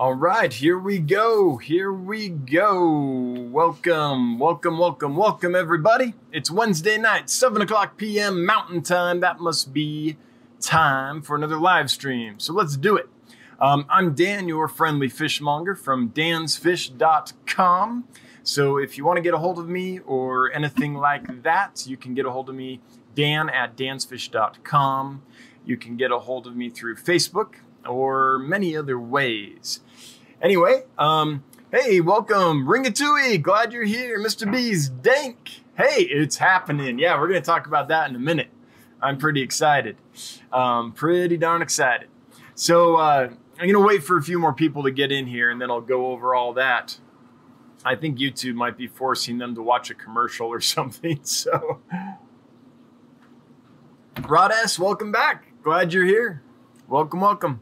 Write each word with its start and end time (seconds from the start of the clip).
All 0.00 0.14
right, 0.14 0.50
here 0.50 0.78
we 0.78 0.98
go. 0.98 1.58
Here 1.58 1.92
we 1.92 2.30
go. 2.30 3.48
Welcome, 3.52 4.38
welcome, 4.38 4.78
welcome, 4.78 5.14
welcome, 5.14 5.54
everybody. 5.54 6.14
It's 6.32 6.50
Wednesday 6.50 6.96
night, 6.96 7.28
7 7.28 7.60
o'clock 7.60 7.98
p.m. 7.98 8.46
Mountain 8.46 8.80
Time. 8.80 9.20
That 9.20 9.40
must 9.40 9.74
be 9.74 10.16
time 10.58 11.20
for 11.20 11.36
another 11.36 11.58
live 11.60 11.90
stream. 11.90 12.40
So 12.40 12.54
let's 12.54 12.78
do 12.78 12.96
it. 12.96 13.10
Um, 13.60 13.84
I'm 13.90 14.14
Dan, 14.14 14.48
your 14.48 14.68
friendly 14.68 15.10
fishmonger 15.10 15.74
from 15.74 16.08
dansfish.com. 16.08 18.04
So 18.42 18.78
if 18.78 18.96
you 18.96 19.04
want 19.04 19.18
to 19.18 19.22
get 19.22 19.34
a 19.34 19.38
hold 19.38 19.58
of 19.58 19.68
me 19.68 19.98
or 19.98 20.50
anything 20.54 20.94
like 20.94 21.42
that, 21.42 21.84
you 21.86 21.98
can 21.98 22.14
get 22.14 22.24
a 22.24 22.30
hold 22.30 22.48
of 22.48 22.54
me, 22.54 22.80
Dan 23.14 23.50
at 23.50 23.76
dansfish.com. 23.76 25.20
You 25.66 25.76
can 25.76 25.98
get 25.98 26.10
a 26.10 26.20
hold 26.20 26.46
of 26.46 26.56
me 26.56 26.70
through 26.70 26.96
Facebook 26.96 27.56
or 27.88 28.38
many 28.38 28.76
other 28.76 28.98
ways. 28.98 29.80
Anyway, 30.42 30.84
um, 30.98 31.44
hey, 31.70 32.00
welcome, 32.00 32.66
Ringatui. 32.66 33.40
Glad 33.42 33.72
you're 33.72 33.84
here, 33.84 34.18
Mr. 34.18 34.50
B's 34.50 34.88
Dank. 34.88 35.62
Hey, 35.76 36.02
it's 36.02 36.36
happening. 36.36 36.98
Yeah, 36.98 37.18
we're 37.18 37.28
gonna 37.28 37.40
talk 37.40 37.66
about 37.66 37.88
that 37.88 38.08
in 38.08 38.16
a 38.16 38.20
minute. 38.20 38.50
I'm 39.02 39.18
pretty 39.18 39.42
excited. 39.42 39.96
Um, 40.52 40.92
pretty 40.92 41.36
darn 41.36 41.62
excited. 41.62 42.08
So 42.54 42.96
uh, 42.96 43.30
I'm 43.58 43.66
gonna 43.66 43.84
wait 43.84 44.02
for 44.02 44.16
a 44.16 44.22
few 44.22 44.38
more 44.38 44.52
people 44.52 44.82
to 44.84 44.90
get 44.90 45.12
in 45.12 45.26
here, 45.26 45.50
and 45.50 45.60
then 45.60 45.70
I'll 45.70 45.80
go 45.80 46.08
over 46.12 46.34
all 46.34 46.54
that. 46.54 46.98
I 47.84 47.94
think 47.96 48.18
YouTube 48.18 48.54
might 48.54 48.76
be 48.76 48.86
forcing 48.86 49.38
them 49.38 49.54
to 49.54 49.62
watch 49.62 49.90
a 49.90 49.94
commercial 49.94 50.48
or 50.48 50.60
something. 50.60 51.20
So, 51.22 51.80
Rod 54.28 54.52
S, 54.52 54.78
welcome 54.78 55.12
back. 55.12 55.46
Glad 55.62 55.92
you're 55.92 56.04
here. 56.04 56.42
Welcome, 56.88 57.20
welcome. 57.20 57.60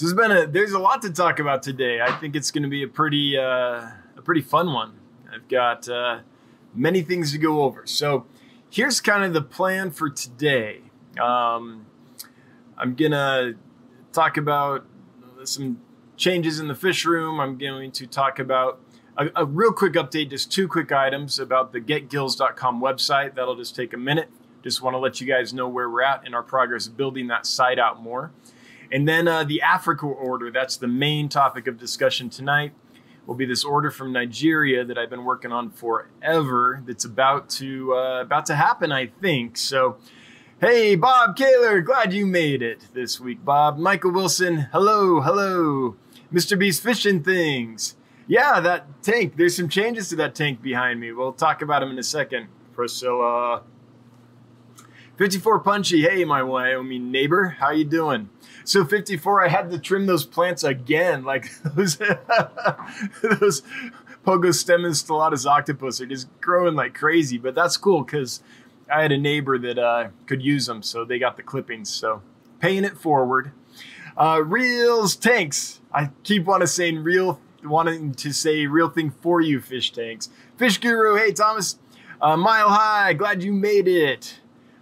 So 0.00 0.06
there's 0.06 0.16
been 0.16 0.34
a 0.34 0.46
there's 0.46 0.72
a 0.72 0.78
lot 0.78 1.02
to 1.02 1.10
talk 1.10 1.40
about 1.40 1.62
today. 1.62 2.00
I 2.00 2.10
think 2.12 2.34
it's 2.34 2.50
going 2.50 2.62
to 2.62 2.70
be 2.70 2.82
a 2.82 2.88
pretty 2.88 3.36
uh, 3.36 3.90
a 4.16 4.22
pretty 4.24 4.40
fun 4.40 4.72
one. 4.72 4.94
I've 5.30 5.46
got 5.46 5.90
uh, 5.90 6.20
many 6.74 7.02
things 7.02 7.32
to 7.32 7.38
go 7.38 7.64
over. 7.64 7.84
So 7.84 8.24
here's 8.70 8.98
kind 9.02 9.24
of 9.24 9.34
the 9.34 9.42
plan 9.42 9.90
for 9.90 10.08
today. 10.08 10.80
Um, 11.20 11.84
I'm 12.78 12.94
gonna 12.94 13.56
talk 14.10 14.38
about 14.38 14.86
some 15.44 15.82
changes 16.16 16.60
in 16.60 16.68
the 16.68 16.74
fish 16.74 17.04
room. 17.04 17.38
I'm 17.38 17.58
going 17.58 17.92
to 17.92 18.06
talk 18.06 18.38
about 18.38 18.80
a, 19.18 19.28
a 19.36 19.44
real 19.44 19.72
quick 19.74 19.92
update, 19.92 20.30
just 20.30 20.50
two 20.50 20.66
quick 20.66 20.92
items 20.92 21.38
about 21.38 21.72
the 21.72 21.80
getgills.com 21.82 22.80
website. 22.80 23.34
That'll 23.34 23.54
just 23.54 23.76
take 23.76 23.92
a 23.92 23.98
minute. 23.98 24.30
Just 24.62 24.80
want 24.80 24.94
to 24.94 24.98
let 24.98 25.20
you 25.20 25.26
guys 25.26 25.52
know 25.52 25.68
where 25.68 25.90
we're 25.90 26.00
at 26.00 26.26
in 26.26 26.32
our 26.32 26.42
progress 26.42 26.88
building 26.88 27.26
that 27.26 27.44
site 27.44 27.78
out 27.78 28.02
more. 28.02 28.32
And 28.92 29.06
then 29.06 29.28
uh, 29.28 29.44
the 29.44 29.62
Africa 29.62 30.06
order, 30.06 30.50
that's 30.50 30.76
the 30.76 30.88
main 30.88 31.28
topic 31.28 31.66
of 31.66 31.78
discussion 31.78 32.28
tonight, 32.28 32.72
will 33.26 33.36
be 33.36 33.44
this 33.44 33.64
order 33.64 33.90
from 33.90 34.12
Nigeria 34.12 34.84
that 34.84 34.98
I've 34.98 35.10
been 35.10 35.24
working 35.24 35.52
on 35.52 35.70
forever 35.70 36.82
that's 36.84 37.04
about 37.04 37.48
to 37.50 37.94
uh, 37.94 38.22
about 38.22 38.46
to 38.46 38.56
happen, 38.56 38.90
I 38.90 39.06
think. 39.06 39.56
So, 39.56 39.98
hey, 40.60 40.96
Bob 40.96 41.36
Kaler, 41.36 41.80
glad 41.80 42.12
you 42.12 42.26
made 42.26 42.62
it 42.62 42.88
this 42.92 43.20
week, 43.20 43.44
Bob. 43.44 43.78
Michael 43.78 44.10
Wilson, 44.10 44.68
hello, 44.72 45.20
hello. 45.20 45.96
Mr. 46.32 46.58
Beast 46.58 46.82
Fishing 46.82 47.22
Things. 47.22 47.96
Yeah, 48.26 48.60
that 48.60 49.02
tank, 49.02 49.36
there's 49.36 49.56
some 49.56 49.68
changes 49.68 50.08
to 50.10 50.16
that 50.16 50.34
tank 50.34 50.62
behind 50.62 51.00
me. 51.00 51.10
We'll 51.12 51.32
talk 51.32 51.62
about 51.62 51.80
them 51.80 51.90
in 51.90 51.98
a 51.98 52.02
second. 52.02 52.48
Priscilla. 52.72 53.62
54 55.16 55.58
Punchy, 55.58 56.02
hey, 56.02 56.24
my 56.24 56.42
Wyoming 56.42 57.10
neighbor, 57.10 57.56
how 57.58 57.70
you 57.70 57.84
doing? 57.84 58.30
So 58.64 58.84
54, 58.84 59.44
I 59.44 59.48
had 59.48 59.70
to 59.70 59.78
trim 59.78 60.06
those 60.06 60.24
plants 60.24 60.64
again. 60.64 61.24
Like 61.24 61.50
those, 61.64 61.96
those 61.98 63.62
Pogostemon 64.24 64.92
stellatus 64.92 65.46
octopus 65.46 66.00
are 66.00 66.06
just 66.06 66.28
growing 66.40 66.74
like 66.74 66.94
crazy. 66.94 67.38
But 67.38 67.54
that's 67.54 67.76
cool 67.76 68.02
because 68.04 68.42
I 68.90 69.02
had 69.02 69.12
a 69.12 69.18
neighbor 69.18 69.58
that 69.58 69.78
uh, 69.78 70.08
could 70.26 70.42
use 70.42 70.66
them, 70.66 70.82
so 70.82 71.04
they 71.04 71.18
got 71.18 71.36
the 71.36 71.42
clippings. 71.42 71.90
So 71.92 72.22
paying 72.60 72.84
it 72.84 72.96
forward. 72.96 73.52
Uh, 74.16 74.42
reels 74.44 75.16
tanks. 75.16 75.80
I 75.92 76.10
keep 76.22 76.44
wanting 76.44 76.66
to 76.66 76.72
say 76.72 76.92
real, 76.92 77.40
wanting 77.64 78.14
to 78.14 78.32
say 78.32 78.66
real 78.66 78.88
thing 78.88 79.10
for 79.10 79.40
you, 79.40 79.60
fish 79.60 79.92
tanks. 79.92 80.28
Fish 80.56 80.78
Guru, 80.78 81.16
hey 81.16 81.32
Thomas, 81.32 81.78
uh, 82.20 82.36
Mile 82.36 82.68
High, 82.68 83.14
glad 83.14 83.42
you 83.42 83.52
made 83.52 83.88
it. 83.88 84.39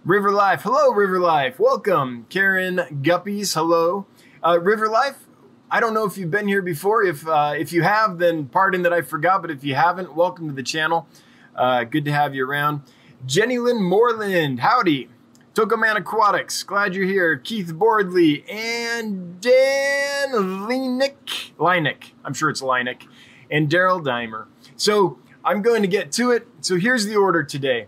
River 0.09 0.31
Life, 0.31 0.63
hello 0.63 0.91
River 0.91 1.19
Life, 1.19 1.59
welcome. 1.59 2.25
Karen 2.31 2.77
Guppies, 3.03 3.53
hello. 3.53 4.07
Uh, 4.43 4.59
River 4.59 4.87
Life, 4.87 5.27
I 5.69 5.79
don't 5.79 5.93
know 5.93 6.03
if 6.03 6.17
you've 6.17 6.31
been 6.31 6.47
here 6.47 6.63
before. 6.63 7.03
If 7.03 7.27
uh, 7.27 7.53
if 7.55 7.71
you 7.71 7.83
have, 7.83 8.17
then 8.17 8.47
pardon 8.47 8.81
that 8.81 8.91
I 8.91 9.03
forgot. 9.03 9.43
But 9.43 9.51
if 9.51 9.63
you 9.63 9.75
haven't, 9.75 10.15
welcome 10.15 10.47
to 10.47 10.53
the 10.55 10.63
channel. 10.63 11.07
Uh, 11.55 11.83
good 11.83 12.05
to 12.05 12.11
have 12.11 12.33
you 12.33 12.43
around. 12.49 12.81
Jenny 13.27 13.59
Lynn 13.59 13.83
Moreland, 13.83 14.61
howdy. 14.61 15.09
Tokoman 15.53 15.95
Aquatics, 15.95 16.63
glad 16.63 16.95
you're 16.95 17.05
here. 17.05 17.37
Keith 17.37 17.71
Boardley 17.71 18.43
and 18.49 19.39
Dan 19.39 20.31
Leinick, 20.31 21.51
Leinick, 21.59 22.13
I'm 22.25 22.33
sure 22.33 22.49
it's 22.49 22.63
Leinick, 22.63 23.03
and 23.51 23.69
Daryl 23.69 24.03
Dimer. 24.03 24.47
So 24.75 25.19
I'm 25.45 25.61
going 25.61 25.83
to 25.83 25.87
get 25.87 26.11
to 26.13 26.31
it. 26.31 26.47
So 26.61 26.77
here's 26.77 27.05
the 27.05 27.15
order 27.15 27.43
today. 27.43 27.85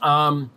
Um, 0.00 0.52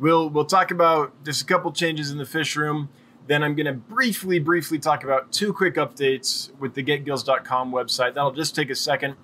we'll 0.00 0.28
we'll 0.28 0.44
talk 0.44 0.70
about 0.70 1.24
just 1.24 1.42
a 1.42 1.44
couple 1.44 1.70
changes 1.72 2.10
in 2.10 2.18
the 2.18 2.26
fish 2.26 2.56
room. 2.56 2.88
Then 3.26 3.44
I'm 3.44 3.54
going 3.54 3.66
to 3.66 3.72
briefly, 3.72 4.40
briefly 4.40 4.78
talk 4.78 5.04
about 5.04 5.30
two 5.30 5.52
quick 5.52 5.76
updates 5.76 6.50
with 6.58 6.74
the 6.74 6.82
getgills.com 6.82 7.70
website. 7.70 8.14
That'll 8.14 8.32
just 8.32 8.56
take 8.56 8.70
a 8.70 8.74
second. 8.74 9.14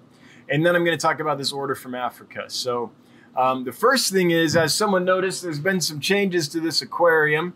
And 0.49 0.65
then 0.65 0.77
I'm 0.77 0.85
going 0.85 0.97
to 0.97 1.01
talk 1.01 1.19
about 1.19 1.39
this 1.39 1.51
order 1.51 1.75
from 1.75 1.95
Africa. 1.95 2.45
So 2.47 2.93
um, 3.37 3.65
the 3.65 3.73
first 3.73 4.13
thing 4.13 4.31
is, 4.31 4.57
as 4.57 4.73
someone 4.75 5.05
noticed, 5.05 5.43
there's 5.43 5.59
been 5.59 5.81
some 5.81 5.99
changes 5.99 6.47
to 6.49 6.61
this 6.61 6.83
aquarium. 6.83 7.55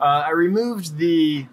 Uh, 0.00 0.24
I 0.26 0.30
removed 0.30 0.98
the 0.98 1.46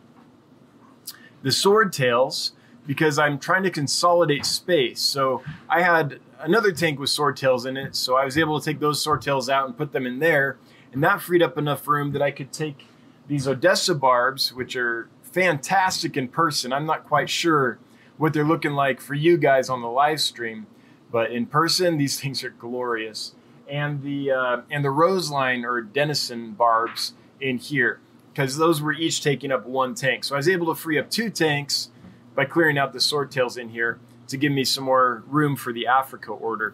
the 1.42 1.52
sword 1.52 1.94
tails 1.94 2.54
because 2.86 3.20
I'm 3.20 3.40
trying 3.40 3.64
to 3.64 3.70
consolidate 3.70 4.46
space. 4.46 5.00
So 5.00 5.44
I 5.70 5.84
had 5.84 6.20
another 6.40 6.72
tank 6.72 7.00
with 7.00 7.12
sword 7.12 7.38
tails 7.38 7.66
in 7.66 7.78
it, 7.78 7.96
so 7.96 8.16
I 8.16 8.26
was 8.26 8.38
able 8.38 8.60
to 8.60 8.66
take 8.66 8.80
those 8.80 9.02
sword 9.02 9.22
tails 9.22 9.48
out 9.48 9.68
and 9.68 9.78
put 9.78 9.92
them 9.92 10.06
in 10.06 10.20
there, 10.20 10.58
and 10.94 11.04
that 11.04 11.22
freed 11.22 11.42
up 11.42 11.58
enough 11.58 11.88
room 11.88 12.12
that 12.14 12.22
I 12.22 12.32
could 12.32 12.52
take 12.52 12.86
these 13.28 13.48
Odessa 13.48 13.94
barbs, 13.94 14.54
which 14.54 14.76
are 14.76 15.08
fantastic 15.22 16.18
in 16.18 16.28
person. 16.28 16.74
I'm 16.74 16.86
not 16.86 17.06
quite 17.06 17.30
sure 17.30 17.78
what 18.18 18.34
they're 18.34 18.44
looking 18.44 18.74
like 18.74 19.00
for 19.00 19.14
you 19.14 19.38
guys 19.38 19.70
on 19.70 19.82
the 19.82 19.88
live 19.88 20.20
stream, 20.20 20.68
but 21.12 21.32
in 21.32 21.46
person, 21.46 21.98
these 21.98 22.20
things 22.22 22.44
are 22.44 22.50
glorious. 22.50 23.34
And 23.70 24.02
the 24.02 24.32
uh, 24.32 24.62
and 24.72 24.84
the 24.84 24.90
Roseline 24.90 25.64
or 25.64 25.80
Denison 25.82 26.54
barbs 26.54 27.14
in 27.40 27.60
here, 27.60 28.00
because 28.34 28.58
those 28.58 28.82
were 28.82 28.94
each 28.94 29.22
taking 29.24 29.52
up 29.52 29.68
one 29.68 29.94
tank. 29.94 30.24
So 30.24 30.36
I 30.36 30.38
was 30.38 30.50
able 30.50 30.66
to 30.74 30.76
free 30.76 30.98
up 30.98 31.12
two 31.12 31.30
tanks 31.30 31.92
by 32.34 32.46
clearing 32.46 32.80
out 32.80 32.94
the 32.94 33.00
swordtails 33.00 33.60
in 33.60 33.70
here 33.70 34.00
to 34.28 34.38
give 34.38 34.52
me 34.52 34.64
some 34.64 34.86
more 34.86 35.24
room 35.28 35.56
for 35.56 35.72
the 35.72 35.86
Africa 35.86 36.32
order. 36.32 36.74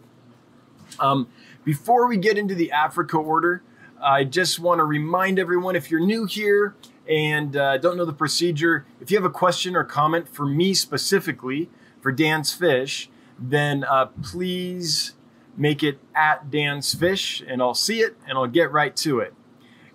Um, 0.99 1.27
before 1.65 2.07
we 2.07 2.15
get 2.15 2.37
into 2.37 2.55
the 2.55 2.71
Africa 2.71 3.17
order, 3.17 3.61
I 4.05 4.23
just 4.23 4.59
want 4.59 4.77
to 4.77 4.83
remind 4.83 5.39
everyone 5.39 5.75
if 5.75 5.89
you're 5.89 5.99
new 5.99 6.25
here 6.25 6.75
and 7.09 7.57
uh, 7.57 7.79
don't 7.79 7.97
know 7.97 8.05
the 8.05 8.13
procedure, 8.13 8.85
if 9.01 9.09
you 9.09 9.17
have 9.17 9.25
a 9.25 9.31
question 9.31 9.75
or 9.75 9.83
comment 9.83 10.29
for 10.29 10.45
me 10.45 10.75
specifically 10.75 11.71
for 12.01 12.11
Dan's 12.11 12.53
Fish, 12.53 13.09
then 13.39 13.83
uh, 13.83 14.05
please 14.21 15.13
make 15.57 15.81
it 15.81 15.97
at 16.13 16.51
Dan's 16.51 16.93
Fish 16.93 17.43
and 17.47 17.63
I'll 17.63 17.73
see 17.73 18.01
it 18.01 18.15
and 18.27 18.37
I'll 18.37 18.45
get 18.45 18.71
right 18.71 18.95
to 18.97 19.21
it. 19.21 19.33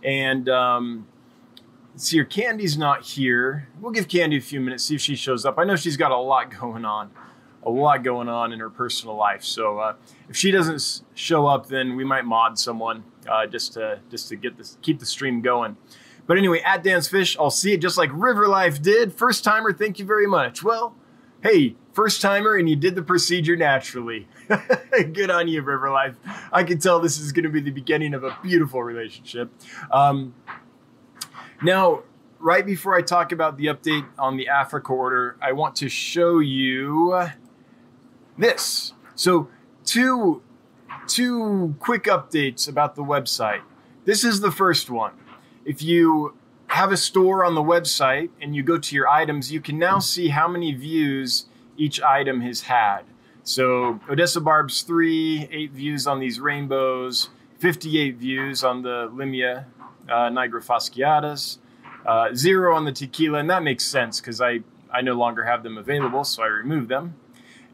And 0.03 0.49
um, 0.49 1.07
see, 1.95 2.17
your 2.17 2.25
Candy's 2.25 2.77
not 2.77 3.05
here. 3.05 3.69
We'll 3.81 3.93
give 3.93 4.09
Candy 4.09 4.39
a 4.39 4.41
few 4.41 4.61
minutes, 4.61 4.87
see 4.87 4.97
if 4.97 5.01
she 5.01 5.15
shows 5.15 5.47
up. 5.47 5.57
I 5.57 5.63
know 5.63 5.77
she's 5.77 5.97
got 5.97 6.11
a 6.11 6.19
lot 6.19 6.51
going 6.61 6.85
on, 6.85 7.13
a 7.63 7.71
lot 7.71 8.03
going 8.03 8.29
on 8.29 8.53
in 8.53 8.61
her 8.61 8.71
personal 8.71 9.17
life. 9.17 9.45
So 9.45 9.79
uh, 9.79 9.95
if 10.29 10.37
she 10.37 10.51
doesn't 10.51 11.03
show 11.15 11.47
up, 11.47 11.67
then 11.67 11.97
we 11.97 12.05
might 12.05 12.25
mod 12.25 12.59
someone 12.59 13.05
uh, 13.29 13.47
just 13.47 13.75
to 13.75 14.01
just 14.11 14.29
to 14.29 14.37
get 14.37 14.57
this 14.57 14.79
keep 14.83 14.99
the 14.99 15.07
stream 15.07 15.41
going. 15.41 15.77
But 16.27 16.39
anyway, 16.39 16.61
at 16.65 16.85
Dan's 16.85 17.09
Fish, 17.09 17.37
I'll 17.39 17.51
see 17.51 17.73
it 17.73 17.81
just 17.81 17.99
like 17.99 18.11
River 18.13 18.47
Life 18.47 18.81
did. 18.81 19.13
First 19.13 19.43
timer, 19.43 19.73
thank 19.73 19.99
you 19.99 20.05
very 20.05 20.27
much. 20.27 20.63
Well, 20.63 20.95
hey, 21.43 21.75
first 21.93 22.21
timer, 22.21 22.55
and 22.55 22.69
you 22.69 22.77
did 22.77 22.95
the 22.95 23.03
procedure 23.03 23.57
naturally. 23.57 24.29
Good 25.13 25.31
on 25.31 25.49
you, 25.49 25.63
River 25.63 25.91
Life. 25.91 26.15
I 26.53 26.63
can 26.63 26.79
tell 26.79 27.01
this 27.01 27.19
is 27.19 27.33
going 27.33 27.45
to 27.45 27.51
be 27.51 27.61
the 27.61 27.73
beginning 27.73 28.15
of 28.15 28.23
a 28.23 28.39
beautiful 28.43 28.83
relationship. 28.83 29.51
Um, 29.91 30.35
now, 31.63 32.05
right 32.39 32.65
before 32.65 32.95
I 32.95 33.03
talk 33.03 33.33
about 33.33 33.57
the 33.57 33.67
update 33.67 34.07
on 34.19 34.37
the 34.37 34.49
Africa 34.49 34.93
order, 34.93 35.37
I 35.43 35.53
want 35.53 35.77
to 35.77 35.89
show 35.89 36.39
you 36.39 37.29
this. 38.41 38.93
So, 39.15 39.49
two 39.85 40.43
two 41.07 41.75
quick 41.81 42.05
updates 42.05 42.69
about 42.69 42.95
the 42.95 43.03
website. 43.03 43.63
This 44.05 44.25
is 44.25 44.41
the 44.41 44.51
first 44.51 44.89
one. 44.91 45.13
If 45.65 45.83
you 45.83 46.35
have 46.69 46.93
a 46.93 46.97
store 46.97 47.45
on 47.45 47.55
the 47.55 47.63
website 47.63 48.31
and 48.41 48.55
you 48.55 48.63
go 48.63 48.79
to 48.79 48.95
your 48.95 49.09
items, 49.09 49.53
you 49.53 49.61
can 49.61 49.79
now 49.79 49.99
see 49.99 50.29
how 50.29 50.47
many 50.47 50.73
views 50.73 51.47
each 51.77 52.01
item 52.01 52.41
has 52.43 52.63
had. 52.63 53.01
So 53.43 53.99
Odessa 54.09 54.41
Barbs 54.41 54.83
3, 54.83 55.49
8 55.51 55.73
views 55.73 56.07
on 56.07 56.21
these 56.21 56.39
rainbows, 56.39 57.31
58 57.59 58.17
views 58.17 58.63
on 58.63 58.83
the 58.83 59.11
Limia 59.13 59.65
uh, 60.09 60.31
Nigra 60.31 60.65
fasciatus, 60.65 61.59
uh, 62.07 62.35
zero 62.35 62.75
on 62.75 62.85
the 62.85 62.93
tequila, 62.93 63.39
and 63.39 63.51
that 63.51 63.63
makes 63.63 63.85
sense 63.85 64.21
because 64.21 64.41
I, 64.41 64.61
I 64.93 65.01
no 65.01 65.15
longer 65.15 65.45
have 65.45 65.63
them 65.63 65.77
available, 65.77 66.25
so 66.25 66.43
I 66.43 66.47
removed 66.47 66.89
them. 66.89 67.15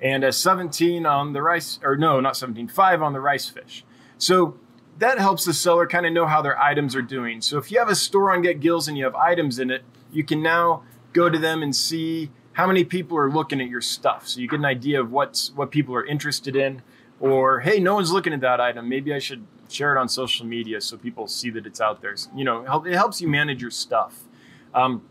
And 0.00 0.24
a 0.24 0.32
17 0.32 1.06
on 1.06 1.32
the 1.32 1.42
rice, 1.42 1.78
or 1.82 1.96
no, 1.96 2.20
not 2.20 2.36
17, 2.36 2.68
5 2.68 3.02
on 3.02 3.12
the 3.12 3.20
rice 3.20 3.48
fish. 3.48 3.84
So 4.18 4.58
that 4.98 5.18
helps 5.18 5.44
the 5.44 5.54
seller 5.54 5.86
kind 5.86 6.06
of 6.06 6.12
know 6.12 6.26
how 6.26 6.42
their 6.42 6.58
items 6.58 6.94
are 6.94 7.02
doing. 7.02 7.40
So 7.40 7.58
if 7.58 7.70
you 7.70 7.78
have 7.78 7.88
a 7.88 7.94
store 7.94 8.32
on 8.32 8.42
Get 8.42 8.60
Gills 8.60 8.88
and 8.88 8.96
you 8.96 9.04
have 9.04 9.14
items 9.14 9.58
in 9.58 9.70
it, 9.70 9.82
you 10.10 10.24
can 10.24 10.42
now 10.42 10.82
go 11.12 11.28
to 11.28 11.38
them 11.38 11.62
and 11.62 11.74
see 11.74 12.30
how 12.52 12.66
many 12.66 12.84
people 12.84 13.18
are 13.18 13.30
looking 13.30 13.60
at 13.60 13.68
your 13.68 13.82
stuff. 13.82 14.26
So 14.28 14.40
you 14.40 14.48
get 14.48 14.58
an 14.58 14.64
idea 14.64 15.00
of 15.00 15.10
what's 15.12 15.52
what 15.52 15.70
people 15.70 15.94
are 15.94 16.04
interested 16.04 16.56
in. 16.56 16.82
Or 17.20 17.60
hey, 17.60 17.80
no 17.80 17.94
one's 17.94 18.12
looking 18.12 18.32
at 18.32 18.40
that 18.40 18.60
item. 18.60 18.88
Maybe 18.88 19.12
I 19.12 19.18
should 19.18 19.46
share 19.68 19.94
it 19.94 19.98
on 19.98 20.08
social 20.08 20.46
media 20.46 20.80
so 20.80 20.96
people 20.96 21.26
see 21.26 21.50
that 21.50 21.66
it's 21.66 21.80
out 21.80 22.00
there. 22.00 22.14
You 22.34 22.44
know, 22.44 22.84
it 22.84 22.94
helps 22.94 23.20
you 23.20 23.28
manage 23.28 23.60
your 23.60 23.70
stuff. 23.70 24.24
Um, 24.74 25.02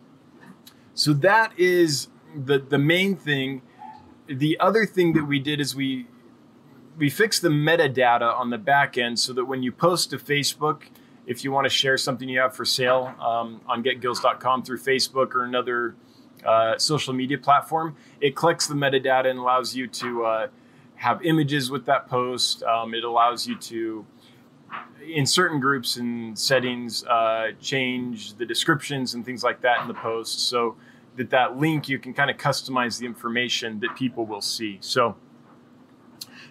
so 0.94 1.14
that 1.14 1.52
is 1.58 2.08
the 2.36 2.60
the 2.60 2.78
main 2.80 3.16
thing. 3.16 3.62
The 4.28 4.58
other 4.60 4.86
thing 4.86 5.14
that 5.14 5.26
we 5.26 5.40
did 5.40 5.60
is 5.60 5.76
we 5.76 6.08
we 6.98 7.10
fixed 7.10 7.42
the 7.42 7.50
metadata 7.50 8.34
on 8.34 8.50
the 8.50 8.58
back 8.58 8.98
end 8.98 9.20
so 9.20 9.34
that 9.34 9.46
when 9.46 9.64
you 9.64 9.72
post 9.72 10.12
to 10.12 10.18
Facebook, 10.18 10.84
if 11.28 11.44
you 11.44 11.52
want 11.52 11.66
to 11.66 11.70
share 11.70 11.98
something 11.98 12.30
you 12.30 12.40
have 12.40 12.56
for 12.56 12.66
sale 12.66 13.14
um, 13.20 13.62
on 13.68 13.84
getgills.com 13.84 14.64
through 14.64 14.80
Facebook 14.80 15.36
or 15.36 15.44
another 15.44 15.96
uh, 16.46 16.78
social 16.78 17.14
media 17.14 17.38
platform, 17.38 17.96
it 18.22 18.36
collects 18.36 18.68
the 18.68 18.76
metadata 18.76 19.30
and 19.30 19.40
allows 19.40 19.76
you 19.76 19.88
to 19.88 20.26
uh, 20.26 20.48
have 20.96 21.24
images 21.26 21.70
with 21.70 21.86
that 21.86 22.08
post. 22.08 22.64
Um, 22.64 22.94
it 22.94 23.04
allows 23.04 23.48
you 23.48 23.58
to, 23.58 24.06
in 25.06 25.26
certain 25.26 25.60
groups 25.60 25.98
and 25.98 26.38
settings, 26.38 27.04
uh, 27.06 27.52
change 27.60 28.36
the 28.36 28.46
descriptions 28.46 29.16
and 29.16 29.26
things 29.26 29.44
like 29.44 29.62
that 29.62 29.82
in 29.82 29.88
the 29.88 29.94
post 29.96 30.48
so 30.48 30.76
that 31.16 31.30
that 31.30 31.58
link 31.58 31.88
you 31.88 32.00
can 32.00 32.14
kind 32.14 32.30
of 32.30 32.38
customize 32.38 33.00
the 33.00 33.06
information 33.06 33.80
that 33.80 33.96
people 33.96 34.26
will 34.26 34.42
see. 34.42 34.78
So 34.82 35.16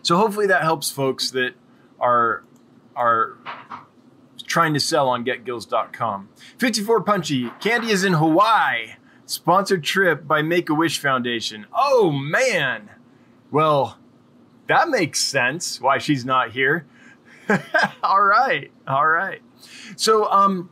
so 0.03 0.17
hopefully 0.17 0.47
that 0.47 0.63
helps 0.63 0.91
folks 0.91 1.31
that 1.31 1.55
are 1.99 2.45
are 2.95 3.39
trying 4.47 4.75
to 4.75 4.81
sell 4.81 5.09
on 5.09 5.25
getgills.com. 5.25 6.29
54 6.59 7.01
Punchy, 7.03 7.51
Candy 7.61 7.91
is 7.91 8.05
in 8.05 8.13
Hawaii. 8.15 8.95
Sponsored 9.27 9.83
trip 9.83 10.29
by 10.29 10.43
Make 10.43 10.69
a 10.69 10.75
Wish 10.75 10.99
Foundation. 10.99 11.67
Oh 11.73 12.11
man. 12.11 12.91
Well, 13.51 13.99
that 14.67 14.91
makes 14.91 15.21
sense 15.21 15.81
why 15.81 15.99
she's 15.99 16.25
not 16.25 16.51
here. 16.51 16.87
all 18.03 18.23
right. 18.23 18.71
All 18.87 19.07
right. 19.07 19.41
So 19.97 20.31
um 20.31 20.71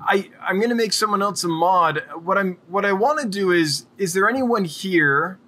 I 0.00 0.30
I'm 0.40 0.56
going 0.58 0.70
to 0.70 0.74
make 0.74 0.92
someone 0.92 1.22
else 1.22 1.44
a 1.44 1.48
mod. 1.48 2.02
What 2.22 2.38
I'm 2.38 2.58
what 2.68 2.84
I 2.84 2.92
want 2.92 3.20
to 3.20 3.28
do 3.28 3.50
is 3.50 3.86
is 3.98 4.12
there 4.12 4.28
anyone 4.28 4.64
here 4.64 5.38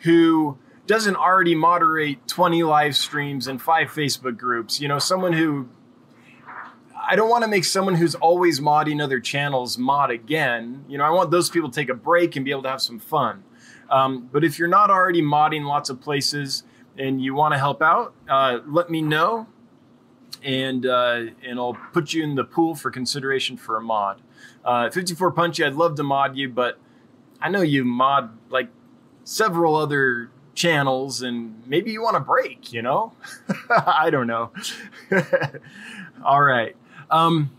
who 0.00 0.58
doesn't 0.86 1.16
already 1.16 1.54
moderate 1.54 2.26
20 2.26 2.62
live 2.64 2.96
streams 2.96 3.46
and 3.46 3.62
five 3.62 3.88
Facebook 3.88 4.36
groups. 4.36 4.80
You 4.80 4.88
know, 4.88 4.98
someone 4.98 5.32
who 5.32 5.68
I 7.04 7.16
don't 7.16 7.28
want 7.28 7.42
to 7.42 7.48
make 7.48 7.64
someone 7.64 7.94
who's 7.94 8.14
always 8.14 8.60
modding 8.60 9.02
other 9.02 9.20
channels 9.20 9.76
mod 9.76 10.10
again. 10.10 10.84
You 10.88 10.98
know, 10.98 11.04
I 11.04 11.10
want 11.10 11.30
those 11.30 11.50
people 11.50 11.70
to 11.70 11.74
take 11.74 11.88
a 11.88 11.94
break 11.94 12.36
and 12.36 12.44
be 12.44 12.50
able 12.50 12.62
to 12.62 12.70
have 12.70 12.82
some 12.82 12.98
fun. 12.98 13.44
Um, 13.90 14.28
but 14.32 14.44
if 14.44 14.58
you're 14.58 14.68
not 14.68 14.90
already 14.90 15.20
modding 15.20 15.66
lots 15.66 15.90
of 15.90 16.00
places 16.00 16.64
and 16.96 17.22
you 17.22 17.34
want 17.34 17.52
to 17.54 17.58
help 17.58 17.82
out, 17.82 18.14
uh, 18.28 18.60
let 18.66 18.88
me 18.88 19.02
know, 19.02 19.46
and 20.44 20.86
uh, 20.86 21.24
and 21.44 21.58
I'll 21.58 21.76
put 21.92 22.12
you 22.12 22.22
in 22.24 22.34
the 22.34 22.44
pool 22.44 22.74
for 22.74 22.90
consideration 22.90 23.56
for 23.56 23.76
a 23.76 23.82
mod. 23.82 24.20
Uh, 24.64 24.90
54 24.90 25.32
Punchy, 25.32 25.64
I'd 25.64 25.74
love 25.74 25.96
to 25.96 26.02
mod 26.02 26.36
you, 26.36 26.48
but 26.48 26.78
I 27.40 27.48
know 27.48 27.62
you 27.62 27.84
mod 27.84 28.30
like 28.50 28.68
several 29.24 29.76
other 29.76 30.30
channels 30.54 31.22
and 31.22 31.62
maybe 31.66 31.90
you 31.90 32.02
want 32.02 32.16
a 32.16 32.20
break, 32.20 32.72
you 32.72 32.82
know? 32.82 33.12
I 33.70 34.10
don't 34.10 34.26
know. 34.26 34.50
All 36.24 36.42
right. 36.42 36.76
Um, 37.10 37.50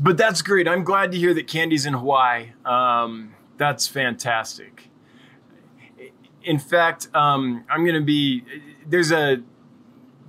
but 0.00 0.16
that's 0.16 0.42
great. 0.42 0.68
I'm 0.68 0.84
glad 0.84 1.12
to 1.12 1.18
hear 1.18 1.34
that 1.34 1.46
Candy's 1.46 1.86
in 1.86 1.94
Hawaii. 1.94 2.52
Um, 2.64 3.34
that's 3.56 3.86
fantastic. 3.86 4.88
In 6.42 6.58
fact, 6.58 7.08
um, 7.14 7.64
I'm 7.68 7.84
going 7.84 7.96
to 7.96 8.04
be 8.04 8.44
there's 8.86 9.12
a 9.12 9.42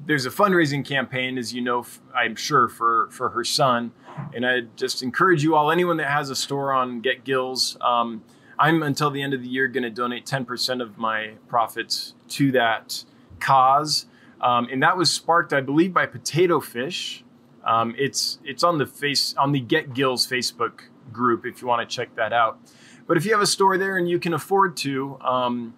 there's 0.06 0.25
a 0.25 0.30
fundraising 0.30 0.86
campaign, 0.86 1.38
as 1.38 1.54
you 1.54 1.62
know, 1.62 1.86
I'm 2.16 2.36
sure 2.36 2.68
for 2.68 3.10
for 3.12 3.30
her 3.30 3.44
son, 3.44 3.92
and 4.34 4.46
I 4.46 4.62
just 4.75 5.04
encourage 5.04 5.44
you 5.44 5.56
all, 5.56 5.72
anyone 5.72 5.98
that 5.98 6.10
has 6.10 6.30
a 6.30 6.36
store 6.36 6.74
on 6.74 7.01
Get 7.01 7.24
Gills. 7.24 7.78
Um, 7.81 8.24
I'm 8.57 8.84
until 8.84 9.10
the 9.10 9.22
end 9.22 9.34
of 9.34 9.42
the 9.42 9.48
year 9.48 9.69
going 9.69 9.84
to 9.84 9.90
donate 9.90 10.25
10% 10.25 10.81
of 10.81 10.98
my 10.98 11.31
profits 11.48 12.13
to 12.30 12.51
that 12.51 13.06
cause. 13.40 14.06
Um, 14.42 14.68
and 14.69 14.84
that 14.84 14.98
was 14.98 15.12
sparked, 15.12 15.54
I 15.54 15.62
believe, 15.62 15.94
by 15.94 16.06
Potato 16.06 16.60
Fish. 16.60 17.24
Um, 17.66 17.96
it's 17.98 18.40
it's 18.44 18.63
on 18.63 18.78
the 18.78 18.86
face 18.86 19.34
on 19.38 19.51
the 19.51 19.60
Get 19.60 19.94
Gills 19.94 20.28
Facebook 20.28 20.81
group 21.12 21.46
if 21.46 21.62
you 21.62 21.68
want 21.68 21.88
to 21.88 21.96
check 21.96 22.16
that 22.16 22.34
out. 22.34 22.60
But 23.07 23.18
if 23.18 23.25
you 23.25 23.31
have 23.31 23.42
a 23.42 23.48
store 23.48 23.78
there 23.78 23.98
and 23.98 24.07
you 24.07 24.19
can 24.19 24.34
afford 24.34 24.78
to, 24.78 25.18
um, 25.22 25.74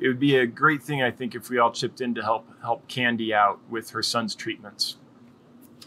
it 0.00 0.08
would 0.08 0.20
be 0.20 0.36
a 0.36 0.46
great 0.46 0.82
thing 0.82 1.02
I 1.02 1.10
think 1.10 1.34
if 1.34 1.50
we 1.50 1.58
all 1.58 1.72
chipped 1.72 2.00
in 2.00 2.14
to 2.14 2.22
help 2.22 2.46
help 2.62 2.86
Candy 2.88 3.34
out 3.34 3.60
with 3.68 3.90
her 3.90 4.02
son's 4.02 4.34
treatments. 4.34 4.96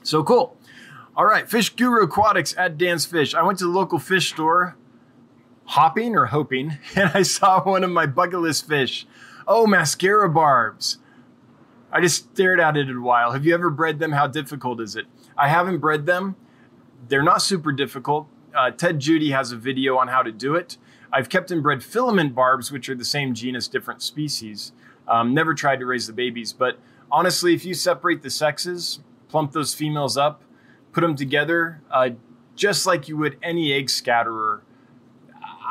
So 0.03 0.23
cool. 0.23 0.57
All 1.15 1.25
right, 1.25 1.49
Fish 1.49 1.69
Guru 1.69 2.03
Aquatics 2.03 2.55
at 2.57 2.77
Dan's 2.77 3.05
Fish. 3.05 3.35
I 3.35 3.43
went 3.43 3.59
to 3.59 3.65
the 3.65 3.71
local 3.71 3.99
fish 3.99 4.29
store 4.29 4.77
hopping 5.65 6.15
or 6.15 6.27
hoping, 6.27 6.77
and 6.95 7.11
I 7.13 7.21
saw 7.23 7.63
one 7.63 7.83
of 7.83 7.89
my 7.89 8.05
bucket 8.05 8.39
list 8.39 8.67
fish. 8.67 9.05
Oh, 9.47 9.67
mascara 9.67 10.29
barbs. 10.29 10.99
I 11.91 11.99
just 11.99 12.31
stared 12.31 12.59
at 12.59 12.77
it 12.77 12.89
a 12.89 13.01
while. 13.01 13.31
Have 13.31 13.45
you 13.45 13.53
ever 13.53 13.69
bred 13.69 13.99
them? 13.99 14.13
How 14.13 14.27
difficult 14.27 14.79
is 14.79 14.95
it? 14.95 15.05
I 15.37 15.49
haven't 15.49 15.79
bred 15.79 16.05
them. 16.05 16.35
They're 17.07 17.23
not 17.23 17.41
super 17.41 17.71
difficult. 17.71 18.27
Uh, 18.55 18.71
Ted 18.71 18.99
Judy 18.99 19.31
has 19.31 19.51
a 19.51 19.57
video 19.57 19.97
on 19.97 20.07
how 20.07 20.23
to 20.23 20.31
do 20.31 20.55
it. 20.55 20.77
I've 21.13 21.29
kept 21.29 21.51
and 21.51 21.61
bred 21.61 21.83
filament 21.83 22.33
barbs, 22.33 22.71
which 22.71 22.89
are 22.89 22.95
the 22.95 23.05
same 23.05 23.33
genus, 23.33 23.67
different 23.67 24.01
species. 24.01 24.71
Um, 25.07 25.33
never 25.33 25.53
tried 25.53 25.79
to 25.79 25.85
raise 25.85 26.07
the 26.07 26.13
babies, 26.13 26.53
but 26.53 26.77
honestly, 27.11 27.53
if 27.53 27.65
you 27.65 27.73
separate 27.73 28.21
the 28.21 28.29
sexes, 28.29 28.99
plump 29.27 29.51
those 29.51 29.73
females 29.73 30.15
up, 30.15 30.43
put 30.91 31.01
them 31.01 31.15
together, 31.15 31.81
uh, 31.91 32.11
just 32.55 32.85
like 32.85 33.07
you 33.07 33.17
would 33.17 33.37
any 33.41 33.73
egg 33.73 33.89
scatterer, 33.89 34.63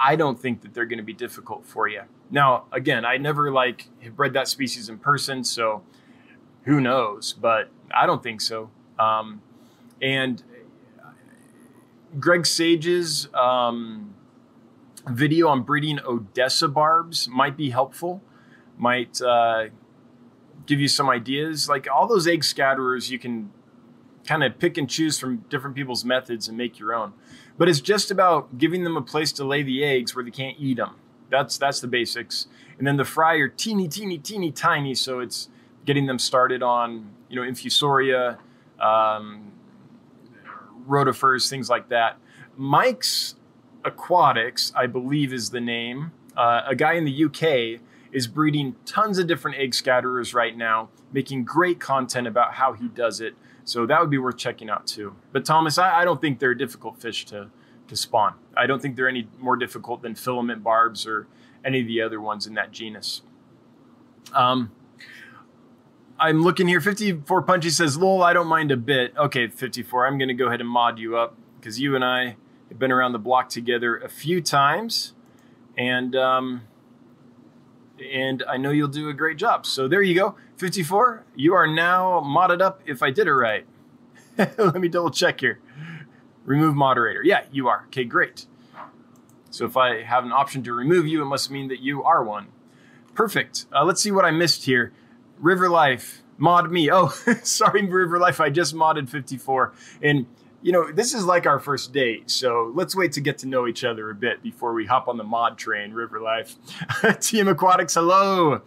I 0.03 0.17
don't 0.17 0.39
think 0.39 0.63
that 0.63 0.75
they're 0.75 0.87
going 0.87 0.99
to 0.99 1.05
be 1.05 1.13
difficult 1.13 1.65
for 1.67 1.89
you. 1.89 2.03
Now, 2.31 2.65
again, 2.73 3.05
I 3.05 3.17
never 3.17 3.51
like 3.51 3.89
have 4.03 4.17
bred 4.17 4.33
that 4.35 4.49
species 4.49 4.89
in 4.89 4.99
person, 4.99 5.45
so 5.45 5.83
who 6.65 6.81
knows? 6.81 7.33
But 7.33 7.71
I 7.95 8.07
don't 8.07 8.23
think 8.23 8.41
so. 8.41 8.71
Um, 8.99 9.43
and 10.01 10.43
Greg 12.19 12.47
Sage's 12.47 13.29
um, 13.35 14.15
video 15.11 15.49
on 15.49 15.63
breeding 15.63 16.01
Odessa 16.01 16.69
barbs 16.69 17.29
might 17.29 17.57
be 17.57 17.71
helpful. 17.71 18.23
Might 18.77 19.21
uh, 19.21 19.67
give 20.67 20.81
you 20.81 20.89
some 20.89 21.11
ideas. 21.11 21.69
Like 21.69 21.89
all 21.91 22.07
those 22.07 22.27
egg 22.27 22.43
scatterers, 22.43 23.11
you 23.11 23.19
can 23.19 23.53
kind 24.27 24.43
of 24.43 24.59
pick 24.59 24.79
and 24.79 24.89
choose 24.89 25.19
from 25.19 25.39
different 25.49 25.77
people's 25.77 26.05
methods 26.05 26.49
and 26.49 26.57
make 26.57 26.79
your 26.79 26.95
own. 26.95 27.13
But 27.59 27.69
it's 27.69 27.81
just 27.81 28.11
about 28.11 28.59
giving 28.59 28.85
them 28.85 28.97
a 28.97 29.03
place 29.03 29.33
to 29.33 29.45
lay 29.45 29.63
the 29.63 29.85
eggs 29.85 30.15
where 30.15 30.25
they 30.25 30.31
can't 30.31 30.57
eat 30.59 30.79
them. 30.79 30.97
That's 31.31 31.59
that's 31.59 31.81
the 31.81 31.89
basics. 31.89 32.47
And 32.79 32.87
then 32.87 32.97
the 32.97 33.05
fry 33.05 33.35
are 33.35 33.49
teeny, 33.49 33.89
teeny, 33.89 34.19
teeny, 34.19 34.51
tiny. 34.51 34.95
So 34.95 35.21
it's 35.21 35.49
getting 35.85 36.07
them 36.07 36.19
started 36.19 36.63
on 36.63 37.11
you 37.29 37.37
know 37.37 37.43
infusoria, 37.43 38.39
um, 38.81 39.53
rotifers, 40.89 41.49
things 41.49 41.69
like 41.69 41.89
that. 41.91 42.19
Mike's 42.57 43.37
Aquatics, 43.85 44.73
I 44.77 44.87
believe, 44.87 45.33
is 45.33 45.51
the 45.51 45.61
name. 45.61 46.13
Uh, 46.37 46.63
a 46.67 46.75
guy 46.75 46.95
in 46.95 47.05
the 47.05 47.25
UK 47.25 47.81
is 48.13 48.27
breeding 48.27 48.77
tons 48.85 49.19
of 49.19 49.27
different 49.27 49.57
egg 49.59 49.73
scatterers 49.73 50.35
right 50.35 50.57
now, 50.57 50.89
making 51.13 51.45
great 51.45 51.79
content 51.81 52.27
about 52.27 52.55
how 52.55 52.73
he 52.73 52.89
does 52.89 53.21
it. 53.21 53.35
So 53.65 53.87
that 53.87 54.01
would 54.01 54.11
be 54.11 54.19
worth 54.19 54.37
checking 54.37 54.69
out 54.69 54.87
too. 54.87 55.15
But 55.33 55.45
Thomas, 55.45 55.79
I, 55.79 56.01
I 56.01 56.05
don't 56.05 56.21
think 56.21 56.39
they're 56.39 56.51
a 56.51 56.59
difficult 56.59 57.01
fish 57.01 57.25
to 57.27 57.51
to 57.89 57.97
spawn. 57.97 58.35
I 58.57 58.67
don't 58.67 58.81
think 58.81 58.95
they're 58.95 59.09
any 59.09 59.27
more 59.39 59.57
difficult 59.57 60.03
than 60.03 60.15
filament 60.15 60.63
barbs 60.63 61.07
or 61.07 61.27
any 61.65 61.81
of 61.81 61.89
the 61.89 62.01
other 62.01 62.21
ones 62.21 62.47
in 62.47 62.55
that 62.55 62.71
genus. 62.71 63.23
Um, 64.33 64.71
I'm 66.19 66.43
looking 66.43 66.69
here. 66.69 66.81
54 66.81 67.43
Punchy 67.43 67.71
says, 67.71 67.97
"Lol, 67.97 68.23
I 68.23 68.33
don't 68.33 68.47
mind 68.47 68.71
a 68.71 68.77
bit." 68.77 69.17
Okay, 69.17 69.49
54. 69.49 70.07
I'm 70.07 70.19
going 70.19 70.29
to 70.29 70.35
go 70.35 70.47
ahead 70.47 70.61
and 70.61 70.69
mod 70.69 70.99
you 70.99 71.17
up. 71.17 71.37
because 71.59 71.81
you 71.81 71.95
and 71.95 72.05
I 72.05 72.37
have 72.71 72.79
been 72.79 72.91
around 72.93 73.13
the 73.13 73.19
block 73.19 73.51
together 73.51 73.99
a 73.99 74.09
few 74.09 74.41
times, 74.41 75.13
and 75.77 76.17
um, 76.17 76.63
and 78.01 78.43
I 78.49 78.57
know 78.57 78.71
you'll 78.71 78.89
do 78.89 79.09
a 79.09 79.15
great 79.15 79.37
job. 79.37 79.67
So 79.67 79.87
there 79.87 80.03
you 80.03 80.15
go, 80.15 80.37
54. 80.57 81.25
You 81.37 81.55
are 81.55 81.67
now 81.67 82.21
modded 82.21 82.63
up. 82.63 82.81
If 82.87 83.03
I 83.03 83.11
did 83.11 83.27
it 83.27 83.35
right, 83.35 83.67
let 84.39 84.77
me 84.77 84.89
double 84.89 85.11
check 85.11 85.41
here. 85.41 85.61
Remove 86.45 86.75
moderator. 86.75 87.23
Yeah, 87.23 87.45
you 87.53 87.69
are. 87.69 87.85
Okay, 87.89 88.05
great. 88.05 88.47
So 89.51 89.67
if 89.67 89.77
I 89.77 90.03
have 90.03 90.25
an 90.25 90.33
option 90.33 90.63
to 90.65 90.73
remove 90.73 91.07
you, 91.07 91.23
it 91.23 91.27
must 91.27 91.51
mean 91.51 91.69
that 91.69 91.81
you 91.81 92.03
are 92.05 92.23
one. 92.23 92.49
Perfect. 93.15 93.67
Uh, 93.75 93.85
let's 93.85 94.01
see 94.01 94.13
what 94.13 94.25
I 94.25 94.31
missed 94.31 94.65
here. 94.65 94.93
River 95.39 95.69
Life, 95.69 96.23
mod 96.39 96.71
me. 96.71 96.91
Oh, 96.91 97.09
sorry, 97.43 97.85
River 97.85 98.19
Life. 98.19 98.41
I 98.41 98.51
just 98.51 98.75
modded 98.75 99.09
54. 99.09 99.73
And, 100.03 100.27
you 100.63 100.73
know, 100.73 100.91
this 100.93 101.15
is 101.15 101.25
like 101.25 101.47
our 101.47 101.59
first 101.59 101.93
date. 101.93 102.31
So 102.31 102.71
let's 102.75 102.95
wait 102.95 103.13
to 103.13 103.21
get 103.21 103.39
to 103.39 103.47
know 103.47 103.67
each 103.67 103.85
other 103.85 104.11
a 104.11 104.15
bit 104.15 104.43
before 104.43 104.75
we 104.75 104.87
hop 104.87 105.09
on 105.09 105.17
the 105.17 105.25
mod 105.25 105.57
train, 105.57 105.93
River 105.93 106.21
Life. 106.21 106.57
Team 107.21 107.49
Aquatics, 107.49 107.95
hello. 107.95 108.61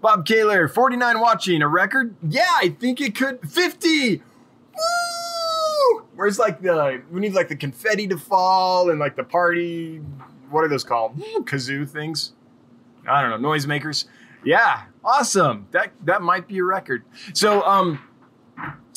Bob 0.00 0.26
Kaler, 0.26 0.68
49 0.68 1.20
watching. 1.20 1.62
A 1.62 1.68
record? 1.68 2.14
Yeah, 2.22 2.46
I 2.54 2.70
think 2.78 3.00
it 3.00 3.14
could. 3.14 3.40
50. 3.50 4.16
Woo! 4.16 6.02
Where's 6.14 6.38
like 6.38 6.62
the, 6.62 7.02
we 7.10 7.20
need 7.20 7.34
like 7.34 7.48
the 7.48 7.56
confetti 7.56 8.06
to 8.08 8.18
fall 8.18 8.90
and 8.90 9.00
like 9.00 9.16
the 9.16 9.24
party, 9.24 10.00
what 10.50 10.62
are 10.62 10.68
those 10.68 10.84
called? 10.84 11.18
Kazoo 11.18 11.88
things? 11.88 12.32
I 13.08 13.22
don't 13.22 13.42
know, 13.42 13.48
noisemakers. 13.48 14.04
Yeah, 14.44 14.84
awesome. 15.04 15.66
That 15.72 15.92
that 16.04 16.22
might 16.22 16.48
be 16.48 16.58
a 16.58 16.64
record. 16.64 17.04
So 17.34 17.62
um 17.62 18.00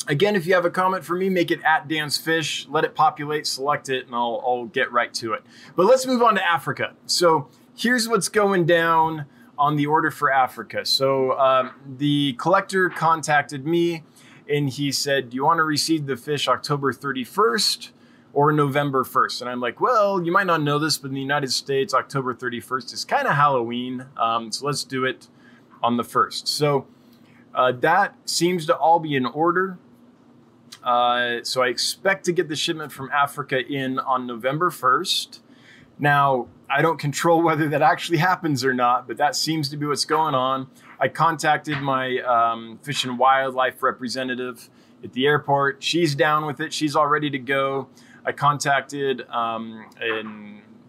again, 0.06 0.36
if 0.36 0.46
you 0.46 0.54
have 0.54 0.64
a 0.64 0.70
comment 0.70 1.04
for 1.04 1.14
me, 1.14 1.28
make 1.28 1.50
it 1.50 1.62
at 1.64 1.88
Dan's 1.88 2.16
Fish. 2.16 2.66
Let 2.68 2.84
it 2.84 2.94
populate, 2.94 3.46
select 3.46 3.88
it, 3.88 4.06
and 4.06 4.14
I'll, 4.14 4.42
I'll 4.46 4.66
get 4.66 4.92
right 4.92 5.12
to 5.14 5.32
it. 5.32 5.42
But 5.76 5.86
let's 5.86 6.06
move 6.06 6.22
on 6.22 6.34
to 6.36 6.44
Africa. 6.44 6.94
So 7.06 7.48
here's 7.76 8.08
what's 8.08 8.28
going 8.28 8.66
down 8.66 9.26
on 9.56 9.76
the 9.76 9.86
order 9.86 10.10
for 10.10 10.32
Africa. 10.32 10.84
So 10.84 11.38
um, 11.38 11.72
the 11.98 12.34
collector 12.34 12.90
contacted 12.90 13.66
me 13.66 14.02
and 14.48 14.68
he 14.68 14.92
said, 14.92 15.30
Do 15.30 15.36
you 15.36 15.44
want 15.44 15.58
to 15.58 15.64
receive 15.64 16.06
the 16.06 16.16
fish 16.16 16.48
October 16.48 16.92
31st? 16.92 17.90
or 18.34 18.52
November 18.52 19.04
1st. 19.04 19.42
And 19.42 19.50
I'm 19.50 19.60
like, 19.60 19.80
well, 19.80 20.20
you 20.20 20.32
might 20.32 20.46
not 20.46 20.60
know 20.60 20.78
this, 20.78 20.98
but 20.98 21.08
in 21.08 21.14
the 21.14 21.20
United 21.20 21.52
States, 21.52 21.94
October 21.94 22.34
31st 22.34 22.92
is 22.92 23.04
kind 23.04 23.26
of 23.26 23.34
Halloween. 23.34 24.06
Um, 24.16 24.50
so 24.52 24.66
let's 24.66 24.84
do 24.84 25.04
it 25.04 25.28
on 25.82 25.96
the 25.96 26.02
1st. 26.02 26.48
So 26.48 26.86
uh, 27.54 27.72
that 27.72 28.16
seems 28.28 28.66
to 28.66 28.76
all 28.76 28.98
be 28.98 29.14
in 29.14 29.24
order. 29.24 29.78
Uh, 30.84 31.42
so 31.42 31.62
I 31.62 31.68
expect 31.68 32.26
to 32.26 32.32
get 32.32 32.48
the 32.48 32.56
shipment 32.56 32.92
from 32.92 33.10
Africa 33.10 33.58
in 33.58 33.98
on 33.98 34.26
November 34.26 34.70
1st. 34.70 35.40
Now, 35.98 36.48
I 36.68 36.82
don't 36.82 36.98
control 36.98 37.42
whether 37.42 37.68
that 37.68 37.80
actually 37.80 38.18
happens 38.18 38.64
or 38.64 38.74
not, 38.74 39.08
but 39.08 39.16
that 39.16 39.34
seems 39.34 39.68
to 39.70 39.76
be 39.76 39.86
what's 39.86 40.04
going 40.04 40.34
on. 40.34 40.68
I 41.00 41.08
contacted 41.08 41.80
my 41.80 42.18
um, 42.18 42.78
fish 42.82 43.04
and 43.04 43.18
wildlife 43.18 43.82
representative 43.82 44.68
at 45.02 45.12
the 45.12 45.26
airport. 45.26 45.82
She's 45.82 46.14
down 46.14 46.46
with 46.46 46.60
it. 46.60 46.72
She's 46.72 46.94
all 46.94 47.06
ready 47.06 47.30
to 47.30 47.38
go. 47.38 47.88
I 48.24 48.32
contacted 48.32 49.22
um, 49.30 49.86
a 50.00 50.22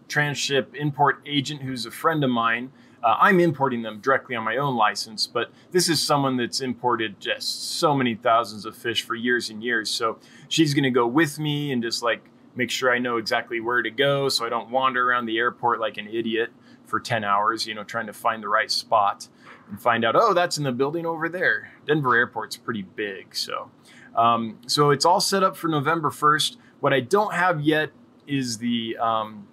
transship 0.08 0.74
import 0.74 1.20
agent 1.26 1.62
who's 1.62 1.86
a 1.86 1.90
friend 1.90 2.22
of 2.24 2.30
mine. 2.30 2.72
Uh, 3.06 3.16
I'm 3.20 3.38
importing 3.38 3.82
them 3.82 4.00
directly 4.00 4.34
on 4.34 4.42
my 4.42 4.56
own 4.56 4.74
license, 4.74 5.28
but 5.28 5.52
this 5.70 5.88
is 5.88 6.04
someone 6.04 6.36
that's 6.36 6.60
imported 6.60 7.20
just 7.20 7.78
so 7.78 7.94
many 7.94 8.16
thousands 8.16 8.66
of 8.66 8.76
fish 8.76 9.04
for 9.04 9.14
years 9.14 9.48
and 9.48 9.62
years. 9.62 9.88
So 9.88 10.18
she's 10.48 10.74
going 10.74 10.82
to 10.82 10.90
go 10.90 11.06
with 11.06 11.38
me 11.38 11.70
and 11.70 11.80
just 11.80 12.02
like 12.02 12.20
make 12.56 12.68
sure 12.68 12.92
I 12.92 12.98
know 12.98 13.16
exactly 13.18 13.60
where 13.60 13.80
to 13.80 13.92
go 13.92 14.28
so 14.28 14.44
I 14.44 14.48
don't 14.48 14.70
wander 14.70 15.08
around 15.08 15.26
the 15.26 15.38
airport 15.38 15.78
like 15.78 15.98
an 15.98 16.08
idiot 16.08 16.50
for 16.84 16.98
10 16.98 17.22
hours, 17.22 17.64
you 17.64 17.74
know, 17.74 17.84
trying 17.84 18.08
to 18.08 18.12
find 18.12 18.42
the 18.42 18.48
right 18.48 18.72
spot 18.72 19.28
and 19.70 19.80
find 19.80 20.04
out, 20.04 20.16
oh, 20.16 20.34
that's 20.34 20.58
in 20.58 20.64
the 20.64 20.72
building 20.72 21.06
over 21.06 21.28
there. 21.28 21.70
Denver 21.86 22.16
Airport's 22.16 22.56
pretty 22.56 22.82
big. 22.82 23.36
So, 23.36 23.70
um, 24.16 24.58
so 24.66 24.90
it's 24.90 25.04
all 25.04 25.20
set 25.20 25.44
up 25.44 25.56
for 25.56 25.68
November 25.68 26.10
1st. 26.10 26.56
What 26.80 26.92
I 26.92 27.00
don't 27.00 27.34
have 27.34 27.60
yet 27.60 27.90
is 28.26 28.58
the 28.58 28.96
um, 28.96 29.46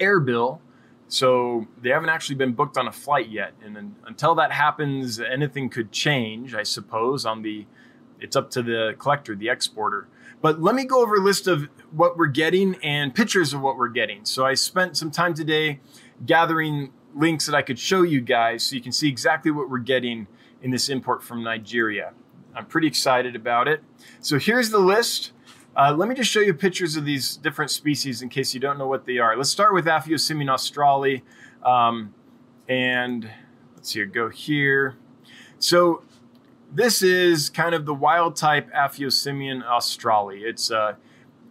air 0.00 0.18
bill. 0.18 0.60
So 1.12 1.66
they 1.82 1.90
haven't 1.90 2.08
actually 2.08 2.36
been 2.36 2.54
booked 2.54 2.78
on 2.78 2.88
a 2.88 2.92
flight 2.92 3.28
yet. 3.28 3.52
And 3.62 3.76
then, 3.76 3.96
until 4.06 4.34
that 4.36 4.50
happens, 4.50 5.20
anything 5.20 5.68
could 5.68 5.92
change, 5.92 6.54
I 6.54 6.62
suppose, 6.62 7.26
on 7.26 7.42
the 7.42 7.66
it's 8.18 8.34
up 8.34 8.48
to 8.52 8.62
the 8.62 8.94
collector, 8.98 9.36
the 9.36 9.50
exporter. 9.50 10.08
But 10.40 10.62
let 10.62 10.74
me 10.74 10.86
go 10.86 11.02
over 11.02 11.16
a 11.16 11.20
list 11.20 11.46
of 11.46 11.68
what 11.90 12.16
we're 12.16 12.28
getting 12.28 12.76
and 12.76 13.14
pictures 13.14 13.52
of 13.52 13.60
what 13.60 13.76
we're 13.76 13.88
getting. 13.88 14.24
So 14.24 14.46
I 14.46 14.54
spent 14.54 14.96
some 14.96 15.10
time 15.10 15.34
today 15.34 15.80
gathering 16.24 16.94
links 17.14 17.44
that 17.44 17.54
I 17.54 17.60
could 17.60 17.78
show 17.78 18.00
you 18.00 18.22
guys 18.22 18.62
so 18.62 18.74
you 18.74 18.80
can 18.80 18.92
see 18.92 19.08
exactly 19.08 19.50
what 19.50 19.68
we're 19.68 19.78
getting 19.80 20.28
in 20.62 20.70
this 20.70 20.88
import 20.88 21.22
from 21.22 21.44
Nigeria. 21.44 22.14
I'm 22.54 22.64
pretty 22.64 22.86
excited 22.86 23.36
about 23.36 23.68
it. 23.68 23.82
So 24.20 24.38
here's 24.38 24.70
the 24.70 24.78
list. 24.78 25.32
Uh, 25.74 25.94
let 25.96 26.06
me 26.06 26.14
just 26.14 26.30
show 26.30 26.40
you 26.40 26.52
pictures 26.52 26.96
of 26.96 27.06
these 27.06 27.36
different 27.38 27.70
species 27.70 28.20
in 28.20 28.28
case 28.28 28.52
you 28.52 28.60
don't 28.60 28.78
know 28.78 28.86
what 28.86 29.06
they 29.06 29.16
are. 29.16 29.34
Let's 29.36 29.50
start 29.50 29.72
with 29.72 29.86
Aphyosemion 29.86 30.50
australe. 30.50 31.20
Um, 31.64 32.14
and 32.68 33.30
let's 33.74 33.90
see 33.90 34.04
go 34.04 34.28
here. 34.28 34.96
So 35.58 36.02
this 36.70 37.00
is 37.00 37.48
kind 37.48 37.74
of 37.74 37.86
the 37.86 37.94
wild 37.94 38.36
type 38.36 38.70
Aphyosemion 38.72 39.64
australe. 39.64 40.30
It's, 40.34 40.70
uh, 40.70 40.96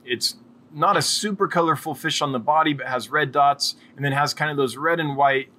it's 0.06 0.36
not 0.72 0.98
a 0.98 1.02
super 1.02 1.48
colorful 1.48 1.96
fish 1.96 2.22
on 2.22 2.32
the 2.32 2.40
body, 2.40 2.74
but 2.74 2.88
has 2.88 3.10
red 3.10 3.32
dots 3.32 3.76
and 3.96 4.06
then 4.06 4.12
has 4.12 4.36
kind 4.36 4.52
of 4.52 4.58
those 4.58 4.78
red 4.78 5.00
and 5.00 5.18
white 5.18 5.50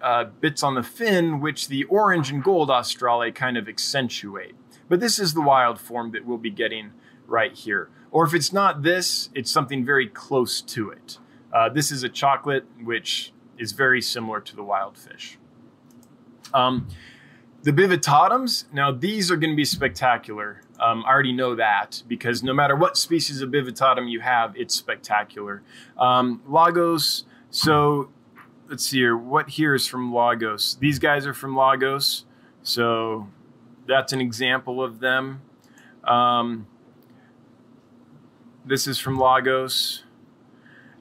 uh, 0.00 0.24
bits 0.40 0.62
on 0.62 0.76
the 0.76 0.84
fin, 0.84 1.40
which 1.40 1.66
the 1.66 1.82
orange 1.84 2.30
and 2.30 2.44
gold 2.44 2.70
australe 2.70 3.28
kind 3.32 3.56
of 3.56 3.68
accentuate. 3.68 4.54
But 4.88 5.00
this 5.00 5.18
is 5.18 5.34
the 5.34 5.40
wild 5.40 5.80
form 5.80 6.12
that 6.12 6.24
we'll 6.24 6.38
be 6.38 6.50
getting 6.50 6.92
right 7.26 7.52
here. 7.52 7.90
Or 8.10 8.24
if 8.24 8.34
it's 8.34 8.52
not 8.52 8.82
this, 8.82 9.30
it's 9.34 9.50
something 9.50 9.84
very 9.84 10.08
close 10.08 10.60
to 10.62 10.90
it. 10.90 11.18
Uh, 11.52 11.68
this 11.68 11.90
is 11.90 12.02
a 12.02 12.08
chocolate, 12.08 12.64
which 12.82 13.32
is 13.58 13.72
very 13.72 14.00
similar 14.00 14.40
to 14.40 14.56
the 14.56 14.62
wild 14.62 14.98
fish. 14.98 15.38
Um, 16.52 16.88
the 17.62 17.72
bivittatums, 17.72 18.72
now 18.72 18.92
these 18.92 19.30
are 19.30 19.36
going 19.36 19.50
to 19.50 19.56
be 19.56 19.64
spectacular. 19.64 20.62
Um, 20.78 21.04
I 21.06 21.10
already 21.10 21.32
know 21.32 21.56
that 21.56 22.02
because 22.06 22.42
no 22.42 22.52
matter 22.52 22.76
what 22.76 22.96
species 22.96 23.40
of 23.40 23.50
bivittatum 23.50 24.10
you 24.10 24.20
have, 24.20 24.56
it's 24.56 24.74
spectacular. 24.74 25.62
Um, 25.98 26.42
Lagos, 26.46 27.24
so 27.50 28.10
let's 28.68 28.84
see 28.84 28.98
here. 28.98 29.16
What 29.16 29.48
here 29.48 29.74
is 29.74 29.86
from 29.86 30.14
Lagos? 30.14 30.76
These 30.76 30.98
guys 30.98 31.26
are 31.26 31.34
from 31.34 31.56
Lagos, 31.56 32.24
so 32.62 33.28
that's 33.86 34.12
an 34.12 34.20
example 34.20 34.82
of 34.82 35.00
them. 35.00 35.40
Um, 36.04 36.66
this 38.66 38.86
is 38.86 38.98
from 38.98 39.18
Lagos. 39.18 40.02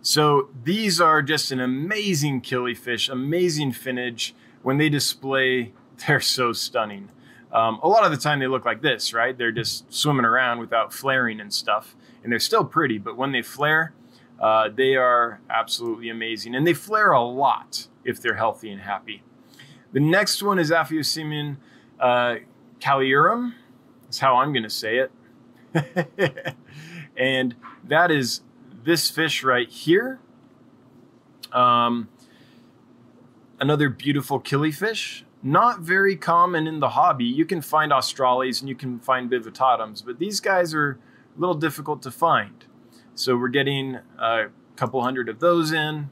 So 0.01 0.49
these 0.63 1.01
are 1.01 1.23
just 1.23 1.51
an 1.51 1.59
amazing 1.59 2.41
killifish, 2.41 3.09
amazing 3.09 3.71
finnage. 3.71 4.33
When 4.61 4.77
they 4.77 4.87
display, 4.87 5.73
they're 6.07 6.21
so 6.21 6.53
stunning. 6.53 7.09
Um, 7.51 7.79
a 7.81 7.87
lot 7.87 8.05
of 8.05 8.11
the 8.11 8.17
time 8.17 8.39
they 8.39 8.47
look 8.47 8.65
like 8.65 8.81
this, 8.81 9.13
right? 9.13 9.37
They're 9.37 9.51
just 9.51 9.91
swimming 9.91 10.25
around 10.25 10.59
without 10.59 10.93
flaring 10.93 11.39
and 11.39 11.53
stuff. 11.53 11.95
And 12.23 12.31
they're 12.31 12.39
still 12.39 12.65
pretty, 12.65 12.97
but 12.97 13.17
when 13.17 13.31
they 13.31 13.41
flare, 13.41 13.93
uh, 14.39 14.69
they 14.69 14.95
are 14.95 15.39
absolutely 15.49 16.09
amazing. 16.09 16.55
And 16.55 16.67
they 16.67 16.73
flare 16.73 17.11
a 17.11 17.23
lot 17.23 17.87
if 18.03 18.21
they're 18.21 18.35
healthy 18.35 18.71
and 18.71 18.81
happy. 18.81 19.23
The 19.93 19.99
next 20.01 20.43
one 20.43 20.59
is 20.59 20.71
Aphyosemion 20.71 21.57
uh. 21.99 22.35
That's 22.81 24.19
how 24.19 24.35
I'm 24.35 24.53
going 24.53 24.63
to 24.63 24.69
say 24.69 24.97
it. 24.97 25.11
and 27.17 27.55
that 27.83 28.11
is 28.11 28.41
this 28.83 29.09
fish 29.09 29.43
right 29.43 29.69
here. 29.69 30.19
Um, 31.51 32.09
another 33.59 33.89
beautiful 33.89 34.39
killifish. 34.39 35.23
Not 35.41 35.81
very 35.81 36.15
common 36.15 36.65
in 36.65 36.79
the 36.79 36.89
hobby. 36.89 37.25
You 37.25 37.45
can 37.45 37.61
find 37.61 37.91
Australes 37.91 38.61
and 38.61 38.69
you 38.69 38.75
can 38.75 38.99
find 38.99 39.29
Bivittatums, 39.29 40.03
but 40.03 40.17
these 40.17 40.39
guys 40.39 40.73
are 40.73 40.99
a 41.37 41.39
little 41.39 41.55
difficult 41.55 42.01
to 42.03 42.11
find. 42.11 42.65
So 43.13 43.37
we're 43.37 43.49
getting 43.49 43.99
a 44.17 44.47
couple 44.75 45.01
hundred 45.03 45.29
of 45.29 45.39
those 45.39 45.71
in. 45.71 46.09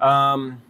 Um, 0.00 0.62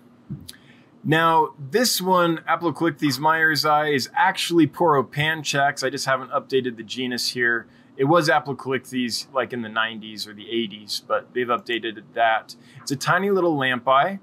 now, 1.09 1.54
this 1.59 2.00
one, 2.00 2.38
Aplocheilichthys 2.49 3.21
meyersi, 3.21 3.95
is 3.95 4.09
actually 4.14 4.66
Poropanchax. 4.66 5.85
I 5.85 5.90
just 5.90 6.06
haven't 6.06 6.30
updated 6.30 6.76
the 6.76 6.83
genus 6.83 7.30
here. 7.30 7.66
It 7.97 8.05
was 8.05 8.29
Aplocheilichthys 8.29 9.33
like 9.33 9.53
in 9.53 9.62
the 9.62 9.69
90s 9.69 10.26
or 10.26 10.35
the 10.35 10.45
80s, 10.45 11.03
but 11.07 11.33
they've 11.33 11.47
updated 11.47 12.03
that. 12.15 12.55
It's 12.83 12.91
a 12.91 12.97
tiny 12.97 13.31
little 13.31 13.57
lamp 13.57 13.88
eye. 13.88 14.21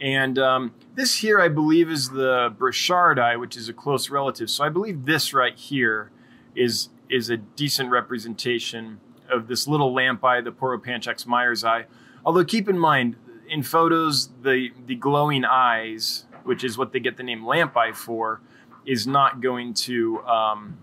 And 0.00 0.38
um, 0.38 0.74
this 0.96 1.18
here, 1.18 1.40
I 1.40 1.48
believe, 1.48 1.88
is 1.88 2.10
the 2.10 2.52
Burchardi, 2.58 3.38
which 3.38 3.56
is 3.56 3.68
a 3.68 3.72
close 3.72 4.10
relative. 4.10 4.50
So 4.50 4.64
I 4.64 4.68
believe 4.68 5.04
this 5.04 5.32
right 5.32 5.56
here 5.56 6.10
is, 6.56 6.88
is 7.08 7.30
a 7.30 7.36
decent 7.36 7.90
representation 7.90 8.98
of 9.30 9.46
this 9.46 9.68
little 9.68 9.94
lamp 9.94 10.24
eye, 10.24 10.40
the 10.40 10.50
Poropanchax 10.50 11.24
myersi. 11.26 11.84
Although 12.24 12.44
keep 12.44 12.68
in 12.68 12.78
mind, 12.78 13.16
in 13.48 13.62
photos, 13.62 14.30
the 14.42 14.70
the 14.86 14.94
glowing 14.94 15.44
eyes, 15.44 16.24
which 16.44 16.64
is 16.64 16.78
what 16.78 16.92
they 16.92 17.00
get 17.00 17.16
the 17.16 17.22
name 17.22 17.44
lamp 17.44 17.76
eye 17.76 17.92
for, 17.92 18.40
is 18.86 19.06
not 19.06 19.40
going 19.40 19.74
to 19.74 20.20
um, 20.22 20.78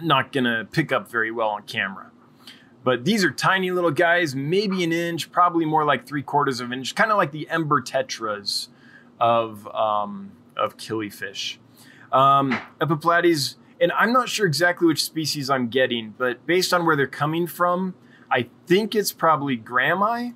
not 0.00 0.32
going 0.32 0.44
to 0.44 0.66
pick 0.70 0.92
up 0.92 1.10
very 1.10 1.30
well 1.30 1.48
on 1.48 1.62
camera. 1.62 2.10
But 2.84 3.04
these 3.04 3.24
are 3.24 3.30
tiny 3.30 3.70
little 3.70 3.90
guys, 3.90 4.34
maybe 4.34 4.82
an 4.84 4.92
inch, 4.92 5.30
probably 5.30 5.64
more 5.64 5.84
like 5.84 6.06
three 6.06 6.22
quarters 6.22 6.60
of 6.60 6.70
an 6.70 6.78
inch, 6.78 6.94
kind 6.94 7.10
of 7.10 7.16
like 7.16 7.32
the 7.32 7.48
ember 7.50 7.82
tetras 7.82 8.68
of 9.20 9.66
um, 9.74 10.32
of 10.56 10.76
killifish. 10.76 11.58
Um, 12.12 12.58
Epiplatys, 12.80 13.56
and 13.80 13.92
I'm 13.92 14.12
not 14.12 14.28
sure 14.28 14.46
exactly 14.46 14.86
which 14.86 15.04
species 15.04 15.50
I'm 15.50 15.68
getting, 15.68 16.14
but 16.16 16.46
based 16.46 16.72
on 16.72 16.86
where 16.86 16.96
they're 16.96 17.06
coming 17.06 17.46
from, 17.46 17.94
I 18.30 18.48
think 18.66 18.94
it's 18.94 19.12
probably 19.12 19.58
Grahami, 19.58 20.34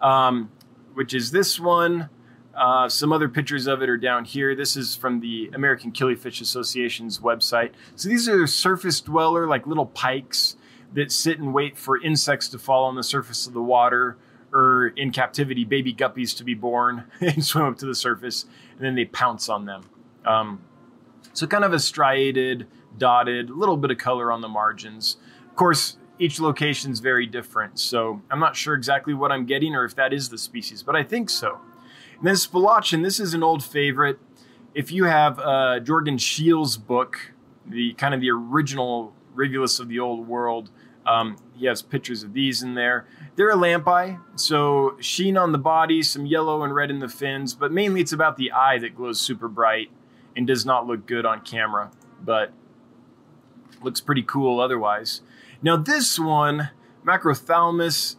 um, 0.00 0.50
which 0.94 1.12
is 1.12 1.30
this 1.30 1.58
one. 1.58 2.10
Uh, 2.54 2.88
some 2.88 3.12
other 3.12 3.28
pictures 3.28 3.66
of 3.66 3.82
it 3.82 3.88
are 3.88 3.96
down 3.96 4.24
here. 4.24 4.54
This 4.54 4.76
is 4.76 4.94
from 4.94 5.20
the 5.20 5.50
American 5.54 5.90
Killifish 5.90 6.40
Association's 6.40 7.18
website. 7.18 7.70
So 7.96 8.08
these 8.08 8.28
are 8.28 8.46
surface 8.46 9.00
dweller, 9.00 9.46
like 9.46 9.66
little 9.66 9.86
pikes 9.86 10.56
that 10.94 11.10
sit 11.10 11.38
and 11.38 11.54
wait 11.54 11.78
for 11.78 12.02
insects 12.02 12.48
to 12.48 12.58
fall 12.58 12.84
on 12.84 12.94
the 12.94 13.02
surface 13.02 13.46
of 13.46 13.54
the 13.54 13.62
water 13.62 14.18
or 14.52 14.88
in 14.96 15.10
captivity, 15.10 15.64
baby 15.64 15.94
guppies 15.94 16.36
to 16.36 16.44
be 16.44 16.54
born 16.54 17.04
and 17.20 17.44
swim 17.44 17.64
up 17.64 17.78
to 17.78 17.86
the 17.86 17.94
surface, 17.94 18.44
and 18.76 18.84
then 18.84 18.94
they 18.94 19.06
pounce 19.06 19.48
on 19.48 19.64
them. 19.64 19.82
Um, 20.26 20.60
so 21.32 21.46
kind 21.46 21.64
of 21.64 21.72
a 21.72 21.78
striated, 21.78 22.66
dotted, 22.98 23.48
a 23.48 23.54
little 23.54 23.78
bit 23.78 23.90
of 23.90 23.98
color 23.98 24.30
on 24.30 24.42
the 24.42 24.48
margins. 24.48 25.16
Of 25.48 25.56
course, 25.56 25.96
each 26.18 26.38
location 26.38 26.92
is 26.92 27.00
very 27.00 27.26
different, 27.26 27.78
so 27.78 28.20
I'm 28.30 28.38
not 28.38 28.54
sure 28.54 28.74
exactly 28.74 29.14
what 29.14 29.32
I'm 29.32 29.46
getting 29.46 29.74
or 29.74 29.84
if 29.84 29.96
that 29.96 30.12
is 30.12 30.28
the 30.28 30.38
species, 30.38 30.82
but 30.82 30.94
I 30.94 31.02
think 31.02 31.30
so. 31.30 31.58
And 32.22 32.28
then 32.28 33.02
this 33.02 33.18
is 33.18 33.34
an 33.34 33.42
old 33.42 33.64
favorite. 33.64 34.20
If 34.74 34.92
you 34.92 35.04
have 35.04 35.40
uh, 35.40 35.80
Jorgen 35.82 36.20
Scheel's 36.20 36.76
book, 36.76 37.32
the 37.66 37.94
kind 37.94 38.14
of 38.14 38.20
the 38.20 38.30
original 38.30 39.12
Rivulins 39.34 39.80
of 39.80 39.88
the 39.88 39.98
Old 39.98 40.28
World, 40.28 40.70
um, 41.04 41.36
he 41.56 41.66
has 41.66 41.82
pictures 41.82 42.22
of 42.22 42.32
these 42.32 42.62
in 42.62 42.74
there. 42.74 43.08
They're 43.34 43.50
a 43.50 43.56
lamp 43.56 43.88
eye, 43.88 44.18
so 44.36 44.96
sheen 45.00 45.36
on 45.36 45.50
the 45.50 45.58
body, 45.58 46.00
some 46.00 46.24
yellow 46.24 46.62
and 46.62 46.72
red 46.72 46.90
in 46.90 47.00
the 47.00 47.08
fins, 47.08 47.54
but 47.54 47.72
mainly 47.72 48.00
it's 48.00 48.12
about 48.12 48.36
the 48.36 48.52
eye 48.52 48.78
that 48.78 48.94
glows 48.94 49.20
super 49.20 49.48
bright 49.48 49.90
and 50.36 50.46
does 50.46 50.64
not 50.64 50.86
look 50.86 51.06
good 51.06 51.26
on 51.26 51.40
camera, 51.40 51.90
but 52.22 52.52
looks 53.82 54.00
pretty 54.00 54.22
cool 54.22 54.60
otherwise. 54.60 55.22
Now 55.60 55.76
this 55.76 56.20
one, 56.20 56.70
Macrothalmus, 57.04 58.14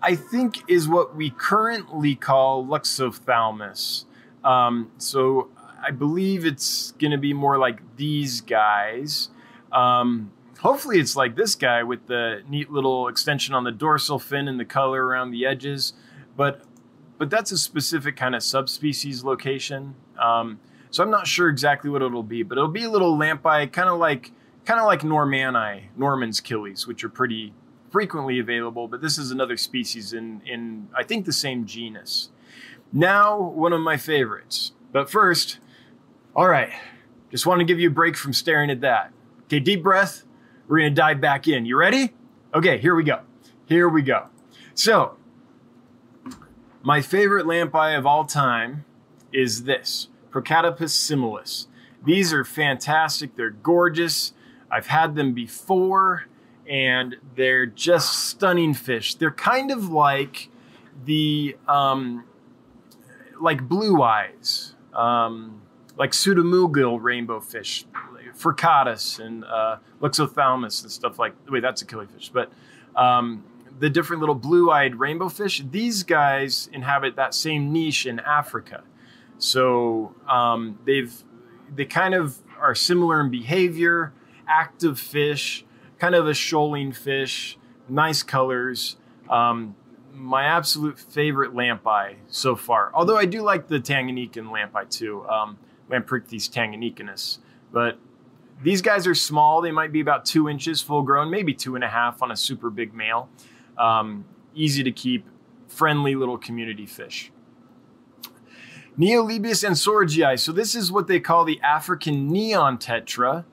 I 0.00 0.14
think 0.14 0.68
is 0.68 0.88
what 0.88 1.16
we 1.16 1.30
currently 1.30 2.14
call 2.14 2.64
Luxophthalmus. 2.64 4.04
Um, 4.44 4.92
so 4.98 5.50
I 5.82 5.90
believe 5.90 6.44
it's 6.44 6.92
going 6.92 7.10
to 7.10 7.18
be 7.18 7.32
more 7.32 7.58
like 7.58 7.80
these 7.96 8.40
guys. 8.40 9.30
Um, 9.72 10.32
hopefully 10.58 10.98
it's 10.98 11.16
like 11.16 11.36
this 11.36 11.54
guy 11.54 11.82
with 11.82 12.06
the 12.06 12.42
neat 12.48 12.70
little 12.70 13.08
extension 13.08 13.54
on 13.54 13.64
the 13.64 13.72
dorsal 13.72 14.18
fin 14.18 14.48
and 14.48 14.58
the 14.58 14.64
color 14.64 15.06
around 15.06 15.30
the 15.30 15.46
edges 15.46 15.92
but 16.36 16.62
but 17.16 17.30
that's 17.30 17.50
a 17.50 17.58
specific 17.58 18.16
kind 18.16 18.34
of 18.34 18.42
subspecies 18.42 19.24
location 19.24 19.94
um, 20.20 20.58
so 20.90 21.02
i'm 21.02 21.10
not 21.10 21.26
sure 21.26 21.48
exactly 21.48 21.88
what 21.88 22.02
it'll 22.02 22.22
be 22.22 22.42
but 22.42 22.58
it'll 22.58 22.68
be 22.68 22.84
a 22.84 22.90
little 22.90 23.16
lamp 23.16 23.44
eye 23.46 23.66
kind 23.66 23.88
of 23.88 23.98
like 23.98 24.32
kind 24.64 24.80
of 24.80 24.86
like 24.86 25.00
normani 25.02 25.84
norman's 25.96 26.40
killies 26.40 26.86
which 26.86 27.04
are 27.04 27.08
pretty 27.08 27.52
frequently 27.90 28.38
available 28.38 28.88
but 28.88 29.00
this 29.00 29.18
is 29.18 29.30
another 29.30 29.56
species 29.56 30.12
in 30.12 30.40
in 30.44 30.88
i 30.94 31.02
think 31.02 31.24
the 31.24 31.32
same 31.32 31.66
genus 31.66 32.30
now 32.92 33.40
one 33.40 33.72
of 33.72 33.80
my 33.80 33.96
favorites 33.96 34.72
but 34.92 35.10
first 35.10 35.58
all 36.36 36.48
right 36.48 36.70
just 37.30 37.46
want 37.46 37.58
to 37.58 37.64
give 37.64 37.78
you 37.80 37.88
a 37.88 37.92
break 37.92 38.16
from 38.16 38.32
staring 38.32 38.70
at 38.70 38.80
that 38.80 39.12
okay 39.44 39.60
deep 39.60 39.82
breath 39.82 40.24
we're 40.68 40.80
going 40.80 40.94
to 40.94 41.00
dive 41.00 41.20
back 41.20 41.48
in. 41.48 41.64
You 41.64 41.76
ready? 41.76 42.12
Okay, 42.54 42.76
here 42.78 42.94
we 42.94 43.02
go. 43.02 43.20
Here 43.66 43.88
we 43.88 44.02
go. 44.02 44.28
So, 44.74 45.16
my 46.82 47.00
favorite 47.00 47.46
lamp 47.46 47.74
eye 47.74 47.92
of 47.92 48.06
all 48.06 48.26
time 48.26 48.84
is 49.32 49.64
this 49.64 50.08
Procatopus 50.30 50.90
similis. 50.90 51.66
These 52.04 52.34
are 52.34 52.44
fantastic. 52.44 53.34
They're 53.34 53.50
gorgeous. 53.50 54.34
I've 54.70 54.88
had 54.88 55.14
them 55.16 55.32
before, 55.32 56.26
and 56.68 57.16
they're 57.34 57.66
just 57.66 58.26
stunning 58.26 58.74
fish. 58.74 59.14
They're 59.14 59.30
kind 59.30 59.70
of 59.70 59.88
like 59.88 60.50
the 61.04 61.56
um, 61.66 62.24
like 63.40 63.66
blue 63.68 64.02
eyes, 64.02 64.74
um, 64.94 65.62
like 65.96 66.12
pseudomugil 66.12 67.02
rainbow 67.02 67.40
fish, 67.40 67.86
Furcatus 68.36 69.18
and 69.18 69.44
uh, 69.44 69.78
Luxophthalmus 70.00 70.82
and 70.82 70.92
stuff 70.92 71.18
like. 71.18 71.34
Wait, 71.48 71.60
that's 71.60 71.82
a 71.82 71.86
killifish, 71.86 72.30
but 72.32 72.52
um, 72.94 73.44
the 73.78 73.90
different 73.90 74.20
little 74.20 74.34
blue-eyed 74.34 74.96
rainbow 74.96 75.28
fish. 75.28 75.62
These 75.70 76.02
guys 76.02 76.68
inhabit 76.72 77.16
that 77.16 77.34
same 77.34 77.72
niche 77.72 78.06
in 78.06 78.20
Africa, 78.20 78.82
so 79.38 80.14
um, 80.28 80.78
they've 80.84 81.12
they 81.74 81.84
kind 81.84 82.14
of 82.14 82.38
are 82.60 82.74
similar 82.74 83.20
in 83.20 83.30
behavior. 83.30 84.12
Active 84.50 84.98
fish, 84.98 85.64
kind 85.98 86.14
of 86.14 86.26
a 86.26 86.34
shoaling 86.34 86.92
fish, 86.92 87.58
nice 87.88 88.22
colors. 88.22 88.96
Um, 89.28 89.76
my 90.12 90.44
absolute 90.44 90.98
favorite 90.98 91.54
lamp 91.54 91.86
eye 91.86 92.16
so 92.28 92.56
far. 92.56 92.90
Although 92.94 93.16
I 93.16 93.24
do 93.24 93.42
like 93.42 93.68
the 93.68 93.78
Tanganyikan 93.78 94.50
lamp 94.50 94.74
eye 94.74 94.84
too, 94.84 95.26
um, 95.28 95.58
Lamprichthys 95.90 96.50
tanganicanus. 96.50 97.38
But 97.72 97.98
these 98.62 98.82
guys 98.82 99.06
are 99.06 99.14
small. 99.14 99.60
They 99.60 99.70
might 99.70 99.92
be 99.92 100.00
about 100.00 100.24
two 100.24 100.48
inches 100.48 100.80
full 100.80 101.02
grown, 101.02 101.30
maybe 101.30 101.54
two 101.54 101.74
and 101.74 101.84
a 101.84 101.88
half 101.88 102.22
on 102.22 102.30
a 102.30 102.36
super 102.36 102.70
big 102.70 102.94
male. 102.94 103.28
Um, 103.76 104.24
easy 104.54 104.82
to 104.82 104.92
keep, 104.92 105.26
friendly 105.68 106.14
little 106.14 106.38
community 106.38 106.86
fish. 106.86 107.30
Neolebias 108.98 109.64
ansorgii. 109.64 110.38
So 110.40 110.50
this 110.50 110.74
is 110.74 110.90
what 110.90 111.06
they 111.06 111.20
call 111.20 111.44
the 111.44 111.60
African 111.60 112.28
neon 112.28 112.78
tetra. 112.78 113.44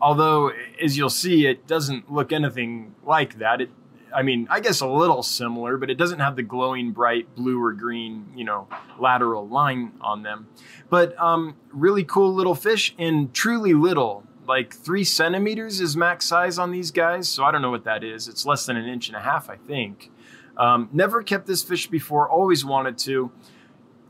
Although, 0.00 0.52
as 0.82 0.96
you'll 0.96 1.10
see, 1.10 1.46
it 1.46 1.66
doesn't 1.66 2.10
look 2.10 2.32
anything 2.32 2.94
like 3.04 3.38
that. 3.38 3.60
It, 3.60 3.70
I 4.14 4.22
mean, 4.22 4.46
I 4.50 4.60
guess 4.60 4.80
a 4.80 4.86
little 4.86 5.22
similar, 5.22 5.76
but 5.76 5.90
it 5.90 5.96
doesn't 5.96 6.20
have 6.20 6.36
the 6.36 6.42
glowing 6.42 6.92
bright 6.92 7.34
blue 7.34 7.62
or 7.62 7.72
green, 7.72 8.32
you 8.34 8.44
know, 8.44 8.68
lateral 8.98 9.46
line 9.46 9.92
on 10.00 10.22
them. 10.22 10.48
But 10.88 11.18
um, 11.20 11.56
really 11.70 12.04
cool 12.04 12.32
little 12.32 12.54
fish 12.54 12.94
and 12.98 13.32
truly 13.32 13.74
little. 13.74 14.24
Like 14.48 14.74
three 14.74 15.04
centimeters 15.04 15.80
is 15.80 15.96
max 15.96 16.24
size 16.24 16.58
on 16.58 16.72
these 16.72 16.90
guys. 16.90 17.28
So 17.28 17.44
I 17.44 17.52
don't 17.52 17.62
know 17.62 17.70
what 17.70 17.84
that 17.84 18.02
is. 18.02 18.26
It's 18.26 18.46
less 18.46 18.66
than 18.66 18.76
an 18.76 18.88
inch 18.88 19.08
and 19.08 19.16
a 19.16 19.20
half, 19.20 19.48
I 19.48 19.56
think. 19.56 20.10
Um, 20.56 20.88
never 20.92 21.22
kept 21.22 21.46
this 21.46 21.62
fish 21.62 21.86
before, 21.86 22.28
always 22.28 22.64
wanted 22.64 22.98
to. 22.98 23.30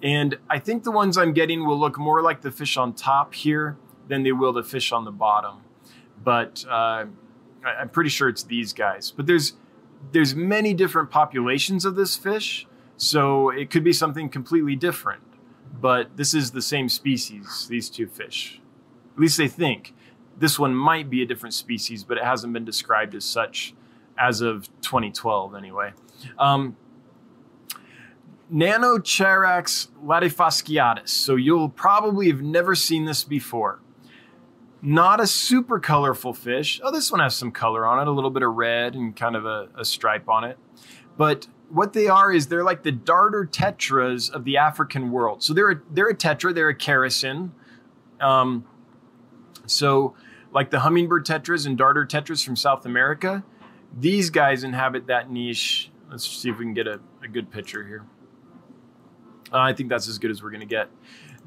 And 0.02 0.38
I 0.48 0.58
think 0.58 0.84
the 0.84 0.90
ones 0.90 1.18
I'm 1.18 1.34
getting 1.34 1.66
will 1.66 1.78
look 1.78 1.98
more 1.98 2.22
like 2.22 2.40
the 2.40 2.50
fish 2.50 2.76
on 2.76 2.94
top 2.94 3.34
here 3.34 3.76
than 4.08 4.22
they 4.22 4.32
will 4.32 4.52
the 4.52 4.62
fish 4.62 4.92
on 4.92 5.04
the 5.04 5.12
bottom. 5.12 5.58
But 6.22 6.64
uh, 6.68 7.06
I'm 7.64 7.88
pretty 7.90 8.10
sure 8.10 8.28
it's 8.28 8.42
these 8.42 8.72
guys. 8.72 9.10
But 9.10 9.26
there's 9.26 9.54
there's 10.12 10.34
many 10.34 10.72
different 10.72 11.10
populations 11.10 11.84
of 11.84 11.94
this 11.94 12.16
fish, 12.16 12.66
so 12.96 13.50
it 13.50 13.70
could 13.70 13.84
be 13.84 13.92
something 13.92 14.28
completely 14.28 14.76
different 14.76 15.22
but 15.80 16.16
this 16.16 16.34
is 16.34 16.50
the 16.50 16.62
same 16.62 16.88
species, 16.88 17.66
these 17.68 17.88
two 17.88 18.06
fish. 18.06 18.60
At 19.14 19.20
least 19.20 19.38
they 19.38 19.48
think. 19.48 19.94
This 20.36 20.58
one 20.58 20.74
might 20.74 21.10
be 21.10 21.22
a 21.22 21.26
different 21.26 21.54
species, 21.54 22.04
but 22.04 22.16
it 22.16 22.24
hasn't 22.24 22.52
been 22.52 22.64
described 22.64 23.14
as 23.14 23.24
such 23.24 23.74
as 24.18 24.40
of 24.40 24.68
2012, 24.82 25.54
anyway. 25.54 25.92
Um, 26.38 26.76
Nanocharax 28.52 29.88
latifasciatus. 30.04 31.08
So 31.08 31.36
you'll 31.36 31.68
probably 31.68 32.28
have 32.28 32.42
never 32.42 32.74
seen 32.74 33.04
this 33.04 33.22
before. 33.22 33.80
Not 34.82 35.20
a 35.20 35.26
super 35.26 35.78
colorful 35.78 36.32
fish. 36.32 36.80
Oh, 36.82 36.90
this 36.90 37.10
one 37.10 37.20
has 37.20 37.36
some 37.36 37.52
color 37.52 37.86
on 37.86 38.00
it, 38.00 38.08
a 38.08 38.12
little 38.12 38.30
bit 38.30 38.42
of 38.42 38.54
red 38.54 38.94
and 38.94 39.14
kind 39.14 39.36
of 39.36 39.44
a, 39.44 39.68
a 39.76 39.84
stripe 39.84 40.28
on 40.28 40.44
it. 40.44 40.58
But 41.18 41.48
what 41.68 41.92
they 41.92 42.08
are 42.08 42.32
is 42.32 42.46
they're 42.46 42.64
like 42.64 42.82
the 42.82 42.92
darter 42.92 43.44
tetras 43.44 44.30
of 44.30 44.44
the 44.44 44.56
African 44.56 45.10
world. 45.10 45.42
So 45.42 45.52
they're 45.52 45.70
a, 45.70 45.80
they're 45.90 46.08
a 46.08 46.16
tetra, 46.16 46.54
they're 46.54 46.70
a 46.70 46.76
characin. 46.76 47.50
Um, 48.20 48.64
so 49.66 50.14
like 50.52 50.70
the 50.70 50.80
hummingbird 50.80 51.26
tetras 51.26 51.66
and 51.66 51.76
darter 51.76 52.06
tetras 52.06 52.44
from 52.44 52.56
South 52.56 52.86
America, 52.86 53.44
these 53.96 54.30
guys 54.30 54.64
inhabit 54.64 55.06
that 55.08 55.30
niche. 55.30 55.90
Let's 56.10 56.26
see 56.26 56.48
if 56.48 56.58
we 56.58 56.64
can 56.64 56.74
get 56.74 56.86
a, 56.86 57.00
a 57.22 57.28
good 57.28 57.50
picture 57.50 57.86
here. 57.86 58.04
Uh, 59.52 59.58
I 59.58 59.72
think 59.72 59.88
that's 59.90 60.08
as 60.08 60.18
good 60.18 60.30
as 60.30 60.42
we're 60.42 60.50
going 60.50 60.60
to 60.60 60.66
get. 60.66 60.88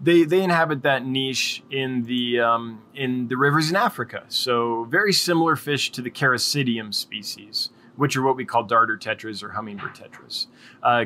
They 0.02 0.24
they 0.24 0.44
inhabit 0.44 0.84
that 0.84 1.06
niche 1.06 1.64
in 1.70 2.04
the 2.04 2.40
um, 2.40 2.82
in 2.94 3.28
the 3.28 3.38
rivers 3.38 3.70
in 3.70 3.76
Africa. 3.76 4.26
So 4.28 4.86
very 4.86 5.14
similar 5.14 5.56
fish 5.56 5.92
to 5.92 6.02
the 6.02 6.12
Characidium 6.12 6.94
species, 6.94 7.70
which 7.96 8.18
are 8.18 8.22
what 8.22 8.36
we 8.36 8.46
call 8.46 8.64
darter 8.64 8.98
tetras 8.98 9.42
or 9.44 9.52
hummingbird 9.52 9.96
tetras. 9.96 10.48
Uh, 10.82 11.06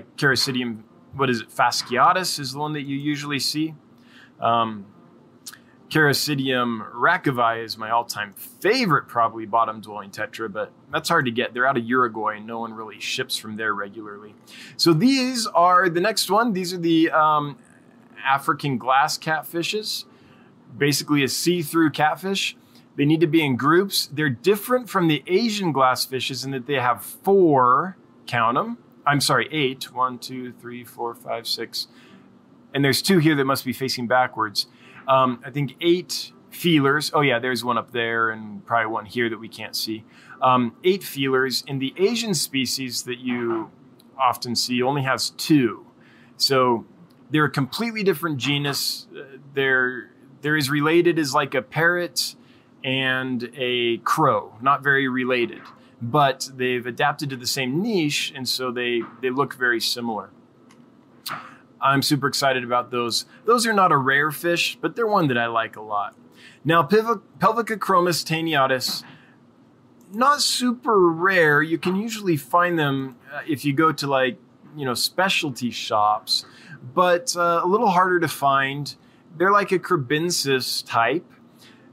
what 1.14 1.30
is 1.30 1.42
it? 1.42 1.50
Fasciatus 1.50 2.40
is 2.40 2.54
the 2.54 2.60
one 2.60 2.74
that 2.74 2.84
you 2.84 2.98
usually 2.98 3.40
see. 3.40 3.76
Um, 4.40 4.86
Characidium 5.90 6.92
rachovii 6.94 7.64
is 7.64 7.78
my 7.78 7.90
all-time 7.90 8.34
favorite, 8.34 9.08
probably 9.08 9.46
bottom-dwelling 9.46 10.12
tetra, 10.12 10.52
but 10.52 10.74
that's 10.92 11.08
hard 11.08 11.24
to 11.26 11.32
get. 11.32 11.54
They're 11.54 11.66
out 11.66 11.78
of 11.78 11.86
Uruguay, 11.86 12.38
and 12.38 12.46
no 12.46 12.60
one 12.60 12.74
really 12.74 13.00
ships 13.00 13.38
from 13.38 13.56
there 13.56 13.74
regularly. 13.74 14.36
So 14.76 14.92
these 14.92 15.48
are 15.48 15.88
the 15.88 16.02
next 16.02 16.30
one. 16.30 16.52
These 16.52 16.74
are 16.74 16.78
the 16.78 17.10
um, 17.12 17.58
African 18.28 18.78
glass 18.78 19.18
catfishes, 19.18 20.06
basically 20.78 21.24
a 21.24 21.28
see-through 21.28 21.92
catfish. 21.92 22.58
They 22.96 23.06
need 23.06 23.22
to 23.22 23.28
be 23.28 23.46
in 23.46 23.56
groups. 23.56 24.10
They're 24.12 24.30
different 24.30 24.90
from 24.90 25.08
the 25.08 25.24
Asian 25.28 25.72
glass 25.72 26.06
fishes 26.06 26.44
in 26.44 26.52
that 26.52 26.66
they 26.66 26.76
have 26.76 27.04
four, 27.04 27.98
count 28.26 28.56
them. 28.56 28.80
I'm 29.06 29.22
sorry, 29.22 29.48
eight. 29.52 29.94
One, 29.94 30.18
two, 30.18 30.52
three, 30.52 30.84
four, 30.84 31.14
five, 31.14 31.48
six. 31.48 31.88
And 32.74 32.84
there's 32.84 33.02
two 33.02 33.20
here 33.20 33.36
that 33.36 33.46
must 33.46 33.64
be 33.64 33.74
facing 33.74 34.08
backwards 34.08 34.68
um, 35.08 35.42
I 35.46 35.52
think 35.52 35.76
eight 35.82 36.32
feelers. 36.50 37.12
Oh, 37.14 37.22
yeah, 37.22 37.40
there's 37.40 37.64
one 37.64 37.78
up 37.78 37.92
there 37.92 38.30
and 38.30 38.66
probably 38.66 38.92
one 38.92 39.06
here 39.06 39.30
that 39.30 39.40
we 39.40 39.48
can't 39.48 39.76
see. 39.76 40.04
Um, 40.42 40.76
eight 40.84 41.04
feelers. 41.04 41.64
In 41.66 41.80
the 41.80 41.94
Asian 41.98 42.34
species 42.34 43.04
that 43.04 43.20
you 43.20 43.72
often 44.20 44.56
see, 44.56 44.82
only 44.82 45.04
has 45.04 45.30
two. 45.32 45.86
So 46.36 46.86
they're 47.30 47.46
a 47.46 47.52
completely 47.52 48.04
different 48.04 48.38
genus. 48.38 49.08
Uh, 49.16 49.24
they're, 49.54 50.12
they're 50.42 50.58
as 50.58 50.70
related 50.70 51.20
as 51.20 51.34
like 51.34 51.54
a 51.56 51.62
parrot 51.62 52.36
and 52.84 53.50
a 53.56 53.98
crow, 54.00 54.54
not 54.62 54.84
very 54.84 55.08
related. 55.08 55.62
But 56.02 56.50
they've 56.56 56.86
adapted 56.86 57.32
to 57.32 57.36
the 57.36 57.48
same 57.48 57.82
niche, 57.82 58.32
and 58.36 58.48
so 58.48 58.72
they, 58.72 59.02
they 59.22 59.30
look 59.30 59.56
very 59.56 59.82
similar. 59.82 60.30
I'm 61.82 62.02
super 62.02 62.28
excited 62.28 62.64
about 62.64 62.92
those. 62.92 63.26
Those 63.46 63.66
are 63.66 63.74
not 63.74 63.92
a 63.92 63.98
rare 63.98 64.32
fish, 64.32 64.78
but 64.80 64.96
they're 64.96 65.08
one 65.08 65.28
that 65.28 65.38
I 65.38 65.48
like 65.48 65.76
a 65.76 65.82
lot. 65.82 66.16
Now, 66.64 66.84
Pelvic- 66.84 67.22
Pelvicachromis 67.40 68.24
taeniatus, 68.26 69.04
not 70.14 70.42
super 70.42 71.10
rare. 71.10 71.62
You 71.62 71.78
can 71.78 71.96
usually 71.96 72.38
find 72.38 72.78
them 72.78 73.16
uh, 73.34 73.42
if 73.48 73.66
you 73.66 73.74
go 73.74 73.92
to 73.92 74.08
like, 74.08 74.38
you 74.76 74.86
know, 74.86 74.94
specialty 74.94 75.72
shops, 75.72 76.46
but 76.94 77.36
uh, 77.36 77.62
a 77.64 77.68
little 77.68 77.90
harder 77.90 78.20
to 78.20 78.28
find. 78.28 78.96
They're 79.36 79.52
like 79.52 79.72
a 79.72 79.80
Kribensis 79.80 80.86
type, 80.86 81.26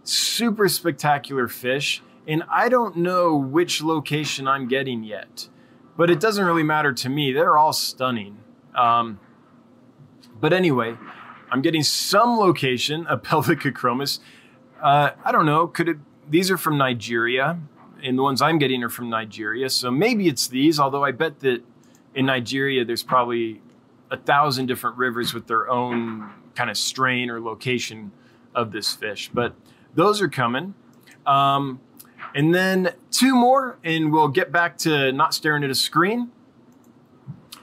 super 0.03 0.69
spectacular 0.69 1.49
fish, 1.49 2.03
and 2.27 2.43
I 2.51 2.69
don't 2.69 2.97
know 2.97 3.37
which 3.37 3.83
location 3.83 4.49
I'm 4.49 4.67
getting 4.67 5.05
yet, 5.05 5.49
but 5.97 6.11
it 6.11 6.21
doesn't 6.21 6.45
really 6.45 6.63
matter 6.63 6.93
to 6.93 7.09
me. 7.09 7.33
They're 7.33 7.59
all 7.59 7.73
stunning. 7.73 8.39
Um, 8.75 9.21
but 10.41 10.53
anyway, 10.53 10.97
I'm 11.51 11.63
getting 11.63 11.83
some 11.83 12.39
location 12.39 13.07
of 13.07 13.23
Pelvicachromis. 13.25 14.21
Uh, 14.83 15.11
I 15.25 15.33
don't 15.33 15.47
know. 15.47 15.67
Could 15.67 15.89
it? 15.89 15.99
These 16.29 16.51
are 16.51 16.57
from 16.57 16.79
Nigeria, 16.79 17.59
and 18.03 18.19
the 18.19 18.23
ones 18.23 18.41
I'm 18.41 18.59
getting 18.59 18.83
are 18.83 18.89
from 18.89 19.11
Nigeria. 19.11 19.69
So 19.69 19.91
maybe 19.91 20.29
it's 20.29 20.49
these. 20.49 20.81
Although 20.81 21.05
I 21.05 21.13
bet 21.13 21.41
that 21.41 21.63
in 22.15 22.27
Nigeria 22.27 22.85
there's 22.85 23.03
probably 23.03 23.61
a 24.15 24.17
thousand 24.17 24.67
different 24.67 24.97
rivers 24.97 25.35
with 25.35 25.47
their 25.47 25.69
own 25.69 26.31
kind 26.55 26.71
of 26.71 26.77
strain 26.77 27.29
or 27.31 27.41
location 27.41 28.13
of 28.55 28.73
this 28.73 28.93
fish. 28.93 29.31
But 29.33 29.55
those 29.95 30.23
are 30.23 30.29
coming. 30.29 30.75
Um, 31.27 31.81
and 32.35 32.55
then 32.55 32.95
two 33.11 33.35
more, 33.35 33.79
and 33.85 34.13
we'll 34.13 34.29
get 34.29 34.51
back 34.51 34.79
to 34.79 35.13
not 35.13 35.35
staring 35.35 35.65
at 35.65 35.71
a 35.71 35.75
screen. 35.75 36.31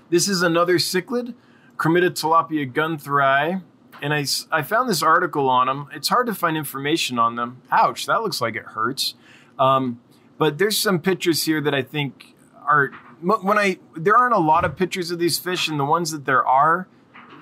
This 0.10 0.28
is 0.28 0.42
another 0.42 0.76
cichlid. 0.76 1.34
Chromidotilapia 1.78 2.72
guntheri. 2.72 3.64
And 4.02 4.14
I, 4.14 4.26
I 4.52 4.62
found 4.64 4.90
this 4.90 5.04
article 5.04 5.48
on 5.50 5.68
them. 5.68 5.88
It's 5.94 6.10
hard 6.10 6.28
to 6.28 6.34
find 6.34 6.58
information 6.58 7.20
on 7.20 7.36
them. 7.36 7.62
Ouch, 7.72 8.06
that 8.08 8.22
looks 8.22 8.42
like 8.42 8.56
it 8.56 8.64
hurts. 8.66 9.14
Um, 9.60 10.02
but 10.38 10.58
there's 10.58 10.78
some 10.78 11.00
pictures 11.00 11.44
here 11.44 11.62
that 11.62 11.74
I 11.74 11.84
think 11.84 12.36
are 12.66 12.92
when 13.22 13.58
I 13.58 13.78
there 13.96 14.16
aren't 14.16 14.36
a 14.36 14.40
lot 14.40 14.66
of 14.66 14.76
pictures 14.76 15.12
of 15.12 15.20
these 15.20 15.40
fish, 15.40 15.68
and 15.68 15.80
the 15.80 15.86
ones 15.86 16.12
that 16.12 16.26
there 16.26 16.46
are 16.46 16.88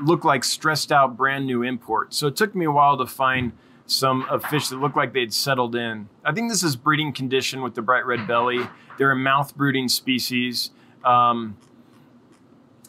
look 0.01 0.23
like 0.23 0.43
stressed 0.43 0.91
out 0.91 1.17
brand 1.17 1.45
new 1.45 1.63
imports. 1.63 2.17
So 2.17 2.27
it 2.27 2.35
took 2.35 2.55
me 2.55 2.65
a 2.65 2.71
while 2.71 2.97
to 2.97 3.05
find 3.05 3.51
some 3.85 4.23
of 4.29 4.45
fish 4.45 4.69
that 4.69 4.77
look 4.77 4.95
like 4.95 5.13
they'd 5.13 5.33
settled 5.33 5.75
in. 5.75 6.09
I 6.23 6.31
think 6.31 6.49
this 6.49 6.63
is 6.63 6.75
breeding 6.75 7.11
condition 7.11 7.61
with 7.61 7.75
the 7.75 7.81
bright 7.81 8.05
red 8.05 8.27
belly. 8.27 8.67
They're 8.97 9.11
a 9.11 9.15
mouth 9.15 9.55
brooding 9.55 9.89
species. 9.89 10.71
Um, 11.03 11.57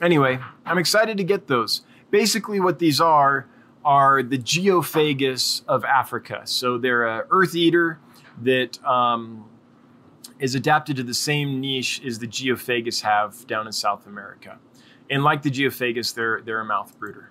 anyway, 0.03 0.38
I'm 0.66 0.79
excited 0.79 1.16
to 1.16 1.24
get 1.24 1.46
those. 1.46 1.83
Basically, 2.11 2.61
what 2.61 2.79
these 2.79 3.00
are 3.00 3.46
are 3.85 4.22
the 4.22 4.37
geophagus 4.37 5.62
of 5.66 5.85
Africa. 5.85 6.42
So 6.44 6.76
they're 6.76 7.07
a 7.07 7.26
earth 7.31 7.55
eater 7.55 7.98
that 8.42 8.83
um, 8.85 9.46
is 10.40 10.55
adapted 10.55 10.96
to 10.96 11.03
the 11.03 11.14
same 11.14 11.61
niche 11.61 12.00
as 12.05 12.18
the 12.18 12.26
geophagus 12.26 13.03
have 13.03 13.46
down 13.46 13.66
in 13.66 13.72
South 13.72 14.07
America. 14.07 14.59
And 15.09 15.22
like 15.22 15.42
the 15.42 15.50
geophagus, 15.50 16.14
they're 16.14 16.40
they're 16.40 16.61
a 16.61 16.64
mouth 16.64 16.98
brooder. 16.98 17.31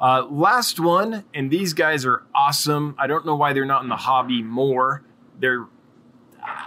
Uh, 0.00 0.24
last 0.30 0.78
one, 0.78 1.24
and 1.34 1.50
these 1.50 1.74
guys 1.74 2.06
are 2.06 2.22
awesome. 2.34 2.94
I 2.98 3.08
don't 3.08 3.26
know 3.26 3.34
why 3.34 3.52
they're 3.52 3.64
not 3.64 3.82
in 3.82 3.88
the 3.88 3.96
hobby 3.96 4.42
more. 4.42 5.02
They're 5.40 5.66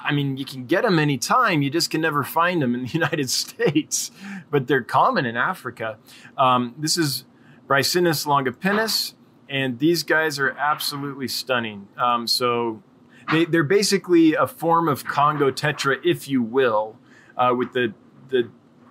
I 0.03 0.11
mean, 0.11 0.37
you 0.37 0.45
can 0.45 0.65
get 0.65 0.83
them 0.83 0.99
anytime. 0.99 1.61
You 1.61 1.69
just 1.69 1.89
can 1.89 2.01
never 2.01 2.23
find 2.23 2.61
them 2.61 2.75
in 2.75 2.83
the 2.83 2.89
United 2.91 3.29
States, 3.29 4.11
but 4.49 4.67
they're 4.67 4.83
common 4.83 5.25
in 5.25 5.37
Africa. 5.37 5.97
Um, 6.37 6.75
this 6.77 6.97
is 6.97 7.25
Brycinus 7.67 8.25
longipinnis, 8.25 9.13
and 9.49 9.79
these 9.79 10.03
guys 10.03 10.39
are 10.39 10.51
absolutely 10.51 11.27
stunning. 11.27 11.87
Um, 11.97 12.27
so 12.27 12.83
they, 13.31 13.57
are 13.57 13.63
basically 13.63 14.33
a 14.33 14.47
form 14.47 14.87
of 14.87 15.05
Congo 15.05 15.51
tetra, 15.51 15.97
if 16.03 16.27
you 16.27 16.41
will, 16.41 16.97
uh, 17.37 17.53
with 17.57 17.73
the 17.73 17.93
the 18.29 18.49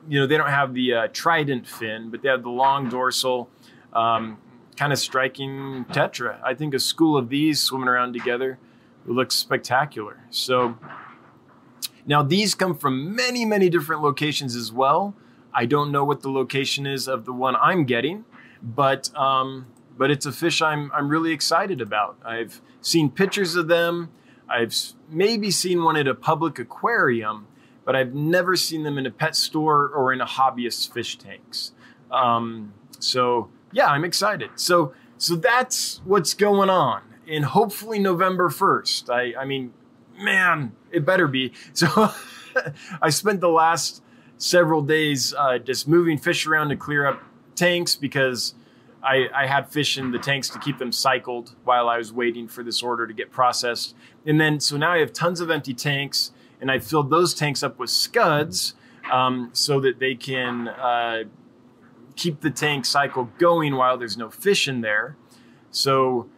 you 0.09 0.19
know 0.21 0.27
they 0.27 0.37
don't 0.37 0.51
have 0.51 0.75
the 0.75 0.95
uh, 0.95 1.09
trident 1.13 1.67
fin, 1.67 2.11
but 2.11 2.23
they 2.23 2.29
have 2.29 2.43
the 2.43 2.51
long 2.51 2.89
dorsal. 2.89 3.51
Um, 3.93 4.39
kind 4.77 4.95
of 4.95 4.99
striking 4.99 5.85
tetra. 5.91 6.41
I 6.43 6.55
think 6.55 6.73
a 6.73 6.79
school 6.79 7.15
of 7.17 7.29
these 7.29 7.61
swimming 7.61 7.89
around 7.89 8.15
together 8.15 8.59
looks 9.05 9.35
spectacular. 9.35 10.25
So 10.31 10.79
now 12.07 12.23
these 12.23 12.55
come 12.55 12.75
from 12.75 13.15
many, 13.15 13.45
many 13.45 13.69
different 13.69 14.03
locations 14.03 14.57
as 14.57 14.73
well. 14.73 15.15
I 15.53 15.67
don't 15.67 15.93
know 15.93 16.05
what 16.05 16.23
the 16.23 16.31
location 16.31 16.87
is 16.87 17.09
of 17.09 17.27
the 17.27 17.33
one 17.33 17.57
I'm 17.57 17.85
getting, 17.85 18.25
but 18.63 19.15
um, 19.17 19.67
but 19.99 20.11
it's 20.11 20.25
a 20.25 20.33
fish 20.33 20.63
I'm 20.63 20.91
I'm 20.95 21.09
really 21.09 21.33
excited 21.33 21.81
about. 21.81 22.17
I've 22.25 22.63
seen 22.81 23.11
pictures 23.11 23.57
of 23.57 23.69
them. 23.69 24.11
I've 24.51 24.75
maybe 25.09 25.51
seen 25.51 25.83
one 25.83 25.97
at 25.97 26.09
a 26.09 26.15
public 26.15 26.59
aquarium, 26.59 27.47
but 27.85 27.95
I've 27.95 28.15
never 28.15 28.57
seen 28.57 28.83
them 28.83 28.99
in 28.99 29.07
a 29.07 29.11
pet 29.11 29.37
store 29.37 29.89
or 29.89 30.13
in 30.13 30.21
a 30.21 30.27
hobbyist 30.27 30.93
fish 30.93 31.17
tanks. 31.19 31.73
Um, 32.11 32.75
so 32.99 33.49
yeah, 33.73 33.87
I'm 33.87 34.05
excited. 34.05 34.51
So 34.57 34.93
so 35.19 35.37
that's 35.37 36.01
what's 36.05 36.35
going 36.35 36.71
on 36.71 37.03
and 37.31 37.45
hopefully 37.45 37.99
November 37.99 38.49
1st. 38.49 39.09
I, 39.09 39.41
I 39.41 39.45
mean, 39.45 39.73
man, 40.19 40.73
it 40.91 41.07
better 41.07 41.29
be. 41.29 41.53
So 41.75 42.11
I 43.01 43.11
spent 43.11 43.41
the 43.41 43.49
last 43.49 44.03
several 44.37 44.83
days 44.83 45.33
uh, 45.35 45.59
just 45.59 45.87
moving 45.87 46.19
fish 46.19 46.47
around 46.47 46.71
to 46.71 46.77
clear 46.77 47.07
up 47.07 47.23
tanks 47.55 47.95
because 47.95 48.55
I, 49.03 49.29
I, 49.35 49.47
had 49.47 49.69
fish 49.71 49.97
in 49.97 50.11
the 50.11 50.19
tanks 50.19 50.49
to 50.51 50.59
keep 50.59 50.79
them 50.79 50.93
cycled 50.93 51.55
while 51.65 51.89
I 51.89 51.97
was 51.97 52.13
waiting 52.13 52.49
for 52.49 52.63
this 52.63 52.83
order 52.83 53.07
to 53.07 53.15
get 53.15 53.31
processed. 53.31 53.95
And 54.27 54.41
then, 54.41 54.61
so 54.61 54.77
now 54.77 54.93
I 54.93 54.99
have 54.99 55.13
tons 55.13 55.41
of 55.41 55.51
empty 55.51 55.75
tanks, 55.75 56.33
and 56.61 56.71
I 56.71 56.79
filled 56.79 57.11
those 57.11 57.33
tanks 57.33 57.63
up 57.63 57.79
with 57.79 57.91
scuds 57.91 58.75
um, 59.11 59.51
so 59.53 59.81
that 59.81 59.99
they 59.99 60.15
can 60.15 60.69
uh, 60.69 61.25
keep 62.17 62.41
the 62.41 62.51
tank 62.51 62.85
cycle 62.85 63.31
going 63.39 63.75
while 63.77 63.97
there's 63.97 64.17
no 64.17 64.29
fish 64.29 64.69
in 64.69 64.83
there. 64.83 65.17
So 65.71 66.29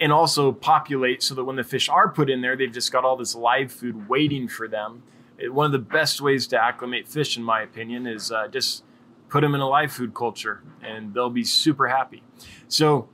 and 0.00 0.12
also 0.12 0.52
populate 0.52 1.22
so 1.22 1.34
that 1.34 1.44
when 1.44 1.56
the 1.56 1.64
fish 1.64 1.88
are 1.88 2.08
put 2.08 2.30
in 2.30 2.40
there, 2.40 2.56
they've 2.56 2.72
just 2.72 2.92
got 2.92 3.04
all 3.04 3.16
this 3.16 3.34
live 3.34 3.72
food 3.72 4.08
waiting 4.08 4.48
for 4.48 4.68
them. 4.68 5.02
One 5.40 5.66
of 5.66 5.72
the 5.72 5.78
best 5.78 6.20
ways 6.20 6.46
to 6.48 6.62
acclimate 6.62 7.08
fish, 7.08 7.36
in 7.36 7.42
my 7.42 7.62
opinion, 7.62 8.06
is 8.06 8.30
uh, 8.30 8.48
just 8.48 8.84
put 9.28 9.42
them 9.42 9.54
in 9.54 9.60
a 9.60 9.68
live 9.68 9.92
food 9.92 10.14
culture 10.14 10.62
and 10.82 11.14
they'll 11.14 11.30
be 11.30 11.44
super 11.44 11.88
happy. 11.88 12.22
So 12.68 13.08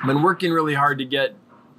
I've 0.00 0.06
been 0.06 0.22
working 0.22 0.52
really 0.52 0.74
hard 0.74 0.98
to 0.98 1.04
get 1.04 1.34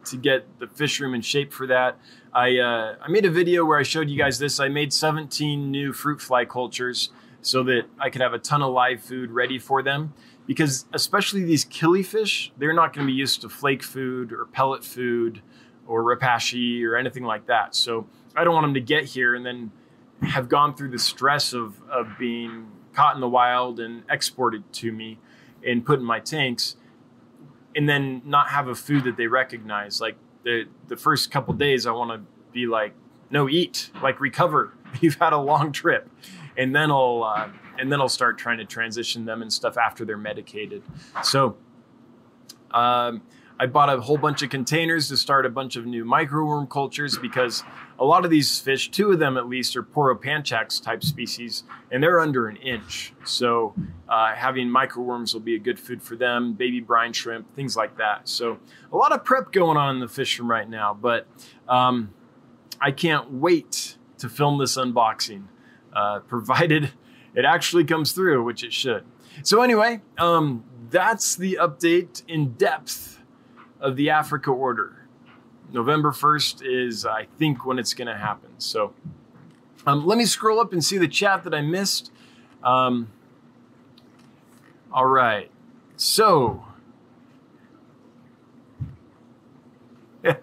to 0.05 0.17
get 0.17 0.59
the 0.59 0.67
fish 0.67 0.99
room 0.99 1.13
in 1.13 1.21
shape 1.21 1.53
for 1.53 1.67
that. 1.67 1.99
I 2.33 2.57
uh, 2.57 2.95
I 3.01 3.09
made 3.09 3.25
a 3.25 3.29
video 3.31 3.65
where 3.65 3.77
I 3.77 3.83
showed 3.83 4.09
you 4.09 4.17
guys 4.17 4.39
this. 4.39 4.59
I 4.59 4.67
made 4.67 4.93
17 4.93 5.69
new 5.69 5.93
fruit 5.93 6.21
fly 6.21 6.45
cultures 6.45 7.09
so 7.41 7.63
that 7.63 7.83
I 7.99 8.09
could 8.09 8.21
have 8.21 8.33
a 8.33 8.39
ton 8.39 8.61
of 8.61 8.71
live 8.73 9.01
food 9.01 9.31
ready 9.31 9.57
for 9.59 9.81
them. 9.81 10.13
because 10.45 10.85
especially 10.93 11.43
these 11.43 11.65
killifish, 11.65 12.51
they're 12.57 12.73
not 12.73 12.93
going 12.93 13.05
to 13.07 13.11
be 13.11 13.17
used 13.17 13.41
to 13.41 13.49
flake 13.49 13.83
food 13.83 14.33
or 14.33 14.45
pellet 14.45 14.83
food 14.83 15.41
or 15.87 16.03
repashy 16.03 16.83
or 16.83 16.95
anything 16.95 17.23
like 17.23 17.47
that. 17.47 17.75
So 17.75 18.07
I 18.35 18.43
don't 18.43 18.53
want 18.53 18.65
them 18.65 18.73
to 18.73 18.81
get 18.81 19.05
here 19.05 19.35
and 19.35 19.45
then 19.45 19.71
have 20.21 20.49
gone 20.49 20.75
through 20.75 20.89
the 20.89 20.99
stress 20.99 21.53
of, 21.53 21.81
of 21.89 22.07
being 22.19 22.67
caught 22.93 23.15
in 23.15 23.21
the 23.21 23.29
wild 23.29 23.79
and 23.79 24.03
exported 24.09 24.71
to 24.73 24.91
me 24.91 25.19
and 25.65 25.85
put 25.85 25.99
in 25.99 26.05
my 26.05 26.19
tanks 26.19 26.75
and 27.75 27.87
then 27.87 28.21
not 28.25 28.49
have 28.49 28.67
a 28.67 28.75
food 28.75 29.03
that 29.05 29.17
they 29.17 29.27
recognize. 29.27 30.01
Like 30.01 30.17
the, 30.43 30.65
the 30.87 30.97
first 30.97 31.31
couple 31.31 31.53
days, 31.53 31.85
I 31.85 31.91
want 31.91 32.11
to 32.11 32.21
be 32.51 32.65
like, 32.65 32.93
no, 33.29 33.47
eat, 33.47 33.91
like 34.01 34.19
recover. 34.19 34.73
You've 35.01 35.15
had 35.15 35.33
a 35.33 35.37
long 35.37 35.71
trip. 35.71 36.09
And 36.57 36.75
then 36.75 36.91
I'll, 36.91 37.23
uh, 37.23 37.49
and 37.79 37.91
then 37.91 38.01
I'll 38.01 38.09
start 38.09 38.37
trying 38.37 38.57
to 38.57 38.65
transition 38.65 39.25
them 39.25 39.41
and 39.41 39.51
stuff 39.51 39.77
after 39.77 40.03
they're 40.03 40.17
medicated. 40.17 40.83
So, 41.23 41.57
um, 42.71 43.21
I 43.61 43.67
bought 43.67 43.89
a 43.89 44.01
whole 44.01 44.17
bunch 44.17 44.41
of 44.41 44.49
containers 44.49 45.07
to 45.09 45.17
start 45.17 45.45
a 45.45 45.49
bunch 45.49 45.75
of 45.75 45.85
new 45.85 46.03
microworm 46.03 46.67
cultures 46.67 47.17
because 47.19 47.63
a 48.01 48.05
lot 48.05 48.25
of 48.25 48.31
these 48.31 48.59
fish, 48.59 48.89
two 48.89 49.11
of 49.11 49.19
them 49.19 49.37
at 49.37 49.47
least, 49.47 49.77
are 49.77 49.83
Poropanchax 49.83 50.81
type 50.81 51.03
species, 51.03 51.63
and 51.91 52.01
they're 52.01 52.19
under 52.19 52.47
an 52.47 52.55
inch. 52.55 53.13
So 53.25 53.75
uh, 54.09 54.33
having 54.33 54.69
microworms 54.69 55.33
will 55.33 55.41
be 55.41 55.53
a 55.53 55.59
good 55.59 55.79
food 55.79 56.01
for 56.01 56.15
them, 56.15 56.53
baby 56.53 56.79
brine 56.79 57.13
shrimp, 57.13 57.55
things 57.55 57.77
like 57.77 57.97
that. 57.97 58.27
So 58.27 58.57
a 58.91 58.97
lot 58.97 59.11
of 59.11 59.23
prep 59.23 59.51
going 59.51 59.77
on 59.77 59.95
in 59.95 60.01
the 60.01 60.07
fish 60.07 60.39
room 60.39 60.49
right 60.49 60.67
now, 60.67 60.97
but 60.99 61.27
um, 61.69 62.11
I 62.81 62.89
can't 62.89 63.31
wait 63.33 63.97
to 64.17 64.29
film 64.29 64.57
this 64.57 64.77
unboxing, 64.77 65.43
uh, 65.93 66.19
provided 66.27 66.93
it 67.35 67.45
actually 67.45 67.83
comes 67.83 68.13
through, 68.13 68.43
which 68.43 68.63
it 68.63 68.73
should. 68.73 69.05
So 69.43 69.61
anyway, 69.61 70.01
um, 70.17 70.63
that's 70.89 71.35
the 71.35 71.59
update 71.61 72.23
in 72.27 72.53
depth 72.53 73.19
of 73.79 73.95
the 73.95 74.09
Africa 74.09 74.49
order. 74.49 75.00
November 75.71 76.11
1st 76.11 76.61
is, 76.63 77.05
I 77.05 77.27
think, 77.37 77.65
when 77.65 77.79
it's 77.79 77.93
going 77.93 78.07
to 78.07 78.17
happen. 78.17 78.51
So 78.57 78.93
um, 79.85 80.05
let 80.05 80.17
me 80.17 80.25
scroll 80.25 80.59
up 80.59 80.73
and 80.73 80.83
see 80.83 80.97
the 80.97 81.07
chat 81.07 81.43
that 81.43 81.53
I 81.53 81.61
missed. 81.61 82.11
Um, 82.63 83.09
all 84.91 85.05
right. 85.05 85.49
So. 85.95 86.65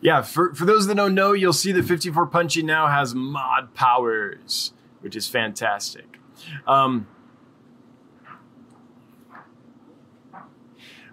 yeah, 0.00 0.22
for, 0.22 0.54
for 0.54 0.64
those 0.64 0.86
that 0.86 0.94
don't 0.94 1.14
know, 1.14 1.32
you'll 1.32 1.52
see 1.52 1.72
that 1.72 1.84
54 1.84 2.26
Punchy 2.26 2.62
now 2.62 2.86
has 2.86 3.14
mod 3.14 3.74
powers, 3.74 4.72
which 5.00 5.16
is 5.16 5.26
fantastic. 5.26 6.18
Um, 6.66 7.08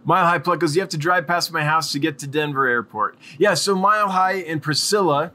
Mile 0.10 0.26
High 0.26 0.39
Pluck 0.39 0.60
goes, 0.60 0.76
You 0.76 0.82
have 0.82 0.89
to 0.89 0.98
drive 0.98 1.28
past 1.28 1.52
my 1.52 1.63
house 1.63 1.91
to 1.91 2.00
get 2.00 2.17
to 2.17 2.26
Denver 2.26 2.65
Airport. 2.65 3.15
Yeah, 3.38 3.54
so 3.54 3.76
Mile 3.76 4.10
High 4.10 4.38
and 4.38 4.60
Priscilla, 4.60 5.34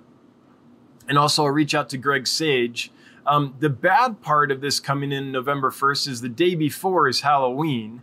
and 1.08 1.16
also 1.16 1.44
I'll 1.44 1.50
reach 1.50 1.76
out 1.76 1.88
to 1.90 1.96
Greg 1.96 2.26
Sage. 2.26 2.90
Um, 3.24 3.54
the 3.60 3.70
bad 3.70 4.20
part 4.20 4.50
of 4.50 4.60
this 4.60 4.80
coming 4.80 5.12
in 5.12 5.30
November 5.30 5.70
1st 5.70 6.08
is 6.08 6.20
the 6.22 6.28
day 6.28 6.56
before 6.56 7.06
is 7.06 7.20
Halloween. 7.20 8.02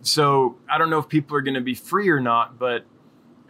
So 0.00 0.58
I 0.70 0.78
don't 0.78 0.90
know 0.90 1.00
if 1.00 1.08
people 1.08 1.36
are 1.36 1.40
going 1.40 1.54
to 1.54 1.60
be 1.60 1.74
free 1.74 2.08
or 2.08 2.20
not, 2.20 2.56
but 2.56 2.84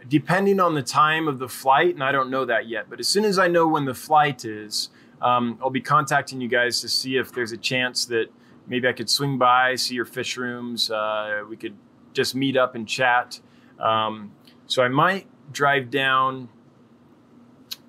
depending 0.09 0.59
on 0.59 0.73
the 0.73 0.81
time 0.81 1.27
of 1.27 1.37
the 1.37 1.47
flight, 1.47 1.93
and 1.93 2.03
I 2.03 2.11
don't 2.11 2.31
know 2.31 2.45
that 2.45 2.67
yet, 2.67 2.89
but 2.89 2.99
as 2.99 3.07
soon 3.07 3.23
as 3.23 3.37
I 3.37 3.49
know 3.49 3.67
when 3.67 3.85
the 3.85 3.93
flight 3.93 4.45
is, 4.45 4.89
um, 5.21 5.59
I'll 5.61 5.69
be 5.69 5.79
contacting 5.79 6.41
you 6.41 6.47
guys 6.47 6.81
to 6.81 6.89
see 6.89 7.17
if 7.17 7.31
there's 7.31 7.51
a 7.51 7.57
chance 7.57 8.05
that 8.05 8.29
maybe 8.65 8.87
I 8.87 8.93
could 8.93 9.11
swing 9.11 9.37
by, 9.37 9.75
see 9.75 9.93
your 9.93 10.05
fish 10.05 10.37
rooms. 10.37 10.89
Uh, 10.89 11.43
we 11.47 11.55
could 11.55 11.75
just 12.13 12.35
meet 12.35 12.57
up 12.57 12.75
and 12.75 12.87
chat. 12.87 13.39
Um, 13.79 14.31
so 14.67 14.83
I 14.83 14.87
might 14.87 15.27
drive 15.51 15.91
down 15.91 16.49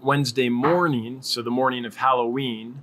Wednesday 0.00 0.48
morning, 0.48 1.22
so 1.22 1.42
the 1.42 1.50
morning 1.50 1.84
of 1.84 1.96
Halloween, 1.96 2.80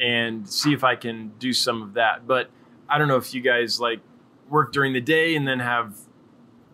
and 0.00 0.48
see 0.48 0.72
if 0.72 0.84
I 0.84 0.96
can 0.96 1.32
do 1.38 1.52
some 1.52 1.82
of 1.82 1.94
that. 1.94 2.26
But 2.26 2.50
I 2.88 2.98
don't 2.98 3.08
know 3.08 3.16
if 3.16 3.34
you 3.34 3.40
guys 3.40 3.80
like 3.80 4.00
work 4.48 4.72
during 4.72 4.92
the 4.92 5.00
day 5.00 5.34
and 5.34 5.46
then 5.46 5.58
have 5.60 5.96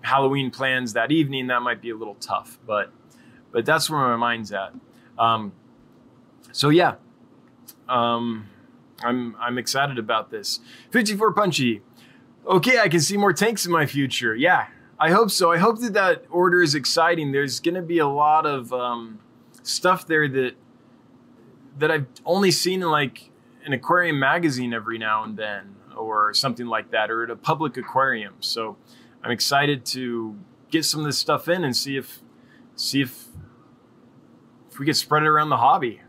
Halloween 0.03 0.51
plans 0.51 0.93
that 0.93 1.11
evening. 1.11 1.49
That 1.49 1.62
might 1.62 1.81
be 1.81 1.91
a 1.91 1.97
little 1.97 2.17
tough, 2.17 2.59
but 2.67 2.93
but 3.51 3.65
that's 3.65 3.88
where 3.88 4.01
my 4.01 4.17
mind's 4.17 4.53
at. 4.53 4.73
Um, 5.19 5.53
so 6.53 6.69
yeah, 6.69 6.97
um, 7.88 8.49
I'm 9.03 9.37
I'm 9.41 9.59
excited 9.59 9.99
about 9.99 10.31
this. 10.31 10.61
54 10.91 11.33
Punchy 11.33 11.83
okay, 12.46 12.78
I 12.78 12.88
can 12.88 13.00
see 13.00 13.16
more 13.16 13.33
tanks 13.33 13.66
in 13.66 13.72
my 13.72 13.87
future. 13.87 14.35
Yeah, 14.35 14.66
I 14.98 15.11
hope 15.11 15.31
so. 15.31 15.52
I 15.52 15.59
hope 15.59 15.81
that 15.81 15.94
that 15.94 16.24
order 16.31 16.62
is 16.62 16.74
exciting. 16.74 17.33
There's 17.33 17.61
going 17.61 17.74
to 17.74 17.83
be 17.83 17.98
a 17.98 18.09
lot 18.09 18.46
of 18.46 18.72
um, 18.72 19.20
stuff 19.62 20.07
there 20.07 20.28
that 20.28 20.55
that 21.78 21.90
I've 21.90 22.07
only 22.26 22.50
seen 22.50 22.83
in 22.83 22.90
like 22.90 23.31
an 23.64 23.72
aquarium 23.72 24.18
magazine 24.18 24.74
every 24.74 24.98
now 24.98 25.24
and 25.24 25.37
then, 25.37 25.76
or 25.96 26.35
something 26.35 26.66
like 26.66 26.90
that, 26.90 27.11
or 27.11 27.24
at 27.24 27.31
a 27.31 27.37
public 27.37 27.76
aquarium. 27.76 28.35
So 28.40 28.76
I'm 29.22 29.31
excited 29.31 29.85
to 29.87 30.37
get 30.70 30.85
some 30.85 31.00
of 31.00 31.07
this 31.07 31.18
stuff 31.18 31.48
in 31.48 31.64
and 31.64 31.76
see 31.76 31.96
if 31.96 32.20
see 32.76 33.00
if 33.00 33.28
if 34.70 34.78
we 34.78 34.87
get 34.87 34.96
spread 34.96 35.22
it 35.22 35.28
around 35.28 35.50
the 35.50 35.59
hobby. 35.59 36.00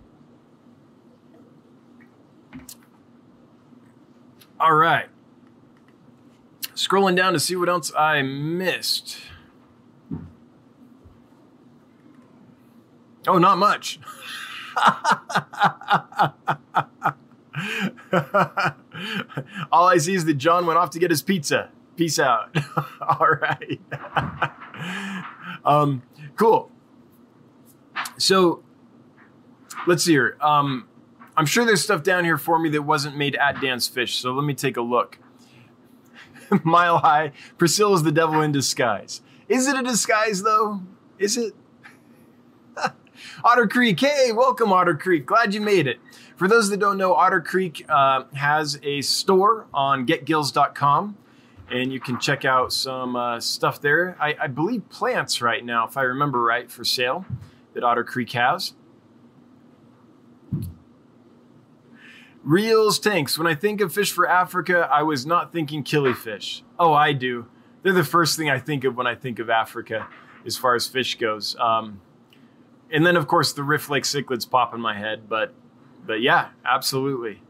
All 4.60 4.76
right. 4.76 5.10
Scrolling 6.76 7.16
down 7.16 7.34
to 7.34 7.40
see 7.40 7.56
what 7.56 7.70
else 7.70 7.92
I 7.96 8.22
missed. 8.22 9.18
Oh, 13.28 13.38
not 13.38 13.58
much. 13.58 14.00
All 19.72 19.88
I 19.88 19.98
see 19.98 20.16
is 20.16 20.26
that 20.26 20.34
John 20.36 20.66
went 20.66 20.78
off 20.78 20.90
to 20.92 21.00
get 21.00 21.10
his 21.10 21.22
pizza. 21.22 21.70
Peace 21.96 22.20
out. 22.20 22.56
All 23.02 23.28
right. 23.28 23.80
um, 25.66 26.02
cool. 26.36 26.72
So 28.18 28.64
let's 29.88 30.04
see 30.04 30.14
here. 30.14 30.38
Um, 30.42 30.88
I'm 31.38 31.46
sure 31.46 31.66
there's 31.66 31.84
stuff 31.84 32.04
down 32.04 32.26
here 32.26 32.38
for 32.38 32.60
me 32.60 32.70
that 32.70 32.82
wasn't 32.82 33.16
made 33.18 33.36
at 33.36 33.62
Dan's 33.62 33.88
Fish. 33.88 34.16
So 34.16 34.34
let 34.34 34.46
me 34.46 34.54
take 34.54 34.78
a 34.78 34.82
look. 34.82 35.20
Mile 36.64 37.00
High. 37.00 37.32
Priscilla's 37.58 38.04
the 38.04 38.12
devil 38.12 38.42
in 38.42 38.52
disguise. 38.52 39.22
Is 39.48 39.68
it 39.68 39.78
a 39.78 39.84
disguise 39.84 40.44
though? 40.44 40.82
Is 41.20 41.38
it? 41.38 41.54
Otter 43.44 43.68
Creek. 43.68 44.00
Hey, 44.00 44.32
welcome, 44.32 44.72
Otter 44.72 44.96
Creek. 44.96 45.26
Glad 45.26 45.54
you 45.54 45.62
made 45.62 45.88
it. 45.88 46.00
For 46.36 46.48
those 46.48 46.70
that 46.70 46.78
don't 46.78 46.98
know, 46.98 47.14
Otter 47.14 47.42
Creek 47.42 47.86
uh, 47.90 48.24
has 48.34 48.80
a 48.84 49.02
store 49.02 49.68
on 49.74 50.06
getgills.com 50.06 51.18
and 51.70 51.92
you 51.92 52.00
can 52.00 52.20
check 52.20 52.46
out 52.46 52.74
some 52.74 53.16
uh, 53.16 53.40
stuff 53.40 53.82
there. 53.82 54.18
I, 54.20 54.36
I 54.42 54.48
believe 54.48 54.88
plants 54.90 55.42
right 55.42 55.64
now, 55.64 55.88
if 55.88 55.98
I 55.98 56.04
remember 56.04 56.42
right, 56.42 56.70
for 56.70 56.84
sale 56.84 57.26
that 57.74 57.84
Otter 57.84 58.04
Creek 58.04 58.32
has. 58.34 58.74
Reels 62.44 63.00
tanks. 63.00 63.38
When 63.38 63.48
I 63.48 63.56
think 63.56 63.82
of 63.82 63.94
fish 63.94 64.12
for 64.12 64.28
Africa, 64.28 64.88
I 64.92 65.04
was 65.04 65.26
not 65.26 65.52
thinking 65.52 65.84
killifish. 65.84 66.62
Oh, 66.78 66.94
I 66.94 67.14
do. 67.14 67.48
They're 67.82 67.94
the 67.94 68.04
first 68.04 68.38
thing 68.38 68.50
I 68.50 68.60
think 68.60 68.84
of 68.84 68.96
when 68.96 69.08
I 69.08 69.16
think 69.16 69.40
of 69.40 69.50
Africa, 69.50 70.08
as 70.46 70.58
far 70.58 70.76
as 70.76 70.88
fish 70.88 71.18
goes. 71.18 71.56
Um, 71.58 72.02
and 72.92 73.06
then, 73.06 73.16
of 73.16 73.28
course, 73.28 73.54
the 73.54 73.64
Rift 73.64 73.90
Lake 73.90 74.04
cichlids 74.04 74.50
pop 74.50 74.74
in 74.74 74.82
my 74.82 74.98
head. 74.98 75.30
But, 75.30 75.54
but 76.06 76.22
yeah, 76.22 76.50
absolutely. 76.66 77.42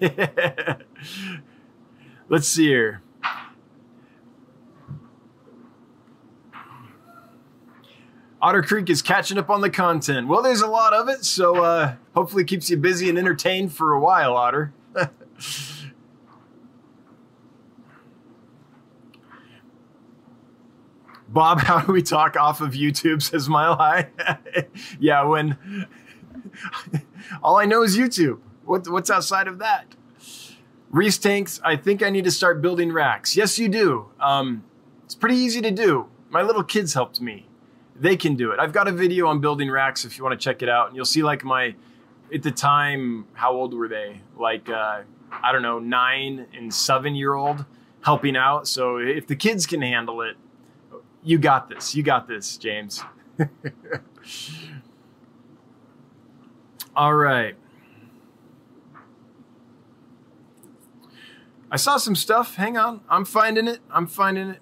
Let's 2.28 2.48
see 2.48 2.66
here. 2.66 3.02
Otter 8.40 8.62
Creek 8.62 8.90
is 8.90 9.00
catching 9.00 9.38
up 9.38 9.48
on 9.48 9.62
the 9.62 9.70
content. 9.70 10.28
Well, 10.28 10.42
there's 10.42 10.60
a 10.60 10.66
lot 10.66 10.92
of 10.92 11.08
it, 11.08 11.24
so 11.24 11.64
uh, 11.64 11.94
hopefully 12.14 12.44
keeps 12.44 12.68
you 12.68 12.76
busy 12.76 13.08
and 13.08 13.18
entertained 13.18 13.72
for 13.72 13.92
a 13.92 14.00
while, 14.00 14.34
Otter. 14.34 14.74
Bob, 21.28 21.60
how 21.60 21.80
do 21.80 21.92
we 21.92 22.02
talk 22.02 22.36
off 22.36 22.60
of 22.60 22.72
YouTube? 22.72 23.22
Says 23.30 23.48
Mile 23.48 23.76
High. 23.76 24.10
yeah, 25.00 25.22
when 25.24 25.86
all 27.42 27.56
I 27.56 27.64
know 27.64 27.82
is 27.82 27.96
YouTube. 27.96 28.40
What, 28.64 28.86
what's 28.88 29.10
outside 29.10 29.48
of 29.48 29.58
that? 29.58 29.94
Reese 30.90 31.18
tanks. 31.18 31.60
I 31.64 31.76
think 31.76 32.02
I 32.02 32.10
need 32.10 32.24
to 32.24 32.30
start 32.30 32.60
building 32.60 32.92
racks. 32.92 33.36
Yes, 33.36 33.58
you 33.58 33.68
do. 33.68 34.10
Um, 34.20 34.64
it's 35.04 35.14
pretty 35.14 35.36
easy 35.36 35.60
to 35.62 35.70
do. 35.70 36.06
My 36.30 36.42
little 36.42 36.62
kids 36.62 36.94
helped 36.94 37.20
me 37.20 37.46
they 37.98 38.16
can 38.16 38.34
do 38.34 38.52
it. 38.52 38.60
I've 38.60 38.72
got 38.72 38.88
a 38.88 38.92
video 38.92 39.26
on 39.26 39.40
building 39.40 39.70
racks 39.70 40.04
if 40.04 40.18
you 40.18 40.24
want 40.24 40.38
to 40.38 40.44
check 40.44 40.62
it 40.62 40.68
out, 40.68 40.88
and 40.88 40.96
you'll 40.96 41.04
see 41.04 41.22
like 41.22 41.44
my 41.44 41.74
at 42.32 42.42
the 42.42 42.50
time, 42.50 43.26
how 43.34 43.52
old 43.52 43.72
were 43.74 43.88
they? 43.88 44.20
Like, 44.36 44.68
uh, 44.68 45.02
I 45.30 45.52
don't 45.52 45.62
know, 45.62 45.78
nine 45.78 46.46
and 46.54 46.74
seven 46.74 47.14
year 47.14 47.34
old 47.34 47.64
helping 48.02 48.36
out. 48.36 48.66
So 48.68 48.98
if 48.98 49.26
the 49.26 49.36
kids 49.36 49.66
can 49.66 49.82
handle 49.82 50.22
it, 50.22 50.36
you 51.22 51.38
got 51.38 51.68
this. 51.68 51.94
You 51.94 52.02
got 52.02 52.28
this, 52.28 52.56
James. 52.56 53.02
All 56.96 57.14
right. 57.14 57.56
I 61.70 61.76
saw 61.76 61.96
some 61.96 62.14
stuff. 62.14 62.54
Hang 62.54 62.76
on. 62.76 63.00
I'm 63.08 63.24
finding 63.24 63.66
it. 63.66 63.80
I'm 63.90 64.06
finding 64.06 64.50
it. 64.50 64.60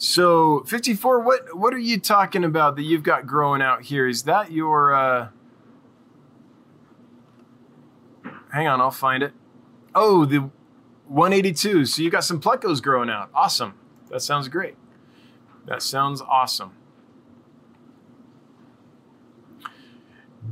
So 0.00 0.64
54, 0.64 1.20
what 1.20 1.54
what 1.54 1.74
are 1.74 1.78
you 1.78 2.00
talking 2.00 2.42
about 2.42 2.74
that 2.76 2.84
you've 2.84 3.02
got 3.02 3.26
growing 3.26 3.60
out 3.60 3.82
here? 3.82 4.08
Is 4.08 4.22
that 4.22 4.50
your 4.50 4.94
uh 4.94 5.28
Hang 8.50 8.66
on, 8.66 8.80
I'll 8.80 8.90
find 8.90 9.22
it. 9.22 9.34
Oh, 9.94 10.24
the 10.24 10.48
182. 11.06 11.84
So 11.84 12.02
you 12.02 12.08
got 12.08 12.24
some 12.24 12.40
plecos 12.40 12.82
growing 12.82 13.10
out. 13.10 13.28
Awesome. 13.34 13.74
That 14.08 14.22
sounds 14.22 14.48
great. 14.48 14.74
That 15.66 15.82
sounds 15.82 16.22
awesome. 16.22 16.72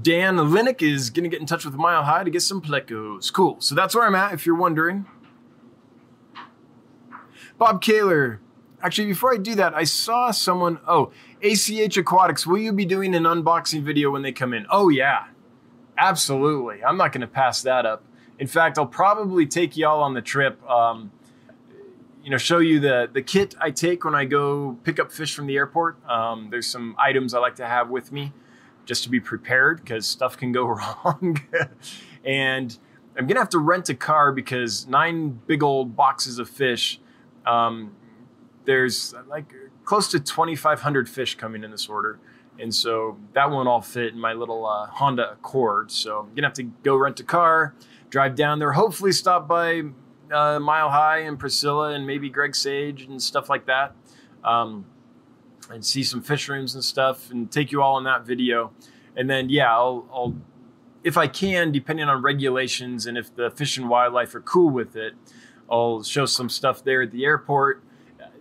Dan 0.03 0.37
Linick 0.37 0.83
is 0.83 1.09
going 1.09 1.25
to 1.25 1.31
get 1.31 1.41
in 1.41 1.47
touch 1.47 1.65
with 1.65 1.75
Mile 1.75 2.05
High 2.05 2.23
to 2.23 2.31
get 2.31 2.43
some 2.43 2.61
plecos. 2.61 3.33
Cool. 3.33 3.57
So 3.61 3.75
that's 3.75 3.95
where 3.95 4.07
I'm 4.07 4.15
at, 4.15 4.35
if 4.35 4.45
you're 4.45 4.55
wondering. 4.55 5.07
Bob 7.57 7.81
Kaler. 7.81 8.41
Actually, 8.83 9.09
before 9.09 9.33
I 9.33 9.39
do 9.39 9.55
that, 9.57 9.75
I 9.75 9.85
saw 9.85 10.31
someone. 10.31 10.79
Oh, 10.87 11.11
ACH 11.43 11.97
Aquatics. 11.97 12.47
Will 12.47 12.59
you 12.59 12.73
be 12.73 12.85
doing 12.85 13.15
an 13.15 13.25
unboxing 13.25 13.83
video 13.83 14.11
when 14.11 14.23
they 14.23 14.33
come 14.33 14.55
in? 14.55 14.67
Oh, 14.71 14.89
yeah. 14.89 15.27
Absolutely. 15.97 16.85
I'm 16.85 16.97
not 16.97 17.13
going 17.13 17.23
to 17.23 17.27
pass 17.27 17.63
that 17.63 17.85
up. 17.85 18.05
In 18.39 18.47
fact, 18.47 18.79
I'll 18.79 18.87
probably 18.87 19.47
take 19.47 19.77
y'all 19.77 20.01
on 20.03 20.15
the 20.15 20.23
trip. 20.23 20.63
Um, 20.69 21.11
you 22.23 22.31
know, 22.31 22.37
show 22.37 22.59
you 22.59 22.79
the 22.79 23.09
the 23.13 23.23
kit 23.23 23.55
I 23.61 23.71
take 23.71 24.05
when 24.05 24.15
I 24.15 24.25
go 24.25 24.79
pick 24.85 25.01
up 25.01 25.11
fish 25.11 25.35
from 25.35 25.47
the 25.47 25.57
airport. 25.57 25.99
Um, 26.09 26.49
there's 26.51 26.67
some 26.67 26.95
items 26.99 27.35
I 27.35 27.39
like 27.39 27.57
to 27.57 27.67
have 27.67 27.89
with 27.89 28.13
me 28.13 28.33
just 28.85 29.03
to 29.05 29.11
be 29.11 29.19
prepared 29.19 29.81
because 29.81 30.07
stuff 30.07 30.37
can 30.37 30.53
go 30.53 30.67
wrong. 30.67 31.41
and 32.25 32.79
I'm 33.17 33.27
gonna 33.27 33.41
have 33.41 33.49
to 33.51 33.59
rent 33.59 33.89
a 33.89 33.95
car 33.95 34.31
because 34.33 34.87
nine 34.87 35.41
big 35.47 35.63
old 35.63 35.97
boxes 35.97 36.39
of 36.39 36.49
fish. 36.49 37.01
Um, 37.47 37.93
there's 38.69 39.15
like 39.29 39.55
close 39.85 40.09
to 40.09 40.21
2,500 40.21 41.09
fish 41.09 41.37
coming 41.37 41.65
in 41.65 41.71
this 41.71 41.89
order. 41.89 42.21
And 42.59 42.75
so 42.75 43.17
that 43.33 43.51
won't 43.51 43.67
all 43.67 43.81
fit 43.81 44.13
in 44.13 44.21
my 44.21 44.35
little 44.35 44.67
uh, 44.67 44.87
Honda 44.89 45.33
Accord. 45.33 45.91
So 45.91 46.21
I'm 46.21 46.35
gonna 46.35 46.49
have 46.49 46.55
to 46.55 46.65
go 46.83 46.95
rent 46.95 47.19
a 47.19 47.25
car, 47.25 47.75
drive 48.11 48.35
down 48.35 48.59
there, 48.59 48.73
hopefully 48.73 49.13
stop 49.13 49.49
by 49.49 49.85
uh, 50.31 50.59
Mile 50.61 50.91
High 50.91 51.21
and 51.21 51.39
Priscilla 51.39 51.95
and 51.95 52.07
maybe 52.07 52.29
Greg 52.29 52.55
Sage 52.55 53.05
and 53.05 53.23
stuff 53.23 53.49
like 53.49 53.65
that, 53.67 53.95
um, 54.45 54.85
and 55.71 55.83
see 55.83 56.03
some 56.03 56.21
fish 56.21 56.47
rooms 56.49 56.75
and 56.75 56.85
stuff, 56.85 57.31
and 57.31 57.51
take 57.51 57.73
you 57.73 57.81
all 57.81 57.95
on 57.95 58.05
that 58.05 58.27
video. 58.27 58.73
And 59.17 59.31
then 59.31 59.49
yeah, 59.49 59.73
I'll, 59.73 60.07
I'll 60.13 60.37
if 61.03 61.17
I 61.17 61.27
can, 61.27 61.73
depending 61.73 62.07
on 62.07 62.21
regulations 62.21 63.07
and 63.07 63.17
if 63.17 63.35
the 63.35 63.51
fish 63.51 63.79
and 63.79 63.89
wildlife 63.89 64.35
are 64.35 64.43
cool 64.43 64.69
with 64.69 64.95
it, 64.95 65.15
I'll 65.71 66.03
show 66.03 66.27
some 66.27 66.51
stuff 66.51 66.85
there 66.85 67.01
at 67.01 67.13
the 67.13 67.25
airport. 67.25 67.83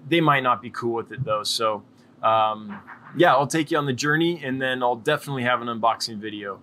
They 0.08 0.22
might 0.22 0.44
not 0.44 0.62
be 0.62 0.70
cool 0.70 0.94
with 0.94 1.12
it 1.12 1.24
though, 1.24 1.44
so. 1.44 1.84
Um, 2.24 2.82
yeah, 3.16 3.34
I'll 3.34 3.48
take 3.48 3.72
you 3.72 3.78
on 3.78 3.86
the 3.86 3.94
journey 3.94 4.44
and 4.44 4.62
then 4.62 4.82
I'll 4.84 4.96
definitely 4.96 5.44
have 5.44 5.62
an 5.62 5.68
unboxing 5.68 6.18
video 6.18 6.60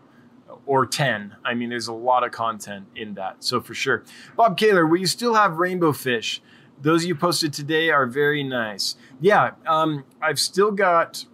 or 0.67 0.87
10. 0.87 1.37
I 1.45 1.55
mean, 1.55 1.69
there's 1.69 1.89
a 1.89 1.93
lot 1.93 2.25
of 2.25 2.33
content 2.33 2.87
in 2.97 3.15
that. 3.15 3.43
So 3.45 3.61
for 3.61 3.75
sure. 3.75 4.05
Bob 4.37 4.57
Kaler, 4.57 4.87
will 4.87 4.99
you 4.99 5.07
still 5.07 5.35
have 5.35 5.57
rainbow 5.57 5.93
fish? 5.93 6.43
Those 6.81 7.05
you 7.05 7.15
posted 7.15 7.53
today 7.53 7.91
are 7.91 8.07
very 8.07 8.43
nice. 8.43 8.97
Yeah, 9.21 9.53
um, 9.67 10.05
I've 10.21 10.41
still 10.41 10.71
got 10.71 11.25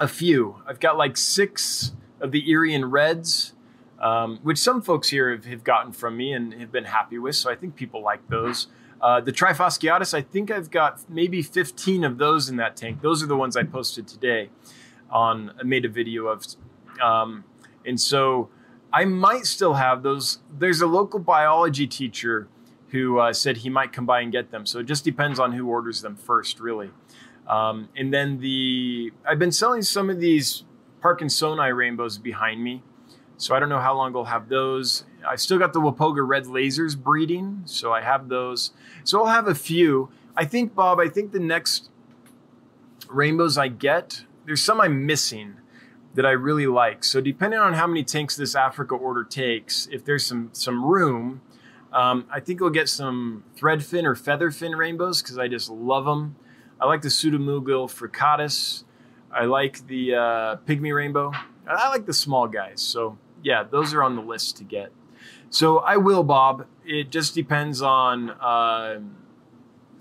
a 0.00 0.08
few. 0.08 0.56
I've 0.66 0.80
got 0.80 0.96
like 0.96 1.16
six 1.16 1.92
of 2.20 2.32
the 2.32 2.42
Irian 2.48 2.90
Reds, 2.90 3.54
um, 4.00 4.40
which 4.42 4.58
some 4.58 4.82
folks 4.82 5.10
here 5.10 5.30
have, 5.30 5.44
have, 5.44 5.62
gotten 5.62 5.92
from 5.92 6.16
me 6.16 6.32
and 6.32 6.52
have 6.54 6.72
been 6.72 6.84
happy 6.84 7.18
with. 7.18 7.36
So 7.36 7.50
I 7.50 7.54
think 7.54 7.76
people 7.76 8.02
like 8.02 8.28
those. 8.28 8.66
Uh, 9.02 9.20
the 9.20 9.32
Trifasciatus, 9.32 10.14
I 10.14 10.22
think 10.22 10.50
I've 10.50 10.70
got 10.70 11.00
maybe 11.10 11.42
15 11.42 12.04
of 12.04 12.18
those 12.18 12.48
in 12.48 12.56
that 12.56 12.76
tank. 12.76 13.02
Those 13.02 13.22
are 13.22 13.26
the 13.26 13.36
ones 13.36 13.56
I 13.56 13.64
posted 13.64 14.06
today 14.06 14.50
on, 15.10 15.52
I 15.58 15.64
made 15.64 15.84
a 15.84 15.88
video 15.88 16.26
of. 16.26 16.46
Um, 17.02 17.44
and 17.84 18.00
so 18.00 18.48
I 18.92 19.04
might 19.04 19.44
still 19.46 19.74
have 19.74 20.04
those. 20.04 20.38
There's 20.56 20.80
a 20.80 20.86
local 20.86 21.18
biology 21.18 21.86
teacher 21.88 22.48
who 22.90 23.18
uh, 23.18 23.32
said 23.32 23.58
he 23.58 23.70
might 23.70 23.92
come 23.92 24.06
by 24.06 24.20
and 24.20 24.30
get 24.30 24.50
them. 24.50 24.66
So 24.66 24.78
it 24.78 24.86
just 24.86 25.04
depends 25.04 25.40
on 25.40 25.52
who 25.52 25.66
orders 25.66 26.02
them 26.02 26.14
first, 26.14 26.60
really. 26.60 26.90
Um, 27.48 27.88
and 27.96 28.14
then 28.14 28.38
the, 28.38 29.12
I've 29.26 29.38
been 29.38 29.52
selling 29.52 29.82
some 29.82 30.10
of 30.10 30.20
these 30.20 30.64
Parkinsoni 31.02 31.74
rainbows 31.74 32.18
behind 32.18 32.62
me. 32.62 32.82
So 33.36 33.56
I 33.56 33.58
don't 33.58 33.68
know 33.68 33.80
how 33.80 33.96
long 33.96 34.14
I'll 34.14 34.26
have 34.26 34.48
those. 34.48 35.04
I've 35.26 35.40
still 35.40 35.58
got 35.58 35.72
the 35.72 35.80
Wapoga 35.80 36.26
red 36.26 36.44
lasers 36.44 36.96
breeding, 36.96 37.62
so 37.64 37.92
I 37.92 38.00
have 38.00 38.28
those. 38.28 38.72
So 39.04 39.20
I'll 39.20 39.32
have 39.32 39.48
a 39.48 39.54
few. 39.54 40.10
I 40.36 40.44
think, 40.44 40.74
Bob, 40.74 40.98
I 40.98 41.08
think 41.08 41.32
the 41.32 41.40
next 41.40 41.90
rainbows 43.08 43.58
I 43.58 43.68
get, 43.68 44.24
there's 44.46 44.62
some 44.62 44.80
I'm 44.80 45.06
missing 45.06 45.56
that 46.14 46.26
I 46.26 46.30
really 46.30 46.66
like. 46.66 47.04
So 47.04 47.20
depending 47.20 47.60
on 47.60 47.74
how 47.74 47.86
many 47.86 48.04
tanks 48.04 48.36
this 48.36 48.54
Africa 48.54 48.94
order 48.94 49.24
takes, 49.24 49.88
if 49.90 50.04
there's 50.04 50.26
some 50.26 50.50
some 50.52 50.84
room, 50.84 51.40
um, 51.92 52.26
I 52.30 52.40
think 52.40 52.60
we'll 52.60 52.70
get 52.70 52.88
some 52.88 53.44
threadfin 53.56 54.04
or 54.04 54.14
featherfin 54.14 54.76
rainbows 54.76 55.22
because 55.22 55.38
I 55.38 55.48
just 55.48 55.70
love 55.70 56.04
them. 56.04 56.36
I 56.80 56.86
like 56.86 57.02
the 57.02 57.08
Pseudomugil 57.08 57.90
furcatus. 57.90 58.84
I 59.30 59.44
like 59.44 59.86
the 59.86 60.14
uh, 60.14 60.56
pygmy 60.66 60.94
rainbow. 60.94 61.32
I 61.66 61.88
like 61.88 62.06
the 62.06 62.12
small 62.12 62.48
guys. 62.48 62.80
So 62.82 63.18
yeah, 63.42 63.62
those 63.62 63.94
are 63.94 64.02
on 64.02 64.16
the 64.16 64.22
list 64.22 64.56
to 64.58 64.64
get. 64.64 64.92
So 65.52 65.80
I 65.80 65.98
will, 65.98 66.22
Bob. 66.22 66.64
It 66.82 67.10
just 67.10 67.34
depends 67.34 67.82
on 67.82 68.30
uh, 68.30 69.00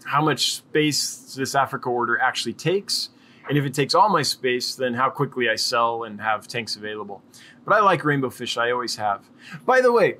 how 0.05 0.23
much 0.23 0.53
space 0.53 1.35
this 1.37 1.55
Africa 1.55 1.89
order 1.89 2.17
actually 2.17 2.53
takes. 2.53 3.09
And 3.49 3.57
if 3.57 3.65
it 3.65 3.73
takes 3.73 3.93
all 3.93 4.07
my 4.07 4.21
space, 4.21 4.75
then 4.75 4.93
how 4.93 5.09
quickly 5.09 5.49
I 5.49 5.55
sell 5.55 6.05
and 6.05 6.21
have 6.21 6.47
tanks 6.47 6.77
available. 6.77 7.21
But 7.65 7.75
I 7.75 7.81
like 7.81 8.05
rainbow 8.05 8.29
fish, 8.29 8.55
I 8.57 8.71
always 8.71 8.95
have. 8.95 9.25
By 9.65 9.81
the 9.81 9.91
way, 9.91 10.19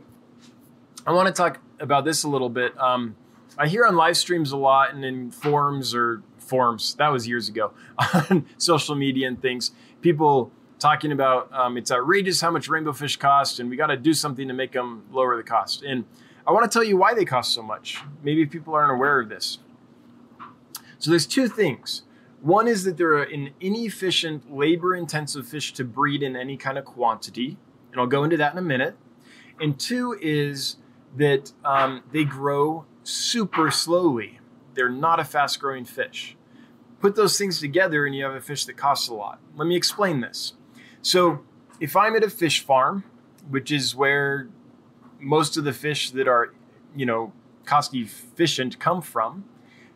I 1.08 1.14
want 1.14 1.28
to 1.28 1.34
talk 1.34 1.62
about 1.80 2.04
this 2.04 2.24
a 2.26 2.28
little 2.28 2.50
bit. 2.50 2.78
Um, 2.78 3.16
I 3.58 3.70
hear 3.70 3.86
on 3.86 3.96
live 3.96 4.18
streams 4.18 4.52
a 4.52 4.58
lot 4.58 4.94
and 4.94 5.06
in 5.06 5.32
forums 5.32 5.96
or 5.96 6.24
forums, 6.40 6.96
that 6.96 7.08
was 7.08 7.26
years 7.26 7.48
ago, 7.48 7.72
on 8.14 8.48
social 8.58 8.96
media 8.96 9.30
and 9.30 9.42
things, 9.42 9.72
people 10.02 10.52
talking 10.82 11.12
about 11.12 11.54
um, 11.54 11.78
it's 11.78 11.92
outrageous 11.92 12.42
how 12.42 12.50
much 12.50 12.68
rainbow 12.68 12.92
fish 12.92 13.16
cost 13.16 13.60
and 13.60 13.70
we 13.70 13.76
got 13.76 13.88
to 13.88 13.98
do 13.98 14.14
something 14.14 14.48
to 14.48 14.54
make 14.54 14.72
them 14.72 15.06
lower 15.12 15.38
the 15.38 15.44
cost. 15.44 15.84
And 15.84 16.06
I 16.46 16.52
want 16.52 16.70
to 16.70 16.76
tell 16.76 16.84
you 16.84 16.98
why 16.98 17.14
they 17.14 17.24
cost 17.24 17.54
so 17.54 17.62
much. 17.62 18.00
Maybe 18.24 18.48
people 18.48 18.74
aren't 18.74 18.92
aware 18.92 19.20
of 19.20 19.30
this. 19.30 19.60
So 20.98 21.12
there's 21.12 21.28
two 21.28 21.48
things. 21.48 22.02
One 22.42 22.68
is 22.68 22.84
that 22.86 22.98
they're 22.98 23.22
an 23.22 23.52
inefficient, 23.60 24.52
labor 24.52 24.96
intensive 24.96 25.48
fish 25.48 25.72
to 25.74 25.84
breed 25.84 26.24
in 26.24 26.36
any 26.36 26.58
kind 26.58 26.80
of 26.80 26.86
quantity. 26.86 27.58
And 27.92 28.02
I'll 28.02 28.08
go 28.08 28.24
into 28.24 28.38
that 28.38 28.54
in 28.54 28.58
a 28.58 28.64
minute. 28.64 28.98
And 29.60 29.80
two 29.80 30.18
is 30.20 30.78
that 31.16 31.52
um, 31.64 32.02
they 32.12 32.24
grow 32.24 32.86
super 33.04 33.70
slowly. 33.70 34.40
They're 34.74 34.90
not 34.90 35.20
a 35.20 35.26
fast 35.26 35.60
growing 35.60 35.86
fish. 35.86 36.36
Put 37.00 37.16
those 37.16 37.38
things 37.38 37.60
together 37.60 38.08
and 38.08 38.16
you 38.16 38.24
have 38.24 38.34
a 38.34 38.42
fish 38.42 38.66
that 38.66 38.78
costs 38.78 39.08
a 39.08 39.14
lot. 39.14 39.40
Let 39.56 39.68
me 39.68 39.76
explain 39.76 40.22
this. 40.22 40.54
So, 41.02 41.44
if 41.80 41.96
I'm 41.96 42.16
at 42.16 42.24
a 42.24 42.30
fish 42.30 42.64
farm, 42.64 43.04
which 43.50 43.72
is 43.72 43.96
where 43.96 44.50
most 45.20 45.58
of 45.58 45.64
the 45.64 45.74
fish 45.74 46.12
that 46.12 46.28
are, 46.28 46.54
you 46.96 47.06
know, 47.06 47.34
cost 47.66 47.94
efficient 47.96 48.80
come 48.80 49.02
from, 49.02 49.46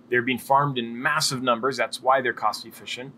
they're 0.10 0.22
being 0.22 0.38
farmed 0.38 0.78
in 0.78 0.99
massive 1.01 1.43
numbers. 1.43 1.78
That's 1.78 2.01
why 2.01 2.22
they're 2.22 2.34
cost 2.34 2.66
efficient. 2.66 3.14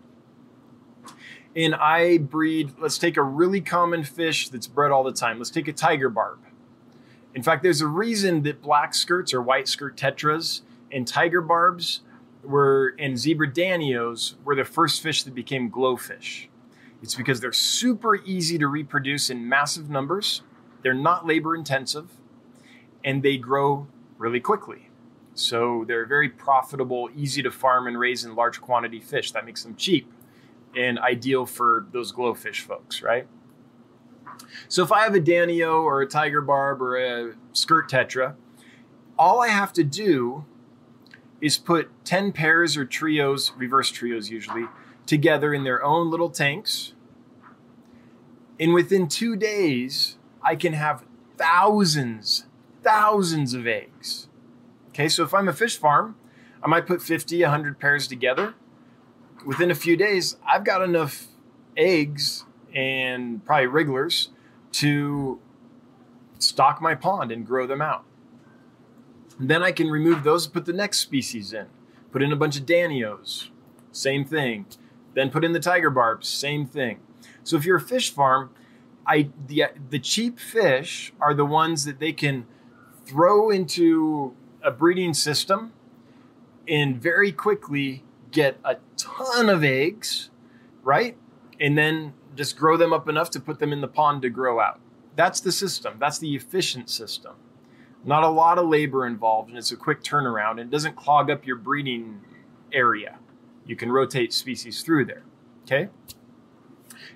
And 1.56 1.74
I 1.74 2.18
breed, 2.18 2.74
let's 2.78 2.98
take 2.98 3.16
a 3.16 3.22
really 3.22 3.60
common 3.60 4.04
fish 4.04 4.48
that's 4.48 4.66
bred 4.66 4.90
all 4.90 5.02
the 5.02 5.12
time. 5.12 5.38
Let's 5.38 5.50
take 5.50 5.68
a 5.68 5.72
tiger 5.72 6.08
barb. 6.08 6.38
In 7.34 7.42
fact, 7.42 7.62
there's 7.62 7.80
a 7.80 7.86
reason 7.86 8.42
that 8.42 8.62
black 8.62 8.94
skirts 8.94 9.32
or 9.32 9.42
white 9.42 9.68
skirt 9.68 9.96
tetras 9.96 10.62
and 10.90 11.06
tiger 11.06 11.40
barbs 11.40 12.00
were 12.42 12.94
and 12.98 13.18
zebra 13.18 13.50
danios 13.50 14.34
were 14.44 14.54
the 14.54 14.64
first 14.64 15.02
fish 15.02 15.22
that 15.24 15.34
became 15.34 15.70
glowfish. 15.70 16.48
It's 17.02 17.14
because 17.14 17.40
they're 17.40 17.52
super 17.52 18.16
easy 18.16 18.58
to 18.58 18.66
reproduce 18.66 19.30
in 19.30 19.48
massive 19.48 19.88
numbers. 19.88 20.42
They're 20.82 20.94
not 20.94 21.26
labor 21.26 21.54
intensive 21.54 22.10
and 23.04 23.22
they 23.22 23.36
grow 23.36 23.86
really 24.18 24.40
quickly. 24.40 24.88
So 25.34 25.84
they're 25.86 26.06
very 26.06 26.28
profitable, 26.28 27.10
easy 27.14 27.42
to 27.42 27.50
farm 27.50 27.86
and 27.86 27.98
raise 27.98 28.24
in 28.24 28.34
large 28.34 28.60
quantity 28.60 29.00
fish. 29.00 29.30
That 29.32 29.46
makes 29.46 29.62
them 29.62 29.76
cheap. 29.76 30.12
and 30.76 30.98
ideal 30.98 31.46
for 31.46 31.86
those 31.92 32.12
glowfish 32.12 32.60
folks, 32.60 33.02
right? 33.02 33.26
So 34.68 34.82
if 34.82 34.92
I 34.92 35.02
have 35.02 35.14
a 35.14 35.20
Danio 35.20 35.82
or 35.82 36.02
a 36.02 36.06
Tiger 36.06 36.40
Barb 36.40 36.80
or 36.82 36.96
a 36.96 37.34
Skirt 37.52 37.90
Tetra, 37.90 38.34
all 39.18 39.40
I 39.40 39.48
have 39.48 39.72
to 39.74 39.84
do 39.84 40.44
is 41.40 41.58
put 41.58 41.90
10 42.04 42.32
pairs 42.32 42.76
or 42.76 42.84
trios, 42.84 43.52
reverse 43.56 43.90
trios 43.90 44.30
usually, 44.30 44.66
together 45.06 45.54
in 45.54 45.64
their 45.64 45.82
own 45.82 46.10
little 46.10 46.30
tanks. 46.30 46.92
And 48.60 48.74
within 48.74 49.08
two 49.08 49.36
days, 49.36 50.16
I 50.42 50.56
can 50.56 50.72
have 50.72 51.04
thousands, 51.36 52.46
thousands 52.82 53.54
of 53.54 53.66
eggs. 53.66 54.28
Okay, 54.88 55.08
so 55.08 55.22
if 55.22 55.32
I'm 55.32 55.48
a 55.48 55.52
fish 55.52 55.76
farm, 55.76 56.16
I 56.62 56.66
might 56.66 56.86
put 56.86 57.00
50, 57.00 57.40
100 57.40 57.78
pairs 57.78 58.08
together. 58.08 58.54
Within 59.46 59.70
a 59.70 59.74
few 59.74 59.96
days, 59.96 60.36
I've 60.44 60.64
got 60.64 60.82
enough 60.82 61.28
eggs 61.76 62.44
and 62.74 63.44
probably 63.44 63.66
wrigglers 63.66 64.30
to 64.72 65.38
stock 66.38 66.82
my 66.82 66.94
pond 66.94 67.30
and 67.30 67.46
grow 67.46 67.66
them 67.66 67.80
out. 67.80 68.04
Then 69.38 69.62
I 69.62 69.72
can 69.72 69.88
remove 69.88 70.24
those 70.24 70.46
and 70.46 70.54
put 70.54 70.64
the 70.64 70.72
next 70.72 70.98
species 70.98 71.52
in. 71.52 71.66
Put 72.10 72.22
in 72.22 72.32
a 72.32 72.36
bunch 72.36 72.58
of 72.58 72.66
Danios, 72.66 73.48
same 73.92 74.24
thing. 74.24 74.66
Then 75.14 75.30
put 75.30 75.44
in 75.44 75.52
the 75.52 75.60
tiger 75.60 75.90
barbs, 75.90 76.28
same 76.28 76.66
thing. 76.66 77.00
So 77.44 77.56
if 77.56 77.64
you're 77.64 77.76
a 77.76 77.80
fish 77.80 78.10
farm, 78.10 78.50
I 79.06 79.30
the 79.46 79.64
the 79.90 79.98
cheap 79.98 80.38
fish 80.38 81.12
are 81.20 81.34
the 81.34 81.44
ones 81.44 81.84
that 81.84 81.98
they 81.98 82.12
can 82.12 82.46
throw 83.04 83.50
into 83.50 84.34
a 84.62 84.70
breeding 84.70 85.14
system 85.14 85.72
and 86.66 87.00
very 87.00 87.32
quickly 87.32 88.04
get 88.30 88.58
a 88.64 88.76
ton 88.96 89.48
of 89.48 89.64
eggs, 89.64 90.30
right? 90.82 91.16
And 91.58 91.76
then 91.76 92.12
just 92.36 92.56
grow 92.56 92.76
them 92.76 92.92
up 92.92 93.08
enough 93.08 93.30
to 93.30 93.40
put 93.40 93.58
them 93.58 93.72
in 93.72 93.80
the 93.80 93.88
pond 93.88 94.22
to 94.22 94.30
grow 94.30 94.60
out. 94.60 94.80
That's 95.16 95.40
the 95.40 95.52
system. 95.52 95.96
That's 95.98 96.18
the 96.18 96.34
efficient 96.34 96.90
system. 96.90 97.32
Not 98.04 98.22
a 98.22 98.28
lot 98.28 98.58
of 98.58 98.68
labor 98.68 99.06
involved, 99.06 99.48
and 99.48 99.58
it's 99.58 99.72
a 99.72 99.76
quick 99.76 100.02
turnaround. 100.02 100.52
And 100.52 100.60
it 100.60 100.70
doesn't 100.70 100.96
clog 100.96 101.30
up 101.30 101.46
your 101.46 101.56
breeding 101.56 102.20
area. 102.72 103.18
You 103.66 103.76
can 103.76 103.92
rotate 103.92 104.32
species 104.32 104.82
through 104.82 105.06
there. 105.06 105.22
Okay? 105.64 105.88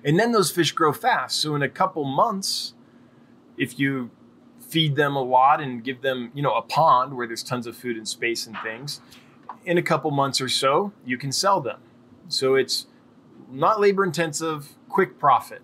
And 0.03 0.19
then 0.19 0.31
those 0.31 0.51
fish 0.51 0.71
grow 0.71 0.93
fast. 0.93 1.39
So 1.39 1.55
in 1.55 1.61
a 1.61 1.69
couple 1.69 2.03
months, 2.03 2.73
if 3.57 3.79
you 3.79 4.11
feed 4.59 4.95
them 4.95 5.15
a 5.15 5.21
lot 5.21 5.61
and 5.61 5.83
give 5.83 6.01
them, 6.01 6.31
you 6.33 6.41
know, 6.41 6.53
a 6.53 6.61
pond 6.61 7.15
where 7.15 7.27
there's 7.27 7.43
tons 7.43 7.67
of 7.67 7.75
food 7.75 7.95
and 7.95 8.07
space 8.07 8.45
and 8.45 8.57
things, 8.63 9.01
in 9.65 9.77
a 9.77 9.81
couple 9.81 10.11
months 10.11 10.41
or 10.41 10.49
so, 10.49 10.91
you 11.05 11.17
can 11.17 11.31
sell 11.31 11.61
them. 11.61 11.79
So 12.27 12.55
it's 12.55 12.87
not 13.49 13.79
labor 13.79 14.03
intensive, 14.03 14.73
quick 14.89 15.19
profit. 15.19 15.61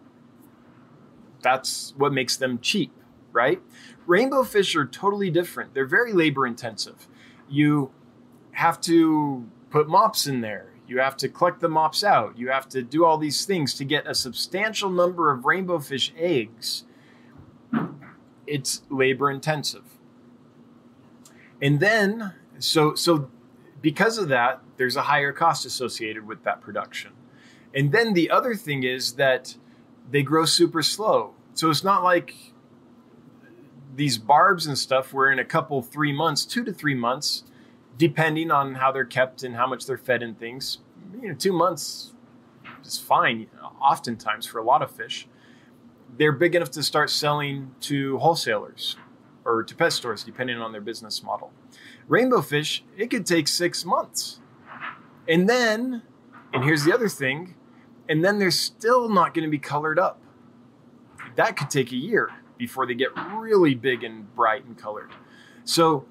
That's 1.41 1.93
what 1.97 2.13
makes 2.13 2.37
them 2.37 2.59
cheap, 2.59 2.91
right? 3.31 3.61
Rainbow 4.09 4.43
fish 4.43 4.75
are 4.75 4.87
totally 4.87 5.29
different. 5.29 5.75
They're 5.75 5.85
very 5.85 6.13
labor 6.13 6.47
intensive. 6.47 7.07
You 7.47 7.91
have 8.53 8.81
to 8.81 9.47
put 9.69 9.87
mops 9.87 10.25
in 10.25 10.41
there. 10.41 10.73
You 10.87 10.97
have 10.97 11.15
to 11.17 11.29
collect 11.29 11.59
the 11.59 11.69
mops 11.69 12.03
out. 12.03 12.35
You 12.35 12.49
have 12.49 12.67
to 12.69 12.81
do 12.81 13.05
all 13.05 13.19
these 13.19 13.45
things 13.45 13.75
to 13.75 13.85
get 13.85 14.07
a 14.07 14.15
substantial 14.15 14.89
number 14.89 15.31
of 15.31 15.45
rainbow 15.45 15.77
fish 15.77 16.11
eggs. 16.17 16.85
It's 18.47 18.81
labor 18.89 19.29
intensive. 19.29 19.83
And 21.61 21.79
then 21.79 22.33
so 22.57 22.95
so 22.95 23.29
because 23.79 24.17
of 24.17 24.27
that, 24.29 24.63
there's 24.77 24.95
a 24.95 25.03
higher 25.03 25.31
cost 25.31 25.67
associated 25.67 26.25
with 26.25 26.43
that 26.45 26.61
production. 26.61 27.11
And 27.75 27.91
then 27.91 28.13
the 28.13 28.31
other 28.31 28.55
thing 28.55 28.81
is 28.81 29.13
that 29.13 29.55
they 30.09 30.23
grow 30.23 30.45
super 30.45 30.81
slow. 30.81 31.35
So 31.53 31.69
it's 31.69 31.83
not 31.83 32.03
like 32.03 32.33
these 33.95 34.17
barbs 34.17 34.67
and 34.67 34.77
stuff 34.77 35.13
where 35.13 35.31
in 35.31 35.39
a 35.39 35.45
couple, 35.45 35.81
three 35.81 36.13
months, 36.13 36.45
two 36.45 36.63
to 36.63 36.73
three 36.73 36.95
months, 36.95 37.43
depending 37.97 38.51
on 38.51 38.75
how 38.75 38.91
they're 38.91 39.05
kept 39.05 39.43
and 39.43 39.55
how 39.55 39.67
much 39.67 39.85
they're 39.85 39.97
fed 39.97 40.23
and 40.23 40.39
things, 40.39 40.79
you 41.21 41.29
know, 41.29 41.35
two 41.35 41.53
months 41.53 42.13
is 42.83 42.97
fine, 42.97 43.47
oftentimes 43.81 44.45
for 44.45 44.59
a 44.59 44.63
lot 44.63 44.81
of 44.81 44.91
fish. 44.91 45.27
They're 46.17 46.31
big 46.31 46.55
enough 46.55 46.71
to 46.71 46.83
start 46.83 47.09
selling 47.09 47.75
to 47.81 48.17
wholesalers 48.19 48.95
or 49.45 49.63
to 49.63 49.75
pet 49.75 49.93
stores, 49.93 50.23
depending 50.23 50.57
on 50.57 50.71
their 50.71 50.81
business 50.81 51.23
model. 51.23 51.51
Rainbow 52.07 52.41
fish, 52.41 52.83
it 52.97 53.09
could 53.09 53.25
take 53.25 53.47
six 53.47 53.85
months. 53.85 54.39
And 55.27 55.47
then, 55.47 56.01
and 56.53 56.63
here's 56.63 56.83
the 56.83 56.93
other 56.93 57.09
thing, 57.09 57.55
and 58.07 58.23
then 58.25 58.39
they're 58.39 58.51
still 58.51 59.09
not 59.09 59.33
going 59.33 59.43
to 59.43 59.51
be 59.51 59.59
colored 59.59 59.99
up. 59.99 60.19
That 61.35 61.55
could 61.55 61.69
take 61.69 61.91
a 61.91 61.95
year 61.95 62.31
before 62.59 62.85
they 62.85 62.93
get 62.93 63.09
really 63.33 63.73
big 63.73 64.03
and 64.03 64.35
bright 64.35 64.63
and 64.65 64.77
colored. 64.77 65.09
So 65.63 66.05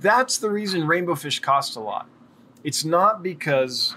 that's 0.00 0.38
the 0.38 0.50
reason 0.50 0.84
rainbow 0.88 1.14
fish 1.14 1.38
cost 1.38 1.76
a 1.76 1.80
lot. 1.80 2.08
It's 2.64 2.84
not 2.84 3.22
because 3.22 3.94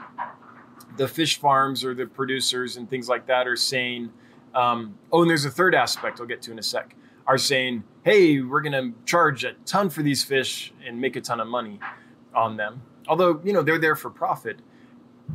the 0.98 1.08
fish 1.08 1.40
farms 1.40 1.84
or 1.84 1.96
the 1.96 2.06
producers 2.06 2.78
and 2.78 2.88
things 2.88 3.10
like 3.10 3.26
that 3.26 3.48
are 3.48 3.56
saying, 3.56 4.12
um, 4.54 5.00
oh, 5.12 5.22
and 5.22 5.30
there's 5.30 5.46
a 5.46 5.50
third 5.50 5.74
aspect 5.74 6.20
I'll 6.20 6.28
get 6.28 6.42
to 6.44 6.52
in 6.52 6.60
a 6.60 6.64
sec, 6.64 6.96
are 7.26 7.38
saying, 7.38 7.84
hey, 8.04 8.42
we're 8.42 8.62
going 8.62 8.74
to 8.74 8.94
charge 9.06 9.44
a 9.44 9.54
ton 9.66 9.90
for 9.90 10.04
these 10.04 10.24
fish 10.24 10.74
and 10.86 11.00
make 11.00 11.16
a 11.16 11.22
ton 11.22 11.40
of 11.40 11.48
money 11.48 11.80
on 12.36 12.58
them. 12.58 12.82
Although, 13.08 13.42
you 13.44 13.54
know, 13.54 13.64
they're 13.64 13.80
there 13.80 13.96
for 13.96 14.10
profit 14.10 14.60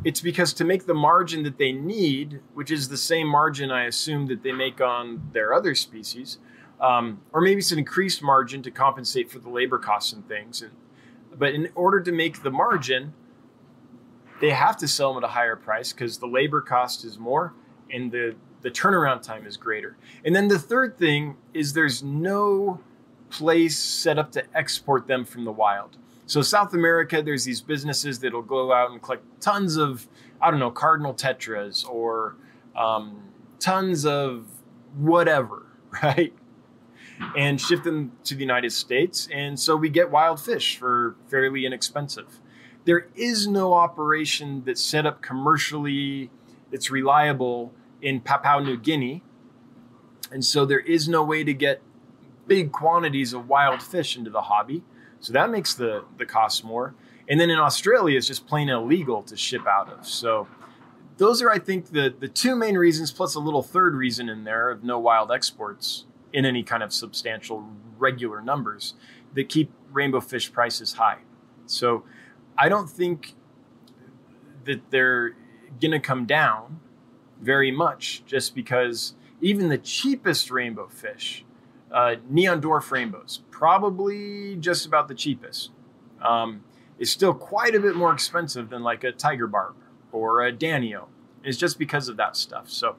it's 0.03 0.21
because 0.21 0.53
to 0.53 0.63
make 0.63 0.85
the 0.85 0.93
margin 0.93 1.43
that 1.43 1.57
they 1.57 1.71
need, 1.71 2.41
which 2.53 2.71
is 2.71 2.89
the 2.89 2.97
same 2.97 3.27
margin 3.27 3.71
I 3.71 3.85
assume 3.85 4.27
that 4.27 4.43
they 4.43 4.51
make 4.51 4.81
on 4.81 5.29
their 5.33 5.53
other 5.53 5.75
species, 5.75 6.37
um, 6.79 7.21
or 7.31 7.41
maybe 7.41 7.59
it's 7.59 7.71
an 7.71 7.79
increased 7.79 8.21
margin 8.21 8.61
to 8.63 8.71
compensate 8.71 9.31
for 9.31 9.39
the 9.39 9.49
labor 9.49 9.79
costs 9.79 10.13
and 10.13 10.27
things. 10.27 10.61
And, 10.61 10.71
but 11.37 11.53
in 11.53 11.69
order 11.75 12.01
to 12.01 12.11
make 12.11 12.43
the 12.43 12.51
margin, 12.51 13.13
they 14.41 14.49
have 14.51 14.77
to 14.77 14.87
sell 14.87 15.13
them 15.13 15.23
at 15.23 15.29
a 15.29 15.33
higher 15.33 15.55
price 15.55 15.93
because 15.93 16.17
the 16.17 16.27
labor 16.27 16.61
cost 16.61 17.05
is 17.05 17.17
more 17.17 17.53
and 17.91 18.11
the, 18.11 18.35
the 18.61 18.71
turnaround 18.71 19.21
time 19.21 19.45
is 19.45 19.57
greater. 19.57 19.97
And 20.23 20.35
then 20.35 20.47
the 20.49 20.59
third 20.59 20.97
thing 20.97 21.37
is 21.53 21.73
there's 21.73 22.03
no 22.03 22.81
place 23.29 23.77
set 23.79 24.19
up 24.19 24.31
to 24.33 24.43
export 24.55 25.07
them 25.07 25.25
from 25.25 25.45
the 25.45 25.51
wild. 25.51 25.97
So 26.27 26.41
South 26.41 26.73
America, 26.73 27.21
there's 27.21 27.43
these 27.43 27.61
businesses 27.61 28.19
that'll 28.19 28.41
go 28.41 28.73
out 28.73 28.91
and 28.91 29.01
collect 29.01 29.23
tons 29.41 29.77
of, 29.77 30.07
I 30.41 30.49
don't 30.49 30.59
know, 30.59 30.71
cardinal 30.71 31.13
tetras 31.13 31.87
or 31.87 32.35
um, 32.75 33.29
tons 33.59 34.05
of 34.05 34.47
whatever, 34.97 35.67
right? 36.03 36.33
And 37.37 37.61
ship 37.61 37.83
them 37.83 38.13
to 38.25 38.35
the 38.35 38.41
United 38.41 38.71
States. 38.71 39.29
And 39.31 39.59
so 39.59 39.75
we 39.75 39.89
get 39.89 40.11
wild 40.11 40.41
fish 40.41 40.77
for 40.77 41.15
fairly 41.27 41.65
inexpensive. 41.65 42.39
There 42.85 43.07
is 43.15 43.47
no 43.47 43.73
operation 43.73 44.63
that's 44.65 44.81
set 44.81 45.05
up 45.05 45.21
commercially 45.21 46.29
that's 46.71 46.91
reliable 46.91 47.73
in 48.01 48.19
Papua 48.19 48.63
New 48.63 48.77
Guinea. 48.77 49.23
And 50.31 50.43
so 50.43 50.65
there 50.65 50.79
is 50.79 51.07
no 51.07 51.23
way 51.23 51.43
to 51.43 51.53
get 51.53 51.81
big 52.47 52.71
quantities 52.71 53.33
of 53.33 53.47
wild 53.47 53.81
fish 53.81 54.17
into 54.17 54.29
the 54.29 54.41
hobby. 54.41 54.83
So 55.19 55.33
that 55.33 55.49
makes 55.49 55.73
the 55.73 56.03
the 56.17 56.25
cost 56.25 56.63
more. 56.63 56.93
And 57.27 57.39
then 57.39 57.49
in 57.49 57.57
Australia, 57.57 58.17
it's 58.17 58.27
just 58.27 58.45
plain 58.45 58.69
illegal 58.69 59.23
to 59.23 59.35
ship 59.35 59.65
out 59.67 59.91
of. 59.91 60.05
So 60.05 60.47
those 61.17 61.41
are, 61.41 61.49
I 61.49 61.59
think, 61.59 61.91
the 61.91 62.13
the 62.17 62.27
two 62.27 62.55
main 62.55 62.77
reasons, 62.77 63.11
plus 63.11 63.35
a 63.35 63.39
little 63.39 63.63
third 63.63 63.95
reason 63.95 64.29
in 64.29 64.43
there 64.43 64.69
of 64.69 64.83
no 64.83 64.99
wild 64.99 65.31
exports 65.31 66.05
in 66.33 66.45
any 66.45 66.63
kind 66.63 66.83
of 66.83 66.93
substantial 66.93 67.67
regular 67.97 68.41
numbers 68.41 68.93
that 69.33 69.49
keep 69.49 69.71
rainbow 69.91 70.19
fish 70.19 70.51
prices 70.51 70.93
high. 70.93 71.19
So 71.65 72.03
I 72.57 72.69
don't 72.69 72.89
think 72.89 73.35
that 74.65 74.91
they're 74.91 75.35
going 75.79 75.91
to 75.91 75.99
come 75.99 76.25
down 76.25 76.79
very 77.41 77.71
much 77.71 78.23
just 78.25 78.55
because 78.55 79.13
even 79.41 79.69
the 79.69 79.77
cheapest 79.77 80.51
rainbow 80.51 80.87
fish 80.87 81.45
uh, 81.91 82.15
neon 82.29 82.61
dwarf 82.61 82.91
rainbows, 82.91 83.41
probably 83.57 84.57
just 84.57 84.85
about 84.85 85.07
the 85.07 85.15
cheapest. 85.15 85.71
Um, 86.21 86.65
is 86.99 87.09
still 87.09 87.33
quite 87.33 87.73
a 87.73 87.79
bit 87.79 87.95
more 87.95 88.11
expensive 88.11 88.69
than 88.69 88.83
like 88.83 89.03
a 89.05 89.13
tiger 89.13 89.47
barb 89.47 89.75
or 90.11 90.45
a 90.45 90.51
danio. 90.51 91.05
It's 91.43 91.57
just 91.57 91.79
because 91.79 92.09
of 92.09 92.17
that 92.17 92.35
stuff. 92.35 92.69
So, 92.69 92.97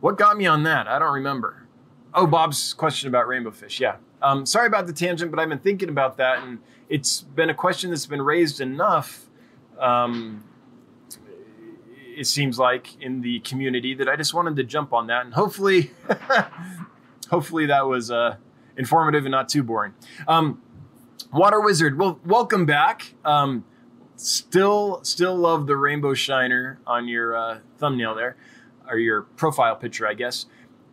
what 0.00 0.18
got 0.18 0.36
me 0.36 0.46
on 0.46 0.64
that? 0.64 0.88
I 0.88 0.98
don't 0.98 1.12
remember. 1.12 1.66
Oh, 2.14 2.26
Bob's 2.26 2.72
question 2.72 3.08
about 3.08 3.28
rainbow 3.28 3.52
fish. 3.52 3.78
Yeah. 3.78 3.96
Um, 4.22 4.44
sorry 4.44 4.66
about 4.66 4.86
the 4.88 4.92
tangent, 4.92 5.30
but 5.30 5.38
I've 5.38 5.48
been 5.48 5.58
thinking 5.58 5.88
about 5.88 6.16
that, 6.16 6.42
and 6.42 6.58
it's 6.88 7.20
been 7.22 7.50
a 7.50 7.54
question 7.54 7.90
that's 7.90 8.06
been 8.06 8.22
raised 8.22 8.60
enough. 8.60 9.26
Um, 9.78 10.42
it 12.16 12.26
seems 12.26 12.58
like 12.58 13.00
in 13.00 13.20
the 13.20 13.38
community 13.40 13.94
that 13.94 14.08
I 14.08 14.16
just 14.16 14.34
wanted 14.34 14.56
to 14.56 14.64
jump 14.64 14.92
on 14.92 15.06
that, 15.08 15.24
and 15.26 15.34
hopefully, 15.34 15.92
hopefully 17.30 17.66
that 17.66 17.86
was 17.86 18.10
uh, 18.10 18.36
informative 18.80 19.24
and 19.24 19.30
not 19.30 19.48
too 19.48 19.62
boring. 19.62 19.94
Um, 20.26 20.60
Water 21.32 21.60
Wizard, 21.60 21.96
well, 21.98 22.18
welcome 22.24 22.66
back. 22.66 23.14
Um, 23.24 23.64
still, 24.16 25.00
still 25.04 25.36
love 25.36 25.68
the 25.68 25.76
rainbow 25.76 26.14
shiner 26.14 26.80
on 26.86 27.06
your 27.06 27.36
uh, 27.36 27.58
thumbnail 27.78 28.16
there, 28.16 28.36
or 28.88 28.98
your 28.98 29.22
profile 29.22 29.76
picture, 29.76 30.08
I 30.08 30.14
guess. 30.14 30.46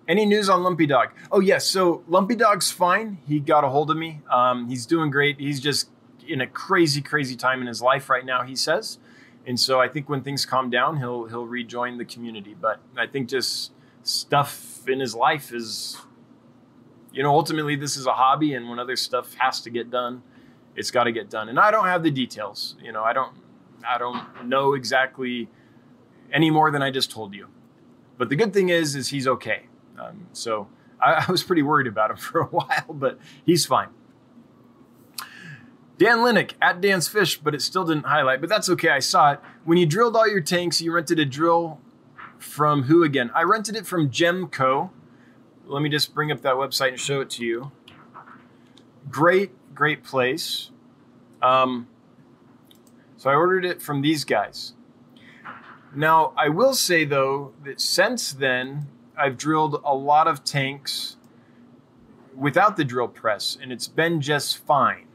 Any 0.07 0.25
news 0.25 0.47
on 0.47 0.63
Lumpy 0.63 0.85
Dog? 0.85 1.09
Oh 1.31 1.39
yes, 1.39 1.65
so 1.65 2.03
Lumpy 2.07 2.35
Dog's 2.35 2.69
fine. 2.71 3.17
He 3.27 3.39
got 3.39 3.63
a 3.63 3.69
hold 3.69 3.89
of 3.89 3.97
me. 3.97 4.21
Um, 4.31 4.69
he's 4.69 4.85
doing 4.85 5.09
great. 5.09 5.39
He's 5.39 5.59
just 5.59 5.89
in 6.27 6.41
a 6.41 6.47
crazy, 6.47 7.01
crazy 7.01 7.35
time 7.35 7.61
in 7.61 7.67
his 7.67 7.81
life 7.81 8.09
right 8.09 8.25
now. 8.25 8.43
He 8.43 8.55
says, 8.55 8.99
and 9.45 9.59
so 9.59 9.81
I 9.81 9.87
think 9.87 10.09
when 10.09 10.21
things 10.21 10.45
calm 10.45 10.69
down, 10.69 10.97
he'll 10.97 11.25
he'll 11.25 11.47
rejoin 11.47 11.97
the 11.97 12.05
community. 12.05 12.53
But 12.53 12.79
I 12.97 13.07
think 13.07 13.27
just 13.27 13.71
stuff 14.03 14.87
in 14.87 14.99
his 14.99 15.15
life 15.15 15.53
is, 15.53 15.97
you 17.17 17.23
know, 17.23 17.31
ultimately 17.31 17.75
this 17.75 17.97
is 17.97 18.05
a 18.05 18.13
hobby, 18.13 18.53
and 18.53 18.69
when 18.69 18.77
other 18.77 18.95
stuff 18.95 19.33
has 19.39 19.59
to 19.61 19.71
get 19.71 19.89
done, 19.89 20.21
it's 20.75 20.91
got 20.91 21.05
to 21.05 21.11
get 21.11 21.31
done. 21.31 21.49
And 21.49 21.59
I 21.59 21.71
don't 21.71 21.87
have 21.87 22.03
the 22.03 22.11
details. 22.11 22.75
You 22.79 22.91
know, 22.91 23.03
I 23.03 23.11
don't 23.11 23.33
I 23.85 23.97
don't 23.97 24.47
know 24.47 24.75
exactly 24.75 25.49
any 26.31 26.51
more 26.51 26.69
than 26.69 26.83
I 26.83 26.91
just 26.91 27.09
told 27.09 27.33
you. 27.33 27.47
But 28.19 28.29
the 28.29 28.35
good 28.35 28.53
thing 28.53 28.69
is, 28.69 28.95
is 28.95 29.09
he's 29.09 29.27
okay. 29.27 29.63
Um, 29.99 30.27
so 30.31 30.67
I, 31.01 31.25
I 31.27 31.31
was 31.31 31.41
pretty 31.41 31.63
worried 31.63 31.87
about 31.87 32.11
him 32.11 32.17
for 32.27 32.39
a 32.39 32.45
while, 32.45 32.93
but 32.93 33.17
he's 33.43 33.65
fine. 33.65 33.89
Dan 35.97 36.19
Linick 36.19 36.51
at 36.61 36.79
Dan's 36.81 37.07
Fish, 37.07 37.39
but 37.39 37.55
it 37.55 37.63
still 37.63 37.83
didn't 37.83 38.05
highlight, 38.05 38.41
but 38.41 38.49
that's 38.49 38.69
okay. 38.69 38.89
I 38.89 38.99
saw 38.99 39.31
it. 39.31 39.39
When 39.65 39.79
you 39.79 39.87
drilled 39.87 40.15
all 40.15 40.27
your 40.27 40.41
tanks, 40.41 40.79
you 40.81 40.91
rented 40.91 41.17
a 41.17 41.25
drill 41.25 41.81
from 42.37 42.83
who 42.83 43.03
again? 43.03 43.31
I 43.33 43.41
rented 43.41 43.75
it 43.75 43.87
from 43.87 44.11
Gemco. 44.11 44.91
Let 45.67 45.81
me 45.81 45.89
just 45.89 46.13
bring 46.13 46.31
up 46.31 46.41
that 46.41 46.55
website 46.55 46.89
and 46.89 46.99
show 46.99 47.19
it 47.19 47.29
to 47.31 47.45
you. 47.45 47.71
Great, 49.09 49.51
great 49.75 50.03
place. 50.03 50.71
Um, 51.41 51.87
so 53.17 53.29
I 53.29 53.35
ordered 53.35 53.65
it 53.65 53.81
from 53.81 54.01
these 54.01 54.23
guys. 54.23 54.73
Now, 55.93 56.33
I 56.37 56.49
will 56.49 56.73
say 56.73 57.03
though 57.03 57.53
that 57.63 57.81
since 57.81 58.31
then, 58.31 58.87
I've 59.17 59.37
drilled 59.37 59.81
a 59.83 59.93
lot 59.93 60.27
of 60.27 60.43
tanks 60.43 61.17
without 62.35 62.77
the 62.77 62.85
drill 62.85 63.07
press, 63.07 63.57
and 63.59 63.71
it's 63.71 63.87
been 63.87 64.21
just 64.21 64.57
fine. 64.57 65.07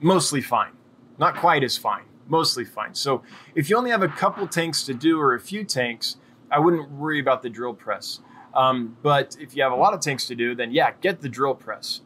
Mostly 0.00 0.40
fine. 0.40 0.72
Not 1.18 1.36
quite 1.36 1.62
as 1.62 1.76
fine. 1.76 2.04
Mostly 2.26 2.64
fine. 2.64 2.94
So 2.94 3.22
if 3.54 3.70
you 3.70 3.76
only 3.76 3.90
have 3.90 4.02
a 4.02 4.08
couple 4.08 4.48
tanks 4.48 4.82
to 4.84 4.94
do 4.94 5.20
or 5.20 5.34
a 5.34 5.40
few 5.40 5.64
tanks, 5.64 6.16
I 6.50 6.58
wouldn't 6.58 6.90
worry 6.90 7.20
about 7.20 7.42
the 7.42 7.50
drill 7.50 7.74
press. 7.74 8.20
Um, 8.54 8.96
but 9.02 9.36
if 9.40 9.56
you 9.56 9.62
have 9.62 9.72
a 9.72 9.76
lot 9.76 9.94
of 9.94 10.00
tanks 10.00 10.26
to 10.26 10.34
do, 10.34 10.54
then 10.54 10.72
yeah, 10.72 10.92
get 11.00 11.20
the 11.20 11.28
drill 11.28 11.54
press. 11.54 12.00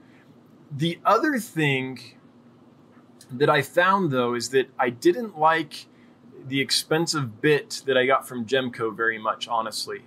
The 0.71 0.99
other 1.05 1.39
thing 1.39 2.01
that 3.31 3.51
I 3.51 3.63
found 3.63 4.11
though 4.11 4.35
is 4.35 4.51
that 4.51 4.71
I 4.79 4.91
didn't 4.91 5.39
like 5.39 5.87
the 6.47 6.61
expensive 6.61 7.41
bit 7.41 7.83
that 7.87 7.97
I 7.97 8.07
got 8.07 8.27
from 8.27 8.47
Gemco 8.47 8.97
very 8.97 9.19
much, 9.19 9.49
honestly. 9.49 10.03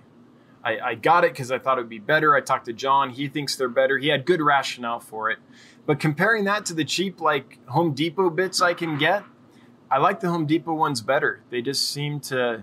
I, 0.64 0.78
I 0.78 0.94
got 0.94 1.24
it 1.24 1.32
because 1.32 1.50
I 1.50 1.58
thought 1.58 1.78
it 1.78 1.82
would 1.82 1.90
be 1.90 1.98
better. 1.98 2.34
I 2.34 2.40
talked 2.40 2.66
to 2.66 2.72
John. 2.72 3.10
He 3.10 3.28
thinks 3.28 3.56
they're 3.56 3.68
better. 3.68 3.98
He 3.98 4.08
had 4.08 4.24
good 4.24 4.40
rationale 4.40 5.00
for 5.00 5.30
it. 5.30 5.38
But 5.86 5.98
comparing 5.98 6.44
that 6.44 6.64
to 6.66 6.74
the 6.74 6.84
cheap, 6.84 7.20
like 7.20 7.58
Home 7.68 7.94
Depot 7.94 8.30
bits 8.30 8.62
I 8.62 8.74
can 8.74 8.96
get, 8.96 9.24
I 9.90 9.98
like 9.98 10.20
the 10.20 10.30
Home 10.30 10.46
Depot 10.46 10.74
ones 10.74 11.00
better. 11.00 11.42
They 11.50 11.62
just 11.62 11.90
seem 11.90 12.20
to, 12.20 12.62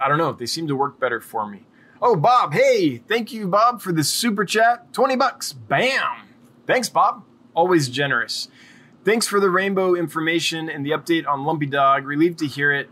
I 0.00 0.08
don't 0.08 0.18
know, 0.18 0.32
they 0.32 0.46
seem 0.46 0.66
to 0.68 0.76
work 0.76 0.98
better 0.98 1.20
for 1.20 1.48
me. 1.48 1.66
Oh, 2.02 2.16
Bob, 2.16 2.54
hey, 2.54 2.96
thank 2.96 3.32
you, 3.32 3.46
Bob, 3.46 3.82
for 3.82 3.92
the 3.92 4.02
super 4.02 4.44
chat. 4.44 4.92
20 4.94 5.16
bucks. 5.16 5.52
Bam. 5.52 6.28
Thanks, 6.66 6.88
Bob. 6.88 7.24
Always 7.54 7.88
generous. 7.88 8.48
Thanks 9.04 9.26
for 9.26 9.38
the 9.38 9.50
rainbow 9.50 9.94
information 9.94 10.70
and 10.70 10.84
the 10.84 10.90
update 10.90 11.26
on 11.26 11.44
Lumpy 11.44 11.66
Dog. 11.66 12.06
Relieved 12.06 12.38
to 12.38 12.46
hear 12.46 12.72
it. 12.72 12.88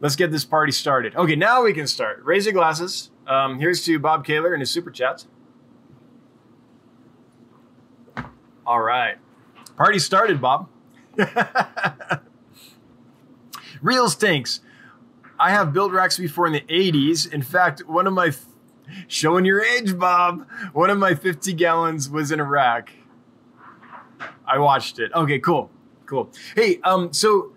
Let's 0.00 0.16
get 0.16 0.32
this 0.32 0.44
party 0.44 0.72
started. 0.72 1.14
Okay, 1.14 1.36
now 1.36 1.62
we 1.62 1.72
can 1.72 1.86
start. 1.86 2.22
Raise 2.24 2.46
your 2.46 2.54
glasses. 2.54 3.10
Um, 3.26 3.60
here's 3.60 3.84
to 3.84 3.98
Bob 3.98 4.24
Kaler 4.24 4.52
and 4.52 4.60
his 4.60 4.70
super 4.70 4.90
chats. 4.90 5.28
All 8.66 8.80
right. 8.80 9.16
Party 9.76 9.98
started, 9.98 10.40
Bob. 10.40 10.68
Real 13.82 14.08
tanks. 14.08 14.60
I 15.40 15.50
have 15.50 15.72
built 15.72 15.90
racks 15.90 16.18
before 16.18 16.46
in 16.46 16.52
the 16.52 16.60
80s. 16.60 17.32
In 17.32 17.40
fact, 17.40 17.80
one 17.88 18.06
of 18.06 18.12
my, 18.12 18.30
showing 19.08 19.46
your 19.46 19.64
age, 19.64 19.98
Bob, 19.98 20.46
one 20.74 20.90
of 20.90 20.98
my 20.98 21.14
50 21.14 21.54
gallons 21.54 22.10
was 22.10 22.30
in 22.30 22.40
a 22.40 22.44
rack. 22.44 22.92
I 24.46 24.58
watched 24.58 24.98
it. 24.98 25.10
Okay, 25.14 25.38
cool. 25.38 25.70
Cool. 26.04 26.30
Hey, 26.54 26.78
um, 26.84 27.12
so 27.14 27.52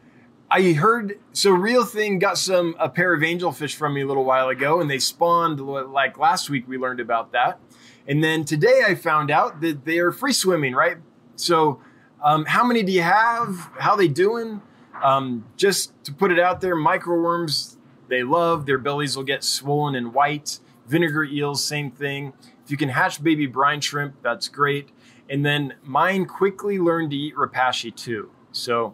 I 0.49 0.73
heard 0.73 1.19
so 1.31 1.49
Real 1.49 1.83
Thing 1.83 2.19
got 2.19 2.37
some 2.37 2.75
a 2.79 2.87
pair 2.87 3.13
of 3.13 3.21
angelfish 3.21 3.73
from 3.73 3.95
me 3.95 4.01
a 4.01 4.05
little 4.05 4.23
while 4.23 4.49
ago, 4.49 4.79
and 4.79 4.89
they 4.89 4.99
spawned 4.99 5.59
like 5.59 6.19
last 6.19 6.51
week. 6.51 6.67
We 6.67 6.77
learned 6.77 6.99
about 6.99 7.31
that, 7.31 7.59
and 8.07 8.23
then 8.23 8.45
today 8.45 8.83
I 8.85 8.93
found 8.93 9.31
out 9.31 9.61
that 9.61 9.85
they 9.85 9.97
are 9.97 10.11
free 10.11 10.33
swimming. 10.33 10.75
Right. 10.75 10.97
So, 11.35 11.81
um, 12.23 12.45
how 12.45 12.63
many 12.63 12.83
do 12.83 12.91
you 12.91 13.01
have? 13.01 13.71
How 13.79 13.95
they 13.95 14.07
doing? 14.07 14.61
Um, 15.01 15.45
just 15.57 15.91
to 16.05 16.13
put 16.13 16.31
it 16.31 16.39
out 16.39 16.61
there, 16.61 16.75
microworms 16.75 17.72
they 18.07 18.23
love. 18.23 18.65
Their 18.65 18.77
bellies 18.77 19.15
will 19.15 19.23
get 19.23 19.43
swollen 19.43 19.95
and 19.95 20.13
white. 20.13 20.59
Vinegar 20.87 21.23
eels, 21.23 21.63
same 21.63 21.91
thing. 21.91 22.33
If 22.63 22.71
you 22.71 22.77
can 22.77 22.89
hatch 22.89 23.23
baby 23.23 23.45
brine 23.45 23.81
shrimp, 23.81 24.15
that's 24.21 24.47
great. 24.47 24.89
And 25.29 25.45
then 25.45 25.75
mine 25.83 26.25
quickly 26.25 26.77
learned 26.77 27.11
to 27.11 27.17
eat 27.17 27.35
Repashy 27.35 27.95
too. 27.95 28.31
So 28.51 28.93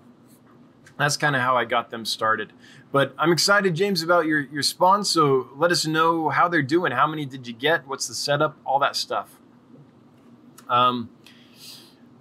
that's 0.97 1.17
kind 1.17 1.35
of 1.35 1.41
how 1.41 1.57
I 1.57 1.65
got 1.65 1.89
them 1.89 2.05
started. 2.05 2.53
But 2.91 3.13
I'm 3.17 3.31
excited, 3.31 3.75
James, 3.75 4.01
about 4.01 4.25
your 4.25 4.39
your 4.39 4.63
spawn. 4.63 5.03
So 5.03 5.49
let 5.55 5.71
us 5.71 5.85
know 5.85 6.29
how 6.29 6.47
they're 6.47 6.61
doing. 6.61 6.91
How 6.91 7.07
many 7.07 7.25
did 7.25 7.47
you 7.47 7.53
get? 7.53 7.87
What's 7.87 8.07
the 8.07 8.13
setup? 8.13 8.57
All 8.65 8.79
that 8.79 8.95
stuff. 8.95 9.39
Um, 10.67 11.09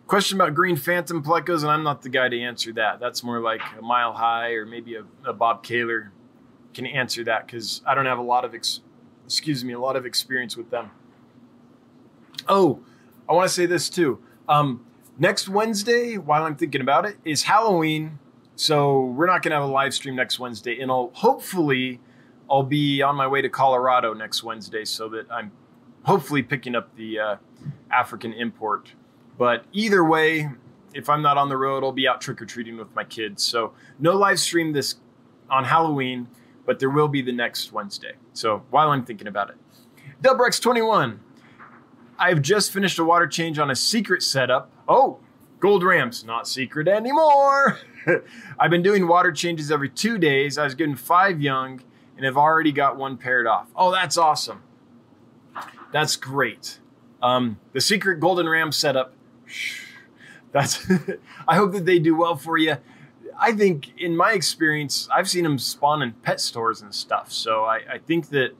question 0.06 0.40
about 0.40 0.54
green 0.54 0.76
phantom 0.76 1.22
plecos, 1.22 1.62
and 1.62 1.70
I'm 1.70 1.82
not 1.82 2.02
the 2.02 2.08
guy 2.08 2.28
to 2.28 2.40
answer 2.40 2.72
that. 2.74 3.00
That's 3.00 3.22
more 3.22 3.40
like 3.40 3.60
a 3.78 3.82
mile 3.82 4.12
high 4.12 4.52
or 4.52 4.64
maybe 4.64 4.96
a, 4.96 5.04
a 5.24 5.32
Bob 5.32 5.62
Kaler 5.62 6.12
can 6.78 6.86
answer 6.86 7.24
that 7.24 7.46
because 7.46 7.82
I 7.86 7.94
don't 7.94 8.06
have 8.06 8.18
a 8.18 8.22
lot 8.22 8.44
of 8.44 8.54
ex- 8.54 8.80
excuse 9.24 9.64
me 9.64 9.72
a 9.72 9.80
lot 9.80 9.96
of 9.96 10.06
experience 10.06 10.56
with 10.56 10.70
them. 10.70 10.90
Oh, 12.48 12.80
I 13.28 13.32
want 13.32 13.48
to 13.48 13.54
say 13.54 13.66
this 13.66 13.88
too. 13.90 14.20
Um, 14.48 14.84
next 15.18 15.48
Wednesday, 15.48 16.16
while 16.16 16.44
I'm 16.44 16.56
thinking 16.56 16.80
about 16.80 17.04
it, 17.04 17.16
is 17.24 17.42
Halloween 17.42 18.18
so 18.58 19.02
we're 19.02 19.26
not 19.26 19.44
to 19.44 19.50
have 19.50 19.62
a 19.62 19.66
live 19.66 19.94
stream 19.94 20.16
next 20.16 20.40
Wednesday, 20.40 20.80
and 20.80 20.90
I'll 20.90 21.12
hopefully 21.14 22.00
I'll 22.50 22.64
be 22.64 23.02
on 23.02 23.14
my 23.14 23.28
way 23.28 23.40
to 23.40 23.48
Colorado 23.48 24.14
next 24.14 24.42
Wednesday, 24.42 24.84
so 24.84 25.08
that 25.10 25.30
I'm 25.30 25.52
hopefully 26.02 26.42
picking 26.42 26.74
up 26.74 26.94
the 26.96 27.20
uh, 27.20 27.36
African 27.88 28.32
import. 28.32 28.94
But 29.38 29.64
either 29.72 30.04
way, 30.04 30.50
if 30.92 31.08
I'm 31.08 31.22
not 31.22 31.38
on 31.38 31.48
the 31.48 31.56
road, 31.56 31.84
I'll 31.84 31.92
be 31.92 32.08
out 32.08 32.20
trick 32.20 32.42
or 32.42 32.46
treating 32.46 32.76
with 32.76 32.92
my 32.96 33.04
kids. 33.04 33.44
So 33.44 33.74
no 34.00 34.16
live 34.16 34.40
stream 34.40 34.72
this 34.72 34.96
on 35.48 35.64
Halloween, 35.64 36.26
but 36.68 36.78
there 36.78 36.90
will 36.90 37.08
be 37.08 37.22
the 37.22 37.32
next 37.32 37.72
Wednesday. 37.72 38.12
So 38.34 38.62
while 38.68 38.90
I'm 38.90 39.02
thinking 39.02 39.26
about 39.26 39.48
it, 39.48 39.56
Dubrex21. 40.22 41.18
I've 42.18 42.42
just 42.42 42.72
finished 42.74 42.98
a 42.98 43.04
water 43.04 43.26
change 43.26 43.58
on 43.58 43.70
a 43.70 43.74
secret 43.74 44.22
setup. 44.22 44.70
Oh, 44.86 45.18
gold 45.60 45.82
rams, 45.82 46.24
not 46.24 46.46
secret 46.46 46.86
anymore. 46.86 47.78
I've 48.60 48.70
been 48.70 48.82
doing 48.82 49.08
water 49.08 49.32
changes 49.32 49.72
every 49.72 49.88
two 49.88 50.18
days. 50.18 50.58
I 50.58 50.64
was 50.64 50.74
getting 50.74 50.94
five 50.94 51.40
young 51.40 51.80
and 52.16 52.26
have 52.26 52.36
already 52.36 52.70
got 52.70 52.98
one 52.98 53.16
paired 53.16 53.46
off. 53.46 53.68
Oh, 53.74 53.90
that's 53.90 54.18
awesome. 54.18 54.62
That's 55.90 56.16
great. 56.16 56.80
Um, 57.22 57.58
the 57.72 57.80
secret 57.80 58.20
golden 58.20 58.46
ram 58.46 58.72
setup. 58.72 59.14
That's. 60.52 60.86
I 61.48 61.56
hope 61.56 61.72
that 61.72 61.86
they 61.86 61.98
do 61.98 62.14
well 62.14 62.36
for 62.36 62.58
you. 62.58 62.76
I 63.38 63.52
think, 63.52 63.92
in 63.96 64.16
my 64.16 64.32
experience, 64.32 65.08
I've 65.12 65.28
seen 65.30 65.44
them 65.44 65.58
spawn 65.58 66.02
in 66.02 66.12
pet 66.12 66.40
stores 66.40 66.82
and 66.82 66.94
stuff. 66.94 67.32
So 67.32 67.64
I, 67.64 67.80
I 67.94 67.98
think 67.98 68.30
that 68.30 68.50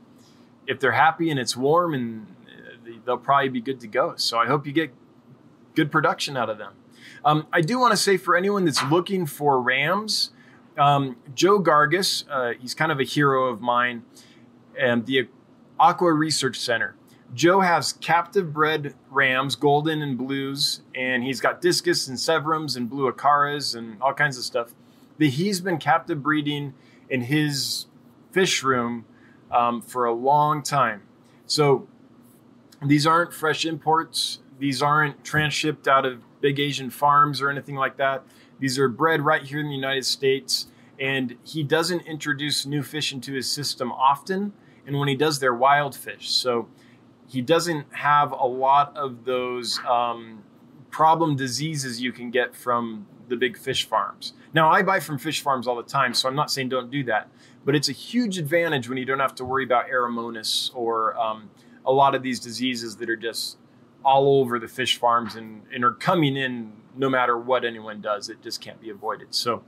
if 0.67 0.79
they're 0.79 0.93
happy 0.93 1.31
and 1.31 1.41
it's 1.41 1.57
warm, 1.57 1.95
and 1.95 2.27
uh, 2.47 2.93
they'll 3.05 3.19
probably 3.19 3.49
be 3.49 3.61
good 3.61 3.81
to 3.81 3.89
go. 3.89 4.15
So 4.17 4.39
I 4.39 4.47
hope 4.47 4.67
you 4.67 4.73
get 4.73 4.95
good 5.75 5.91
production 5.91 6.37
out 6.37 6.49
of 6.49 6.59
them. 6.59 6.75
Um, 7.25 7.47
I 7.53 7.61
do 7.61 7.79
want 7.79 7.93
to 7.93 7.97
say 7.97 8.17
for 8.17 8.37
anyone 8.37 8.65
that's 8.65 8.83
looking 8.85 9.27
for 9.27 9.61
rams, 9.61 10.31
um, 10.77 11.17
Joe 11.35 11.61
Gargas, 11.61 12.25
uh, 12.31 12.53
he's 12.59 12.75
kind 12.75 12.93
of 12.93 13.01
a 13.01 13.05
hero 13.05 13.49
of 13.49 13.61
mine, 13.61 14.05
and 14.79 15.07
the 15.07 15.29
Aqua 15.81 16.13
Research 16.13 16.59
Center. 16.59 16.95
Joe 17.35 17.61
has 17.61 17.93
captive 17.93 18.53
bred 18.53 18.95
rams, 19.11 19.55
golden 19.55 20.03
and 20.03 20.17
blues, 20.17 20.81
and 20.95 21.23
he's 21.23 21.41
got 21.41 21.61
discus 21.61 22.09
and 22.09 22.17
severums 22.17 22.77
and 22.77 22.89
blue 22.89 23.11
acaras 23.11 23.75
and 23.75 24.01
all 24.01 24.15
kinds 24.15 24.39
of 24.39 24.45
stuff 24.45 24.73
that 25.19 25.27
he's 25.27 25.61
been 25.61 25.79
captive 25.79 26.23
breeding 26.23 26.75
in 27.11 27.23
his 27.23 27.87
fish 28.31 28.63
room 28.63 29.05
um, 29.51 29.83
for 29.83 30.05
a 30.05 30.13
long 30.13 30.63
time. 30.63 31.03
So 31.47 31.89
these 32.85 33.07
aren't 33.07 33.35
fresh 33.35 33.65
imports. 33.65 34.39
These 34.59 34.83
aren't 34.83 35.23
transshipped 35.25 35.87
out 35.87 36.07
of 36.07 36.23
big 36.41 36.61
Asian 36.61 36.91
farms 36.91 37.41
or 37.41 37.51
anything 37.51 37.75
like 37.75 37.97
that. 37.97 38.25
These 38.59 38.79
are 38.79 38.89
bred 38.89 39.21
right 39.23 39.43
here 39.43 39.61
in 39.61 39.69
the 39.69 39.75
United 39.75 40.05
States, 40.05 40.67
and 40.99 41.37
he 41.45 41.63
doesn't 41.63 42.01
introduce 42.07 42.67
new 42.67 42.83
fish 42.83 43.13
into 43.13 43.33
his 43.35 43.51
system 43.51 43.93
often. 43.93 44.53
And 44.87 44.99
when 44.99 45.09
he 45.09 45.15
does, 45.15 45.39
they're 45.39 45.55
wild 45.55 45.95
fish. 45.95 46.31
So 46.31 46.69
he 47.29 47.43
doesn't 47.43 47.93
have 47.93 48.33
a 48.33 48.47
lot 48.47 48.97
of 48.97 49.25
those 49.25 49.79
um, 49.87 50.43
problem 50.91 51.37
diseases 51.37 52.01
you 52.01 52.11
can 52.11 52.31
get 52.31 52.57
from 52.57 53.07
the 53.29 53.37
big 53.37 53.57
fish 53.59 53.87
farms. 53.87 54.33
Now, 54.55 54.71
I 54.71 54.83
buy 54.83 55.01
from 55.01 55.19
fish 55.19 55.43
farms 55.43 55.69
all 55.69 55.77
the 55.77 55.83
time, 55.83 56.15
so 56.15 56.29
I'm 56.29 56.35
not 56.35 56.51
saying 56.51 56.71
don't 56.71 56.91
do 56.91 57.05
that, 57.05 57.29
but 57.65 57.75
it's 57.75 57.91
a 57.91 57.93
huge 57.93 58.39
advantage 58.39 58.89
when 58.89 58.97
you 58.97 59.05
don't 59.05 59.21
have 59.21 59.35
to 59.37 59.45
worry 59.45 59.65
about 59.65 59.89
Aeromonas 59.89 60.75
or 60.75 61.19
um, 61.19 61.51
a 61.85 61.93
lot 61.93 62.15
of 62.15 62.23
these 62.23 62.41
diseases 62.41 62.97
that 62.97 63.11
are 63.11 63.17
just 63.17 63.59
all 64.03 64.41
over 64.41 64.59
the 64.59 64.69
fish 64.69 64.97
farms 64.97 65.35
and, 65.35 65.63
and 65.73 65.85
are 65.85 65.93
coming 65.93 66.37
in 66.37 66.73
no 66.97 67.11
matter 67.11 67.37
what 67.39 67.65
anyone 67.65 68.01
does. 68.01 68.31
It 68.31 68.43
just 68.43 68.61
can't 68.63 68.81
be 68.81 68.89
avoided. 68.89 69.35
So, 69.35 69.63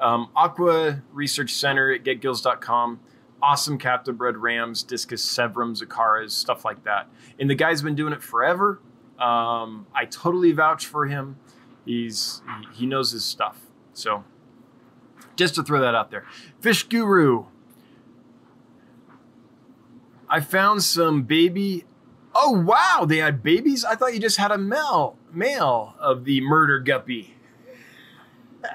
um, 0.00 0.30
Aqua 0.34 1.02
Research 1.12 1.52
Center 1.52 1.92
at 1.92 2.02
getgills.com. 2.02 3.00
Awesome 3.42 3.78
captive 3.78 4.18
bred 4.18 4.36
rams, 4.36 4.82
discus 4.82 5.24
severums, 5.26 5.82
acaras, 5.82 6.30
stuff 6.30 6.64
like 6.64 6.84
that. 6.84 7.08
And 7.38 7.48
the 7.48 7.54
guy's 7.54 7.82
been 7.82 7.94
doing 7.94 8.12
it 8.12 8.22
forever. 8.22 8.80
Um, 9.18 9.86
I 9.94 10.04
totally 10.06 10.52
vouch 10.52 10.86
for 10.86 11.06
him. 11.06 11.36
He's 11.84 12.42
he 12.74 12.86
knows 12.86 13.12
his 13.12 13.24
stuff. 13.24 13.58
So 13.92 14.24
just 15.36 15.54
to 15.54 15.62
throw 15.62 15.80
that 15.80 15.94
out 15.94 16.10
there. 16.10 16.24
Fish 16.60 16.82
Guru. 16.84 17.46
I 20.28 20.40
found 20.40 20.82
some 20.82 21.22
baby. 21.22 21.84
Oh 22.34 22.52
wow, 22.52 23.04
they 23.08 23.16
had 23.16 23.42
babies. 23.42 23.84
I 23.84 23.96
thought 23.96 24.14
you 24.14 24.20
just 24.20 24.36
had 24.36 24.52
a 24.52 24.58
male 24.58 25.16
male 25.32 25.94
of 25.98 26.24
the 26.24 26.40
murder 26.40 26.78
guppy. 26.78 27.34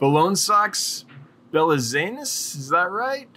Belonisox, 0.00 1.04
Belizanus, 1.54 2.56
is 2.56 2.68
that 2.70 2.90
right? 2.90 3.28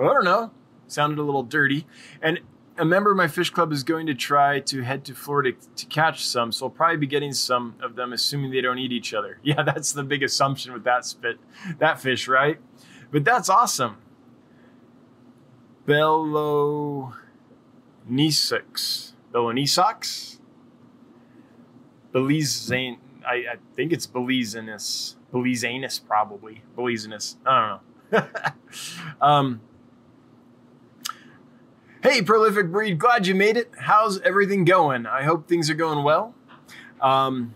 I 0.00 0.02
don't 0.02 0.24
know. 0.24 0.52
Sounded 0.86 1.18
a 1.18 1.22
little 1.22 1.42
dirty. 1.42 1.86
And 2.22 2.40
a 2.78 2.84
member 2.84 3.10
of 3.10 3.18
my 3.18 3.28
fish 3.28 3.50
club 3.50 3.72
is 3.72 3.82
going 3.82 4.06
to 4.06 4.14
try 4.14 4.60
to 4.60 4.82
head 4.82 5.04
to 5.04 5.14
Florida 5.14 5.52
to 5.76 5.86
catch 5.86 6.24
some, 6.24 6.50
so 6.50 6.66
I'll 6.66 6.70
probably 6.70 6.96
be 6.96 7.06
getting 7.06 7.34
some 7.34 7.74
of 7.82 7.94
them, 7.94 8.14
assuming 8.14 8.52
they 8.52 8.62
don't 8.62 8.78
eat 8.78 8.92
each 8.92 9.12
other. 9.12 9.38
Yeah, 9.48 9.62
that's 9.62 9.92
the 9.92 10.02
big 10.02 10.22
assumption 10.22 10.72
with 10.72 10.84
that 10.84 11.04
spit, 11.04 11.38
that 11.78 12.00
fish, 12.00 12.26
right? 12.26 12.58
But 13.10 13.24
that's 13.24 13.50
awesome. 13.50 13.98
Bello 15.84 17.14
Nisox. 18.10 19.12
Belonisox? 19.32 20.38
Belize 22.12 22.72
I, 22.72 22.94
I 23.26 23.56
think 23.76 23.92
it's 23.92 24.06
Belizeanus. 24.06 25.17
Belizeanus, 25.32 26.04
probably. 26.04 26.62
Belizeanus. 26.76 27.36
I 27.44 27.80
don't 28.12 28.22
know. 28.22 28.28
um, 29.20 29.60
Hey, 32.00 32.22
prolific 32.22 32.70
breed, 32.70 32.96
glad 33.00 33.26
you 33.26 33.34
made 33.34 33.56
it. 33.56 33.72
How's 33.76 34.20
everything 34.20 34.64
going? 34.64 35.04
I 35.04 35.24
hope 35.24 35.48
things 35.48 35.68
are 35.68 35.74
going 35.74 36.04
well. 36.04 36.32
Um, 37.00 37.54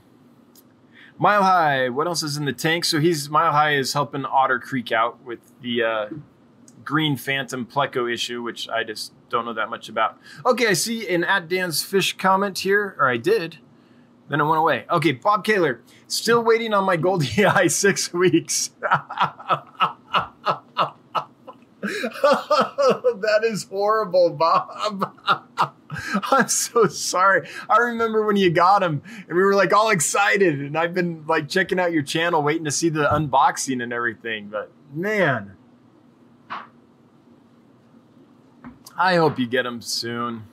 Mile 1.16 1.44
High, 1.44 1.88
what 1.90 2.08
else 2.08 2.24
is 2.24 2.36
in 2.36 2.44
the 2.44 2.52
tank? 2.52 2.84
So 2.84 2.98
he's 2.98 3.30
Mile 3.30 3.52
High 3.52 3.76
is 3.76 3.92
helping 3.92 4.24
Otter 4.24 4.58
Creek 4.58 4.90
out 4.90 5.22
with 5.24 5.38
the 5.60 5.84
uh, 5.84 6.08
green 6.84 7.16
phantom 7.16 7.64
pleco 7.64 8.12
issue, 8.12 8.42
which 8.42 8.68
I 8.68 8.82
just 8.82 9.12
don't 9.28 9.44
know 9.44 9.54
that 9.54 9.70
much 9.70 9.88
about. 9.88 10.18
Okay, 10.44 10.66
I 10.66 10.72
see 10.72 11.08
an 11.08 11.22
at 11.22 11.48
Dan's 11.48 11.84
Fish 11.84 12.16
comment 12.16 12.58
here, 12.58 12.96
or 12.98 13.08
I 13.08 13.18
did. 13.18 13.58
Then 14.28 14.40
it 14.40 14.44
went 14.44 14.58
away. 14.58 14.86
Okay, 14.90 15.12
Bob 15.12 15.44
Kaler, 15.44 15.82
still 16.06 16.42
waiting 16.42 16.72
on 16.72 16.84
my 16.84 16.96
Goldie 16.96 17.44
Eye 17.44 17.66
six 17.66 18.12
weeks. 18.12 18.70
that 21.82 23.40
is 23.44 23.64
horrible, 23.64 24.30
Bob. 24.30 25.12
I'm 26.30 26.48
so 26.48 26.86
sorry. 26.86 27.46
I 27.68 27.78
remember 27.78 28.24
when 28.24 28.36
you 28.36 28.50
got 28.50 28.82
him 28.82 29.02
and 29.28 29.36
we 29.36 29.42
were 29.42 29.54
like 29.54 29.72
all 29.72 29.90
excited 29.90 30.60
and 30.60 30.76
I've 30.76 30.94
been 30.94 31.24
like 31.26 31.48
checking 31.48 31.78
out 31.78 31.92
your 31.92 32.02
channel 32.02 32.42
waiting 32.42 32.64
to 32.64 32.70
see 32.70 32.88
the 32.88 33.04
unboxing 33.04 33.82
and 33.82 33.92
everything, 33.92 34.48
but 34.48 34.70
man. 34.92 35.56
I 38.96 39.16
hope 39.16 39.38
you 39.38 39.46
get 39.46 39.66
him 39.66 39.80
soon. 39.80 40.44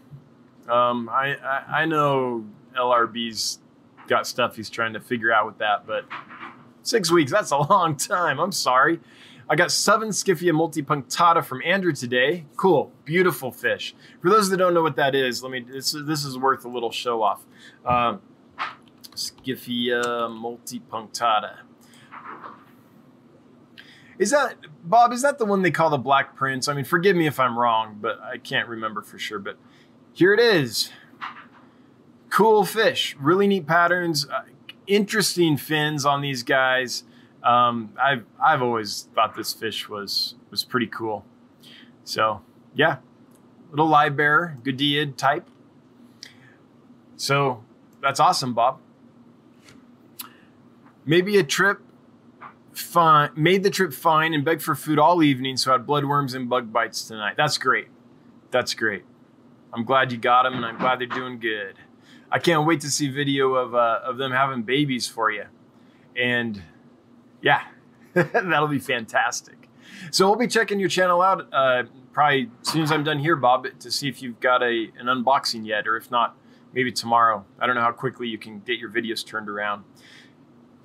Um, 0.68 1.10
I, 1.10 1.36
I, 1.36 1.82
I 1.82 1.86
know 1.86 2.46
LRB's 2.78 3.60
got 4.08 4.28
stuff 4.28 4.56
he's 4.56 4.70
trying 4.70 4.94
to 4.94 5.00
figure 5.00 5.32
out 5.32 5.46
with 5.46 5.58
that, 5.60 5.86
but 5.86 6.06
six 6.82 7.12
weeks, 7.12 7.32
that's 7.32 7.52
a 7.52 7.58
long 7.58 7.96
time. 7.96 8.40
I'm 8.40 8.52
sorry. 8.52 9.00
I 9.52 9.56
got 9.56 9.72
seven 9.72 10.10
Skiffia 10.10 10.52
multipunctata 10.52 11.44
from 11.44 11.62
Andrew 11.66 11.92
today. 11.92 12.46
Cool, 12.56 12.92
beautiful 13.04 13.52
fish. 13.52 13.96
For 14.22 14.30
those 14.30 14.50
that 14.52 14.58
don't 14.58 14.76
know 14.76 14.84
what 14.84 14.96
that 14.98 15.16
is, 15.16 15.42
let 15.42 15.52
me. 15.52 15.62
This, 15.62 15.96
this 16.06 16.24
is 16.24 16.38
worth 16.38 16.66
a 16.66 16.70
little 16.70 16.92
show 16.92 17.24
off. 17.24 17.42
Uh, 17.84 18.18
Skiffia 19.16 20.04
multipunctata. 20.04 21.58
Is 24.20 24.30
that 24.32 24.58
Bob? 24.84 25.14
Is 25.14 25.24
that 25.24 25.40
the 25.40 25.46
one 25.46 25.64
they 25.64 25.72
call 25.72 25.90
the 25.90 25.98
Black 25.98 26.36
Prince? 26.36 26.68
I 26.68 26.74
mean, 26.74 26.86
forgive 26.86 27.16
me 27.16 27.26
if 27.26 27.40
I'm 27.40 27.58
wrong, 27.58 27.98
but 28.00 28.20
I 28.22 28.38
can't 28.38 28.68
remember 28.68 29.02
for 29.02 29.18
sure. 29.18 29.40
But 29.40 29.58
here 30.14 30.34
it 30.34 30.40
is. 30.40 30.92
Cool 32.30 32.64
fish, 32.64 33.16
really 33.20 33.48
neat 33.48 33.66
patterns, 33.66 34.28
uh, 34.28 34.44
interesting 34.88 35.58
fins 35.58 36.06
on 36.06 36.22
these 36.22 36.44
guys. 36.44 37.04
Um, 37.44 37.94
I've 38.02 38.26
I've 38.44 38.62
always 38.62 39.08
thought 39.16 39.36
this 39.36 39.54
fish 39.54 39.88
was 39.90 40.36
was 40.52 40.64
pretty 40.64 40.88
cool. 40.88 41.26
So 42.04 42.42
yeah, 42.76 42.98
little 43.72 43.88
live 43.88 44.16
bearer, 44.16 44.58
Goodeid 44.64 45.16
type. 45.16 45.48
So 47.16 47.64
that's 48.02 48.20
awesome, 48.20 48.54
Bob. 48.54 48.80
Maybe 51.06 51.38
a 51.38 51.44
trip 51.44 51.82
fine 52.72 53.32
made 53.36 53.64
the 53.64 53.70
trip 53.70 53.94
fine 53.94 54.34
and 54.34 54.44
begged 54.44 54.62
for 54.62 54.76
food 54.76 55.00
all 55.00 55.24
evening, 55.24 55.58
so 55.58 55.72
I 55.72 55.78
had 55.78 55.86
bloodworms 55.86 56.36
and 56.36 56.50
bug 56.50 56.72
bites 56.72 57.08
tonight. 57.08 57.36
That's 57.38 57.58
great. 57.58 57.88
That's 58.52 58.74
great. 58.74 59.04
I'm 59.74 59.84
glad 59.84 60.12
you 60.12 60.18
got 60.18 60.44
them, 60.44 60.54
and 60.56 60.66
I'm 60.66 60.78
glad 60.78 61.00
they're 61.00 61.08
doing 61.08 61.40
good. 61.40 61.76
I 62.32 62.40
can't 62.40 62.66
wait 62.66 62.82
to 62.82 62.92
see 62.92 63.10
video 63.10 63.56
of 63.56 63.74
uh, 63.74 64.00
of 64.04 64.18
them 64.18 64.32
having 64.32 64.64
babies 64.64 65.08
for 65.08 65.32
you, 65.32 65.46
and 66.16 66.62
yeah, 67.42 67.64
that'll 68.14 68.68
be 68.68 68.80
fantastic. 68.80 69.70
So 70.12 70.28
we'll 70.28 70.38
be 70.38 70.48
checking 70.48 70.80
your 70.80 70.90
channel 70.90 71.22
out 71.22 71.48
uh, 71.52 71.84
probably 72.14 72.50
as 72.62 72.70
soon 72.70 72.82
as 72.84 72.92
I'm 72.92 73.04
done 73.04 73.20
here, 73.20 73.36
Bob, 73.36 73.68
to 73.80 73.92
see 73.92 74.08
if 74.08 74.22
you've 74.22 74.40
got 74.40 74.62
a 74.62 74.88
an 74.98 75.08
unboxing 75.08 75.66
yet, 75.66 75.88
or 75.88 75.98
if 75.98 76.12
not, 76.12 76.38
maybe 76.74 76.92
tomorrow. 76.92 77.46
I 77.60 77.66
don't 77.66 77.76
know 77.76 77.82
how 77.82 77.92
quickly 77.92 78.28
you 78.28 78.38
can 78.38 78.60
get 78.60 78.80
your 78.80 78.90
videos 78.90 79.26
turned 79.26 79.50
around. 79.50 79.84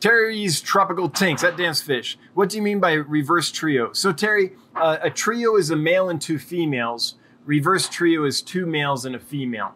Terry's 0.01 0.61
tropical 0.61 1.09
tanks 1.09 1.41
that 1.43 1.57
Dan's 1.57 1.81
Fish. 1.81 2.19
What 2.35 2.51
do 2.51 2.57
you 2.57 2.63
mean 2.63 2.79
by 2.79 2.93
reverse 2.93 3.51
trio? 3.51 3.93
So 3.95 4.13
Terry, 4.13 4.53
uh, 4.77 4.99
a 5.03 5.09
trio 5.09 5.57
is 5.57 5.71
a 5.71 5.77
male 5.77 6.11
and 6.11 6.21
two 6.21 6.39
females. 6.39 7.15
Reverse 7.47 7.89
trio 7.89 8.25
is 8.25 8.43
two 8.43 8.67
males 8.67 9.07
and 9.07 9.15
a 9.15 9.19
female. 9.19 9.75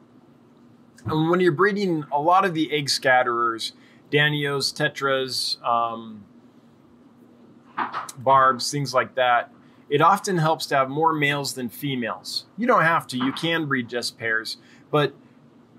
And 1.04 1.30
when 1.30 1.40
you're 1.40 1.52
breeding 1.52 2.04
a 2.12 2.20
lot 2.20 2.44
of 2.44 2.54
the 2.54 2.72
egg 2.72 2.88
scatterers, 2.88 3.72
Danios, 4.10 4.72
Tetras, 4.74 5.62
um, 5.64 6.24
barbs, 8.18 8.70
things 8.70 8.92
like 8.92 9.14
that, 9.14 9.52
it 9.88 10.00
often 10.02 10.38
helps 10.38 10.66
to 10.66 10.76
have 10.76 10.90
more 10.90 11.12
males 11.12 11.54
than 11.54 11.68
females. 11.68 12.44
You 12.56 12.66
don't 12.66 12.82
have 12.82 13.06
to, 13.08 13.16
you 13.16 13.32
can 13.32 13.66
breed 13.66 13.88
just 13.88 14.18
pairs, 14.18 14.58
but 14.90 15.14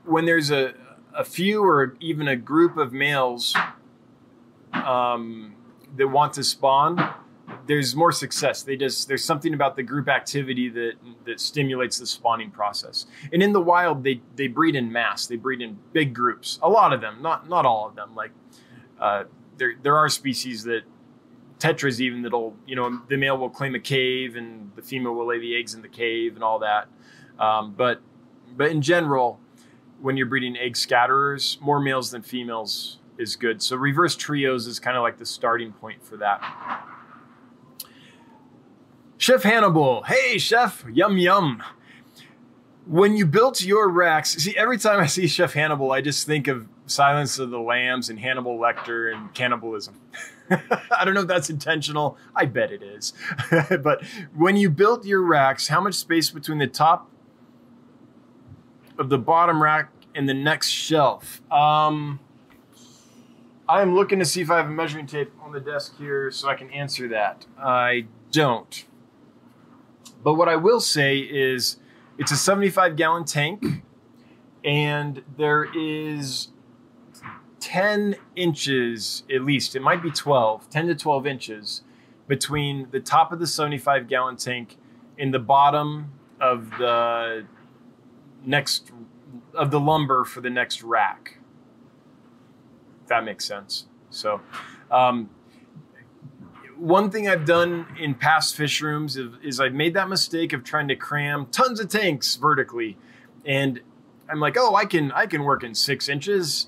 when 0.05 0.25
there's 0.25 0.49
a, 0.49 0.73
a 1.13 1.23
few 1.23 1.63
or 1.63 1.95
even 1.99 2.27
a 2.27 2.35
group 2.35 2.77
of 2.77 2.91
males 2.91 3.55
um, 4.73 5.55
that 5.95 6.07
want 6.07 6.33
to 6.33 6.43
spawn, 6.43 7.13
there's 7.67 7.95
more 7.95 8.11
success. 8.11 8.63
They 8.63 8.75
just 8.75 9.07
there's 9.07 9.23
something 9.23 9.53
about 9.53 9.75
the 9.75 9.83
group 9.83 10.07
activity 10.07 10.69
that 10.69 10.93
that 11.25 11.39
stimulates 11.39 11.99
the 11.99 12.07
spawning 12.07 12.51
process. 12.51 13.05
And 13.31 13.43
in 13.43 13.53
the 13.53 13.61
wild, 13.61 14.03
they 14.03 14.21
they 14.35 14.47
breed 14.47 14.75
in 14.75 14.91
mass. 14.91 15.27
They 15.27 15.35
breed 15.35 15.61
in 15.61 15.77
big 15.93 16.13
groups. 16.13 16.59
A 16.61 16.69
lot 16.69 16.93
of 16.93 17.01
them, 17.01 17.21
not 17.21 17.47
not 17.47 17.65
all 17.65 17.87
of 17.87 17.95
them. 17.95 18.15
Like 18.15 18.31
uh, 18.99 19.25
there 19.57 19.75
there 19.81 19.95
are 19.95 20.09
species 20.09 20.63
that 20.63 20.81
tetras 21.59 21.99
even 21.99 22.21
that'll 22.21 22.55
you 22.65 22.75
know 22.75 23.01
the 23.09 23.17
male 23.17 23.37
will 23.37 23.49
claim 23.49 23.75
a 23.75 23.79
cave 23.79 24.35
and 24.35 24.71
the 24.75 24.81
female 24.81 25.13
will 25.13 25.27
lay 25.27 25.39
the 25.39 25.55
eggs 25.55 25.73
in 25.73 25.81
the 25.81 25.89
cave 25.89 26.35
and 26.35 26.43
all 26.43 26.59
that 26.59 26.87
um, 27.37 27.73
but 27.77 28.01
but 28.55 28.71
in 28.71 28.81
general 28.81 29.39
when 30.01 30.15
you're 30.15 30.25
breeding 30.25 30.55
egg 30.57 30.75
scatterers 30.75 31.59
more 31.59 31.81
males 31.81 32.11
than 32.11 32.21
females 32.21 32.99
is 33.17 33.35
good 33.35 33.61
so 33.61 33.75
reverse 33.75 34.15
trios 34.15 34.67
is 34.67 34.79
kind 34.79 34.95
of 34.95 35.03
like 35.03 35.17
the 35.17 35.25
starting 35.25 35.73
point 35.73 36.01
for 36.01 36.15
that 36.15 36.41
chef 39.19 39.43
hannibal 39.43 40.01
hey 40.03 40.39
chef 40.39 40.83
yum 40.91 41.19
yum 41.19 41.61
when 42.89 43.15
you 43.15 43.27
built 43.27 43.61
your 43.61 43.87
racks, 43.87 44.31
see, 44.31 44.57
every 44.57 44.79
time 44.79 44.99
I 44.99 45.05
see 45.05 45.27
Chef 45.27 45.53
Hannibal, 45.53 45.91
I 45.91 46.01
just 46.01 46.25
think 46.25 46.47
of 46.47 46.67
Silence 46.87 47.37
of 47.37 47.51
the 47.51 47.59
Lambs 47.59 48.09
and 48.09 48.19
Hannibal 48.19 48.57
Lecter 48.57 49.13
and 49.13 49.31
cannibalism. 49.35 50.01
I 50.49 51.05
don't 51.05 51.13
know 51.13 51.21
if 51.21 51.27
that's 51.27 51.51
intentional. 51.51 52.17
I 52.35 52.45
bet 52.45 52.71
it 52.71 52.81
is. 52.81 53.13
but 53.83 54.03
when 54.35 54.55
you 54.55 54.71
built 54.71 55.05
your 55.05 55.21
racks, 55.21 55.67
how 55.67 55.79
much 55.79 55.93
space 55.93 56.31
between 56.31 56.57
the 56.57 56.65
top 56.65 57.11
of 58.97 59.09
the 59.09 59.19
bottom 59.19 59.61
rack 59.61 59.91
and 60.15 60.27
the 60.27 60.33
next 60.33 60.69
shelf? 60.69 61.43
Um, 61.51 62.19
I 63.67 63.83
am 63.83 63.93
looking 63.93 64.17
to 64.17 64.25
see 64.25 64.41
if 64.41 64.49
I 64.49 64.57
have 64.57 64.65
a 64.65 64.71
measuring 64.71 65.05
tape 65.05 65.31
on 65.43 65.51
the 65.51 65.59
desk 65.59 65.95
here 65.99 66.31
so 66.31 66.49
I 66.49 66.55
can 66.55 66.71
answer 66.71 67.07
that. 67.09 67.45
I 67.59 68.07
don't. 68.31 68.85
But 70.23 70.33
what 70.33 70.49
I 70.49 70.55
will 70.55 70.79
say 70.79 71.17
is 71.19 71.77
it's 72.17 72.31
a 72.31 72.37
75 72.37 72.95
gallon 72.95 73.25
tank, 73.25 73.83
and 74.63 75.23
there 75.37 75.67
is 75.73 76.49
10 77.59 78.15
inches 78.35 79.23
at 79.33 79.43
least, 79.43 79.75
it 79.75 79.81
might 79.81 80.01
be 80.01 80.11
12, 80.11 80.69
10 80.69 80.87
to 80.87 80.95
12 80.95 81.27
inches 81.27 81.83
between 82.27 82.87
the 82.91 82.99
top 82.99 83.31
of 83.31 83.39
the 83.39 83.47
75 83.47 84.07
gallon 84.07 84.37
tank 84.37 84.77
and 85.17 85.33
the 85.33 85.39
bottom 85.39 86.11
of 86.39 86.69
the 86.77 87.45
next 88.45 88.91
of 89.53 89.71
the 89.71 89.79
lumber 89.79 90.23
for 90.23 90.41
the 90.41 90.49
next 90.49 90.81
rack. 90.83 91.39
If 93.03 93.09
that 93.09 93.23
makes 93.23 93.45
sense. 93.45 93.87
So, 94.09 94.41
um, 94.89 95.29
one 96.79 97.11
thing 97.11 97.27
I've 97.27 97.45
done 97.45 97.85
in 97.99 98.15
past 98.15 98.55
fish 98.55 98.81
rooms 98.81 99.17
is, 99.17 99.33
is, 99.43 99.59
I've 99.59 99.73
made 99.73 99.93
that 99.95 100.07
mistake 100.07 100.53
of 100.53 100.63
trying 100.63 100.87
to 100.87 100.95
cram 100.95 101.47
tons 101.47 101.79
of 101.79 101.89
tanks 101.89 102.35
vertically, 102.35 102.97
and 103.45 103.81
I'm 104.29 104.39
like, 104.39 104.55
oh, 104.57 104.75
I 104.75 104.85
can 104.85 105.11
I 105.11 105.25
can 105.25 105.43
work 105.43 105.63
in 105.63 105.75
six 105.75 106.07
inches. 106.07 106.67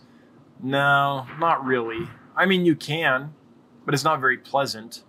No, 0.61 1.25
not 1.39 1.63
really. 1.63 2.07
I 2.35 2.45
mean, 2.45 2.65
you 2.65 2.75
can, 2.75 3.33
but 3.85 3.93
it's 3.93 4.03
not 4.03 4.19
very 4.19 4.37
pleasant. 4.37 5.03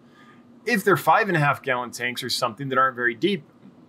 If 0.65 0.85
they're 0.85 0.97
five 0.97 1.29
and 1.29 1.37
a 1.37 1.41
half 1.41 1.63
gallon 1.63 1.91
tanks 1.91 2.23
or 2.23 2.31
something 2.31 2.69
that 2.69 2.79
aren't 2.79 2.95
very 2.97 3.15
deep, 3.15 3.45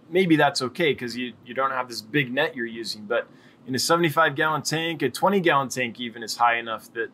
maybe 0.09 0.35
that's 0.35 0.61
okay 0.61 0.93
because 0.93 1.15
you 1.15 1.33
you 1.45 1.53
don't 1.53 1.71
have 1.71 1.87
this 1.87 2.01
big 2.01 2.33
net 2.33 2.55
you're 2.55 2.65
using. 2.65 3.05
But 3.05 3.27
in 3.67 3.75
a 3.75 3.79
75 3.79 4.35
gallon 4.35 4.61
tank, 4.61 5.01
a 5.01 5.09
20 5.09 5.39
gallon 5.39 5.69
tank 5.69 5.99
even 5.99 6.23
is 6.23 6.37
high 6.37 6.57
enough 6.57 6.91
that, 6.93 7.09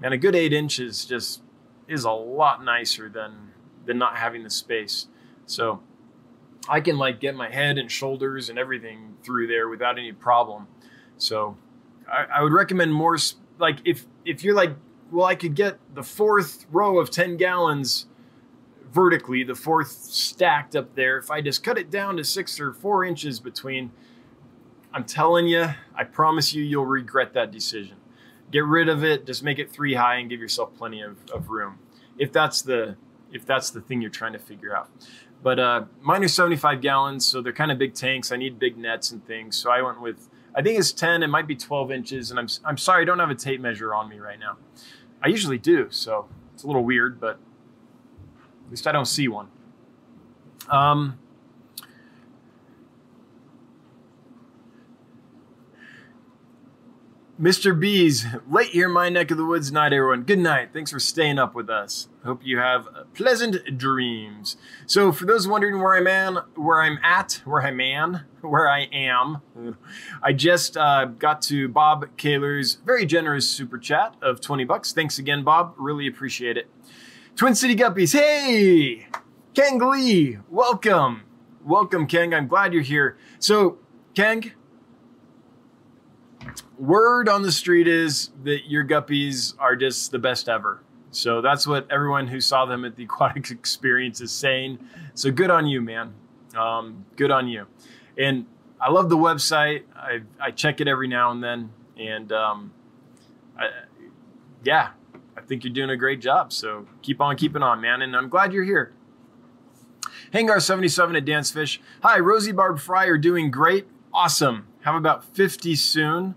man, 0.00 0.12
a 0.12 0.18
good 0.18 0.34
eight 0.34 0.52
inches 0.52 1.04
just 1.04 1.41
is 1.88 2.04
a 2.04 2.10
lot 2.10 2.64
nicer 2.64 3.08
than 3.08 3.52
than 3.84 3.98
not 3.98 4.16
having 4.16 4.44
the 4.44 4.50
space. 4.50 5.08
So 5.46 5.80
I 6.68 6.80
can 6.80 6.98
like 6.98 7.20
get 7.20 7.34
my 7.34 7.50
head 7.50 7.78
and 7.78 7.90
shoulders 7.90 8.48
and 8.48 8.58
everything 8.58 9.16
through 9.22 9.48
there 9.48 9.68
without 9.68 9.98
any 9.98 10.12
problem. 10.12 10.68
So 11.18 11.56
I, 12.10 12.38
I 12.38 12.42
would 12.42 12.52
recommend 12.52 12.94
more 12.94 13.18
like 13.58 13.78
if 13.84 14.06
if 14.24 14.44
you're 14.44 14.54
like, 14.54 14.74
well, 15.10 15.26
I 15.26 15.34
could 15.34 15.54
get 15.54 15.78
the 15.94 16.02
fourth 16.02 16.66
row 16.70 16.98
of 16.98 17.10
10 17.10 17.36
gallons 17.36 18.06
vertically, 18.92 19.42
the 19.42 19.54
fourth 19.54 19.90
stacked 19.90 20.76
up 20.76 20.94
there. 20.94 21.18
If 21.18 21.30
I 21.30 21.40
just 21.40 21.64
cut 21.64 21.78
it 21.78 21.90
down 21.90 22.16
to 22.18 22.24
six 22.24 22.60
or 22.60 22.72
four 22.72 23.04
inches 23.04 23.40
between, 23.40 23.90
I'm 24.92 25.04
telling 25.04 25.48
you, 25.48 25.70
I 25.94 26.04
promise 26.04 26.54
you, 26.54 26.62
you'll 26.62 26.86
regret 26.86 27.32
that 27.34 27.50
decision 27.50 27.96
get 28.52 28.64
rid 28.64 28.88
of 28.88 29.02
it 29.02 29.26
just 29.26 29.42
make 29.42 29.58
it 29.58 29.70
three 29.72 29.94
high 29.94 30.16
and 30.16 30.30
give 30.30 30.40
yourself 30.40 30.74
plenty 30.76 31.00
of, 31.00 31.16
of 31.34 31.48
room. 31.48 31.78
If 32.18 32.32
that's 32.32 32.62
the 32.62 32.96
if 33.32 33.44
that's 33.44 33.70
the 33.70 33.80
thing 33.80 34.00
you're 34.00 34.10
trying 34.10 34.34
to 34.34 34.38
figure 34.38 34.76
out. 34.76 34.90
But 35.42 35.58
uh, 35.58 35.84
mine 36.00 36.22
are 36.22 36.28
75 36.28 36.80
gallons 36.80 37.26
so 37.26 37.40
they're 37.42 37.52
kind 37.52 37.72
of 37.72 37.78
big 37.78 37.94
tanks. 37.94 38.30
I 38.30 38.36
need 38.36 38.58
big 38.58 38.76
nets 38.76 39.10
and 39.10 39.26
things. 39.26 39.56
So 39.56 39.70
i 39.70 39.82
went 39.82 40.00
with 40.00 40.28
i 40.54 40.62
think 40.62 40.78
it's 40.78 40.92
10 40.92 41.22
it 41.22 41.28
might 41.28 41.46
be 41.46 41.56
12 41.56 41.90
inches 41.90 42.30
and 42.30 42.38
i'm, 42.38 42.48
I'm 42.64 42.76
sorry 42.76 43.02
i 43.02 43.04
don't 43.06 43.18
have 43.18 43.30
a 43.30 43.34
tape 43.34 43.60
measure 43.60 43.94
on 43.94 44.08
me 44.08 44.18
right 44.18 44.38
now. 44.38 44.58
I 45.22 45.28
usually 45.28 45.58
do 45.58 45.88
so 45.90 46.28
it's 46.54 46.62
a 46.62 46.66
little 46.66 46.84
weird 46.84 47.20
but 47.20 47.38
at 48.66 48.70
least 48.70 48.86
i 48.86 48.92
don't 48.92 49.06
see 49.06 49.28
one. 49.28 49.48
Um, 50.70 51.18
Mr. 57.42 57.76
B's, 57.76 58.24
late 58.48 58.68
here 58.68 58.86
in 58.86 58.92
my 58.92 59.08
neck 59.08 59.32
of 59.32 59.36
the 59.36 59.44
woods 59.44 59.72
night, 59.72 59.92
everyone. 59.92 60.22
Good 60.22 60.38
night. 60.38 60.68
Thanks 60.72 60.92
for 60.92 61.00
staying 61.00 61.40
up 61.40 61.56
with 61.56 61.68
us. 61.68 62.08
Hope 62.24 62.40
you 62.44 62.58
have 62.58 62.86
pleasant 63.14 63.76
dreams. 63.76 64.56
So, 64.86 65.10
for 65.10 65.26
those 65.26 65.48
wondering 65.48 65.80
where 65.82 65.96
I'm 65.96 66.06
at, 66.06 66.44
where 66.56 66.80
I'm 66.80 67.00
at, 67.02 67.42
where 67.44 67.60
I'm 67.60 67.78
man, 67.78 68.26
where 68.42 68.68
I 68.68 68.82
am, 68.92 69.42
I 70.22 70.32
just 70.32 70.76
uh, 70.76 71.06
got 71.06 71.42
to 71.42 71.66
Bob 71.66 72.16
Kaler's 72.16 72.74
very 72.86 73.04
generous 73.04 73.48
super 73.48 73.76
chat 73.76 74.14
of 74.22 74.40
20 74.40 74.62
bucks. 74.62 74.92
Thanks 74.92 75.18
again, 75.18 75.42
Bob. 75.42 75.74
Really 75.76 76.06
appreciate 76.06 76.56
it. 76.56 76.70
Twin 77.34 77.56
City 77.56 77.74
Guppies, 77.74 78.12
hey! 78.12 79.08
Kang 79.52 79.80
Lee, 79.80 80.38
welcome. 80.48 81.24
Welcome, 81.64 82.06
Kang. 82.06 82.34
I'm 82.34 82.46
glad 82.46 82.72
you're 82.72 82.82
here. 82.82 83.18
So, 83.40 83.78
Kang, 84.14 84.52
word 86.82 87.28
on 87.28 87.42
the 87.42 87.52
street 87.52 87.86
is 87.86 88.30
that 88.42 88.68
your 88.68 88.84
guppies 88.84 89.54
are 89.60 89.76
just 89.76 90.10
the 90.10 90.18
best 90.18 90.48
ever. 90.48 90.82
So 91.12 91.40
that's 91.40 91.64
what 91.64 91.86
everyone 91.90 92.26
who 92.26 92.40
saw 92.40 92.66
them 92.66 92.84
at 92.84 92.96
the 92.96 93.04
aquatic 93.08 93.50
experience 93.50 94.20
is 94.20 94.32
saying. 94.32 94.78
So 95.14 95.30
good 95.30 95.50
on 95.50 95.66
you, 95.66 95.80
man. 95.80 96.12
Um, 96.56 97.06
good 97.16 97.30
on 97.30 97.48
you. 97.48 97.66
And 98.18 98.46
I 98.80 98.90
love 98.90 99.08
the 99.08 99.16
website. 99.16 99.84
I, 99.94 100.22
I 100.40 100.50
check 100.50 100.80
it 100.80 100.88
every 100.88 101.06
now 101.06 101.30
and 101.30 101.42
then. 101.42 101.70
And 101.96 102.32
um, 102.32 102.72
I, 103.56 103.68
yeah, 104.64 104.90
I 105.36 105.40
think 105.42 105.62
you're 105.62 105.72
doing 105.72 105.90
a 105.90 105.96
great 105.96 106.20
job. 106.20 106.52
So 106.52 106.88
keep 107.00 107.20
on 107.20 107.36
keeping 107.36 107.62
on, 107.62 107.80
man. 107.80 108.02
And 108.02 108.16
I'm 108.16 108.28
glad 108.28 108.52
you're 108.52 108.64
here. 108.64 108.92
Hangar77 110.34 111.16
at 111.16 111.24
Dan's 111.24 111.52
Fish. 111.52 111.80
Hi, 112.02 112.18
Rosie 112.18 112.52
Barb 112.52 112.80
Fryer 112.80 113.18
doing 113.18 113.52
great. 113.52 113.86
Awesome. 114.12 114.66
Have 114.80 114.96
about 114.96 115.24
50 115.24 115.76
soon. 115.76 116.34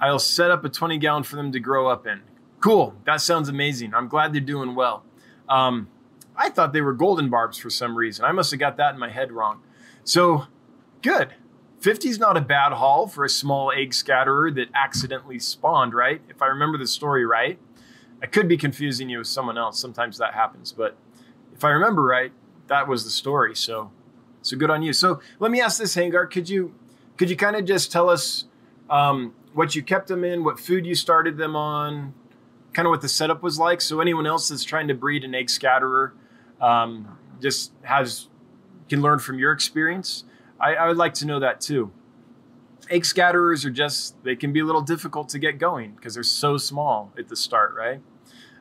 I'll 0.00 0.18
set 0.18 0.50
up 0.50 0.64
a 0.64 0.68
20 0.68 0.98
gallon 0.98 1.22
for 1.22 1.36
them 1.36 1.52
to 1.52 1.60
grow 1.60 1.88
up 1.88 2.06
in. 2.06 2.22
Cool. 2.60 2.94
That 3.04 3.20
sounds 3.20 3.48
amazing. 3.48 3.94
I'm 3.94 4.08
glad 4.08 4.32
they're 4.32 4.40
doing 4.40 4.74
well. 4.74 5.04
Um, 5.48 5.88
I 6.36 6.50
thought 6.50 6.72
they 6.72 6.80
were 6.80 6.92
golden 6.92 7.30
barbs 7.30 7.58
for 7.58 7.70
some 7.70 7.96
reason. 7.96 8.24
I 8.24 8.32
must 8.32 8.50
have 8.50 8.60
got 8.60 8.76
that 8.78 8.94
in 8.94 9.00
my 9.00 9.10
head 9.10 9.30
wrong. 9.30 9.60
So, 10.02 10.46
good. 11.02 11.34
50 11.80 12.08
is 12.08 12.18
not 12.18 12.36
a 12.36 12.40
bad 12.40 12.72
haul 12.72 13.06
for 13.06 13.24
a 13.24 13.28
small 13.28 13.70
egg 13.70 13.92
scatterer 13.92 14.50
that 14.52 14.68
accidentally 14.74 15.38
spawned, 15.38 15.92
right? 15.92 16.22
If 16.28 16.40
I 16.40 16.46
remember 16.46 16.78
the 16.78 16.86
story 16.86 17.26
right. 17.26 17.58
I 18.22 18.26
could 18.26 18.48
be 18.48 18.56
confusing 18.56 19.10
you 19.10 19.18
with 19.18 19.26
someone 19.26 19.58
else. 19.58 19.78
Sometimes 19.78 20.16
that 20.16 20.32
happens. 20.32 20.72
But 20.72 20.96
if 21.54 21.62
I 21.62 21.68
remember 21.68 22.02
right, 22.02 22.32
that 22.68 22.88
was 22.88 23.04
the 23.04 23.10
story. 23.10 23.54
So, 23.54 23.90
so 24.40 24.56
good 24.56 24.70
on 24.70 24.82
you. 24.82 24.94
So 24.94 25.20
let 25.38 25.50
me 25.50 25.60
ask 25.60 25.78
this, 25.78 25.94
Hangar. 25.94 26.26
Could 26.26 26.48
you, 26.48 26.74
could 27.18 27.28
you 27.28 27.36
kind 27.36 27.54
of 27.54 27.66
just 27.66 27.92
tell 27.92 28.08
us 28.08 28.46
um, 28.88 29.34
what 29.54 29.74
you 29.74 29.82
kept 29.82 30.08
them 30.08 30.24
in, 30.24 30.44
what 30.44 30.58
food 30.58 30.84
you 30.84 30.94
started 30.94 31.38
them 31.38 31.56
on, 31.56 32.12
kind 32.72 32.86
of 32.86 32.90
what 32.90 33.00
the 33.00 33.08
setup 33.08 33.42
was 33.42 33.58
like. 33.58 33.80
So 33.80 34.00
anyone 34.00 34.26
else 34.26 34.48
that's 34.48 34.64
trying 34.64 34.88
to 34.88 34.94
breed 34.94 35.24
an 35.24 35.34
egg 35.34 35.48
scatterer 35.48 36.12
um, 36.60 37.16
just 37.40 37.72
has 37.82 38.28
can 38.88 39.00
learn 39.00 39.18
from 39.18 39.38
your 39.38 39.52
experience. 39.52 40.24
I, 40.60 40.74
I 40.74 40.88
would 40.88 40.96
like 40.96 41.14
to 41.14 41.26
know 41.26 41.40
that 41.40 41.60
too. 41.60 41.92
Egg 42.90 43.04
scatterers 43.04 43.64
are 43.64 43.70
just 43.70 44.22
they 44.24 44.36
can 44.36 44.52
be 44.52 44.60
a 44.60 44.64
little 44.64 44.82
difficult 44.82 45.28
to 45.30 45.38
get 45.38 45.58
going 45.58 45.92
because 45.92 46.14
they're 46.14 46.22
so 46.22 46.58
small 46.58 47.12
at 47.16 47.28
the 47.28 47.36
start, 47.36 47.74
right? 47.74 48.02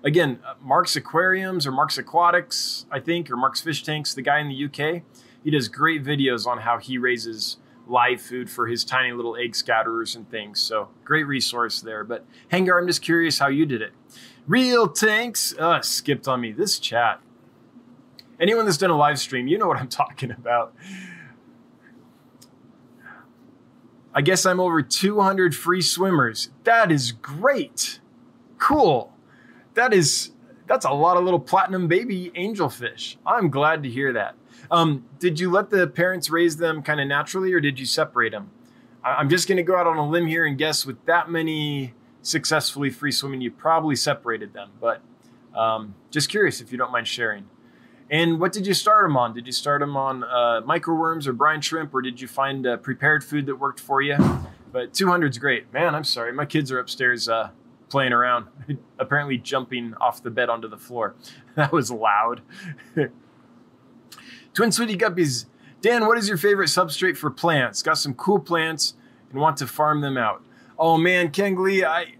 Again, 0.04 0.39
uh, 0.46 0.54
Mark's 0.62 0.96
Aquariums 0.96 1.66
or 1.66 1.72
Mark's 1.72 1.98
Aquatics, 1.98 2.86
I 2.91 3.00
think, 3.00 3.32
or 3.32 3.38
Mark's 3.38 3.62
Fish 3.62 3.84
Tanks, 3.84 4.14
the 4.14 4.22
guy 4.22 4.39
in 4.39 4.50
the 4.50 4.66
UK, 4.66 5.02
he 5.44 5.52
does 5.52 5.68
great 5.68 6.04
videos 6.04 6.46
on 6.46 6.60
how 6.60 6.78
he 6.78 6.98
raises 6.98 7.58
live 7.88 8.22
food 8.22 8.50
for 8.50 8.68
his 8.68 8.84
tiny 8.84 9.12
little 9.12 9.36
egg 9.36 9.54
scatterers 9.54 10.16
and 10.16 10.30
things. 10.30 10.60
So 10.60 10.90
great 11.04 11.26
resource 11.26 11.82
there. 11.82 12.04
But 12.04 12.26
Hangar, 12.50 12.80
I'm 12.80 12.88
just 12.88 13.02
curious 13.02 13.40
how 13.40 13.48
you 13.48 13.66
did 13.66 13.82
it. 13.82 13.94
Real 14.48 14.88
tanks 14.88 15.54
uh, 15.58 15.82
skipped 15.82 16.28
on 16.28 16.42
me 16.42 16.52
this 16.52 16.80
chat. 16.80 17.22
Anyone 18.40 18.66
that's 18.66 18.78
done 18.78 18.90
a 18.90 18.98
live 18.98 19.20
stream, 19.20 19.48
you 19.48 19.58
know 19.58 19.68
what 19.68 19.78
I'm 19.78 19.88
talking 19.90 20.32
about. 20.32 20.74
I 24.14 24.22
guess 24.22 24.46
I'm 24.46 24.60
over 24.60 24.82
200 24.82 25.56
free 25.56 25.82
swimmers. 25.82 26.50
That 26.66 26.92
is 26.92 27.12
great. 27.12 28.00
Cool. 28.60 29.12
That 29.74 29.94
is 29.94 30.32
that's 30.68 30.86
a 30.86 30.92
lot 30.92 31.18
of 31.18 31.24
little 31.24 31.40
platinum 31.40 31.88
baby 31.88 32.32
angelfish. 32.36 33.18
I'm 33.26 33.50
glad 33.50 33.84
to 33.84 33.90
hear 33.90 34.14
that. 34.14 34.36
Um, 34.74 35.06
did 35.20 35.40
you 35.40 35.52
let 35.52 35.70
the 35.70 35.86
parents 35.86 36.32
raise 36.32 36.58
them 36.58 36.82
kind 36.82 37.00
of 37.00 37.06
naturally, 37.06 37.54
or 37.54 37.60
did 37.60 37.78
you 37.78 37.86
separate 37.86 38.32
them? 38.32 38.50
I'm 39.04 39.30
just 39.30 39.48
going 39.48 39.58
to 39.58 39.64
go 39.64 39.78
out 39.78 39.86
on 39.86 39.98
a 39.98 40.10
limb 40.10 40.26
here 40.26 40.48
and 40.48 40.58
guess 40.58 40.84
with 40.84 41.06
that 41.06 41.30
many 41.30 41.94
successfully 42.24 42.90
free 42.90 43.12
swimming, 43.12 43.40
you 43.42 43.52
probably 43.52 43.96
separated 43.96 44.54
them. 44.54 44.72
But 44.82 45.04
um, 45.56 45.94
just 46.10 46.28
curious 46.28 46.60
if 46.60 46.72
you 46.72 46.80
don't 46.80 46.92
mind 46.92 47.08
sharing. 47.08 47.48
And 48.10 48.40
what 48.40 48.52
did 48.52 48.66
you 48.66 48.74
start 48.74 49.06
them 49.06 49.16
on? 49.16 49.36
Did 49.36 49.46
you 49.46 49.52
start 49.52 49.82
them 49.82 49.96
on 49.96 50.24
uh, 50.24 50.62
microworms 50.66 51.28
or 51.28 51.34
brine 51.34 51.62
shrimp, 51.62 51.94
or 51.94 52.02
did 52.02 52.20
you 52.20 52.28
find 52.28 52.66
uh, 52.66 52.78
prepared 52.78 53.24
food 53.24 53.46
that 53.46 53.58
worked 53.58 53.80
for 53.80 54.02
you? 54.02 54.18
But 54.72 54.96
200 54.96 55.30
is 55.34 55.38
great. 55.38 55.72
Man, 55.72 55.94
I'm 55.94 56.04
sorry. 56.04 56.34
My 56.34 56.46
kids 56.46 56.72
are 56.72 56.80
upstairs 56.80 57.30
uh, 57.30 57.52
playing 57.90 58.12
around, 58.12 58.48
apparently 59.00 59.38
jumping 59.38 59.94
off 60.02 60.24
the 60.24 60.32
bed 60.32 60.50
onto 60.50 60.68
the 60.68 60.80
floor. 60.80 61.14
That 61.56 61.72
was 61.72 61.92
loud. 61.92 62.42
Twin 64.54 64.72
City 64.72 64.95
Guppies. 64.95 65.45
Dan, 65.82 66.06
what 66.06 66.18
is 66.18 66.28
your 66.28 66.38
favorite 66.38 66.68
substrate 66.68 67.18
for 67.18 67.30
plants? 67.30 67.82
Got 67.82 67.97
some 67.97 68.14
cool 68.14 68.39
plants 68.39 68.95
and 69.32 69.41
want 69.41 69.58
to 69.58 69.68
farm 69.68 70.01
them 70.01 70.18
out. 70.18 70.43
Oh 70.78 70.97
man, 70.97 71.32
Kengli, 71.32 71.84
I 71.84 72.16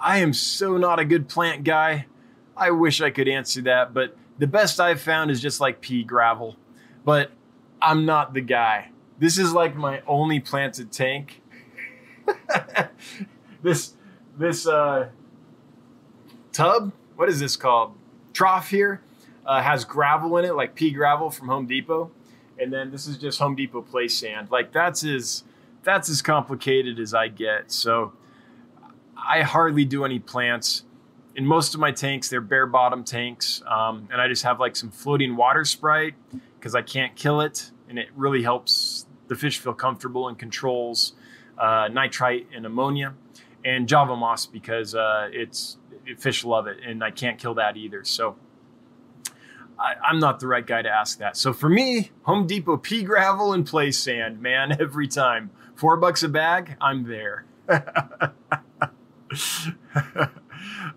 I 0.00 0.18
am 0.18 0.32
so 0.32 0.76
not 0.76 0.98
a 0.98 1.04
good 1.04 1.28
plant 1.28 1.64
guy. 1.64 2.06
I 2.56 2.70
wish 2.70 3.00
I 3.00 3.10
could 3.10 3.28
answer 3.28 3.60
that, 3.62 3.94
but 3.94 4.16
the 4.38 4.46
best 4.46 4.80
I've 4.80 5.00
found 5.00 5.30
is 5.30 5.40
just 5.40 5.60
like 5.60 5.80
pea 5.80 6.02
gravel. 6.02 6.56
But 7.04 7.30
I'm 7.80 8.04
not 8.04 8.34
the 8.34 8.40
guy. 8.40 8.90
This 9.18 9.38
is 9.38 9.52
like 9.52 9.76
my 9.76 10.02
only 10.06 10.40
planted 10.40 10.90
tank. 10.90 11.42
this 13.62 13.94
this 14.36 14.66
uh, 14.66 15.08
tub, 16.52 16.92
what 17.16 17.28
is 17.28 17.40
this 17.40 17.56
called? 17.56 17.94
Trough 18.32 18.70
here 18.70 19.02
uh, 19.48 19.62
has 19.62 19.84
gravel 19.84 20.36
in 20.36 20.44
it, 20.44 20.54
like 20.54 20.74
pea 20.74 20.90
gravel 20.90 21.30
from 21.30 21.48
Home 21.48 21.66
Depot, 21.66 22.10
and 22.60 22.70
then 22.70 22.90
this 22.90 23.06
is 23.06 23.16
just 23.16 23.38
Home 23.38 23.56
Depot 23.56 23.80
play 23.80 24.06
sand. 24.06 24.50
Like 24.50 24.72
that's 24.72 25.02
as 25.04 25.42
that's 25.82 26.10
as 26.10 26.20
complicated 26.20 27.00
as 27.00 27.14
I 27.14 27.28
get. 27.28 27.72
So 27.72 28.12
I 29.16 29.40
hardly 29.40 29.86
do 29.86 30.04
any 30.04 30.18
plants. 30.18 30.84
In 31.34 31.46
most 31.46 31.72
of 31.72 31.80
my 31.80 31.90
tanks, 31.92 32.28
they're 32.28 32.42
bare 32.42 32.66
bottom 32.66 33.02
tanks, 33.04 33.62
um, 33.66 34.06
and 34.12 34.20
I 34.20 34.28
just 34.28 34.42
have 34.42 34.60
like 34.60 34.76
some 34.76 34.90
floating 34.90 35.34
water 35.34 35.64
sprite 35.64 36.14
because 36.58 36.74
I 36.74 36.82
can't 36.82 37.16
kill 37.16 37.40
it, 37.40 37.70
and 37.88 37.98
it 37.98 38.08
really 38.14 38.42
helps 38.42 39.06
the 39.28 39.34
fish 39.34 39.58
feel 39.58 39.72
comfortable 39.74 40.28
and 40.28 40.38
controls 40.38 41.14
uh, 41.56 41.88
nitrite 41.90 42.48
and 42.54 42.66
ammonia, 42.66 43.14
and 43.64 43.88
Java 43.88 44.14
moss 44.14 44.44
because 44.44 44.94
uh, 44.94 45.30
it's 45.32 45.78
fish 46.18 46.44
love 46.44 46.66
it, 46.66 46.78
and 46.84 47.02
I 47.02 47.12
can't 47.12 47.38
kill 47.38 47.54
that 47.54 47.78
either. 47.78 48.04
So 48.04 48.36
I, 49.78 49.94
am 50.10 50.18
not 50.18 50.40
the 50.40 50.46
right 50.46 50.66
guy 50.66 50.82
to 50.82 50.88
ask 50.88 51.18
that. 51.18 51.36
So 51.36 51.52
for 51.52 51.68
me, 51.68 52.10
Home 52.22 52.46
Depot 52.46 52.76
pea 52.76 53.02
gravel 53.02 53.52
and 53.52 53.66
play 53.66 53.90
sand, 53.90 54.40
man, 54.40 54.76
every 54.80 55.06
time. 55.08 55.50
Four 55.74 55.96
bucks 55.96 56.22
a 56.22 56.28
bag, 56.28 56.76
I'm 56.80 57.04
there. 57.04 57.44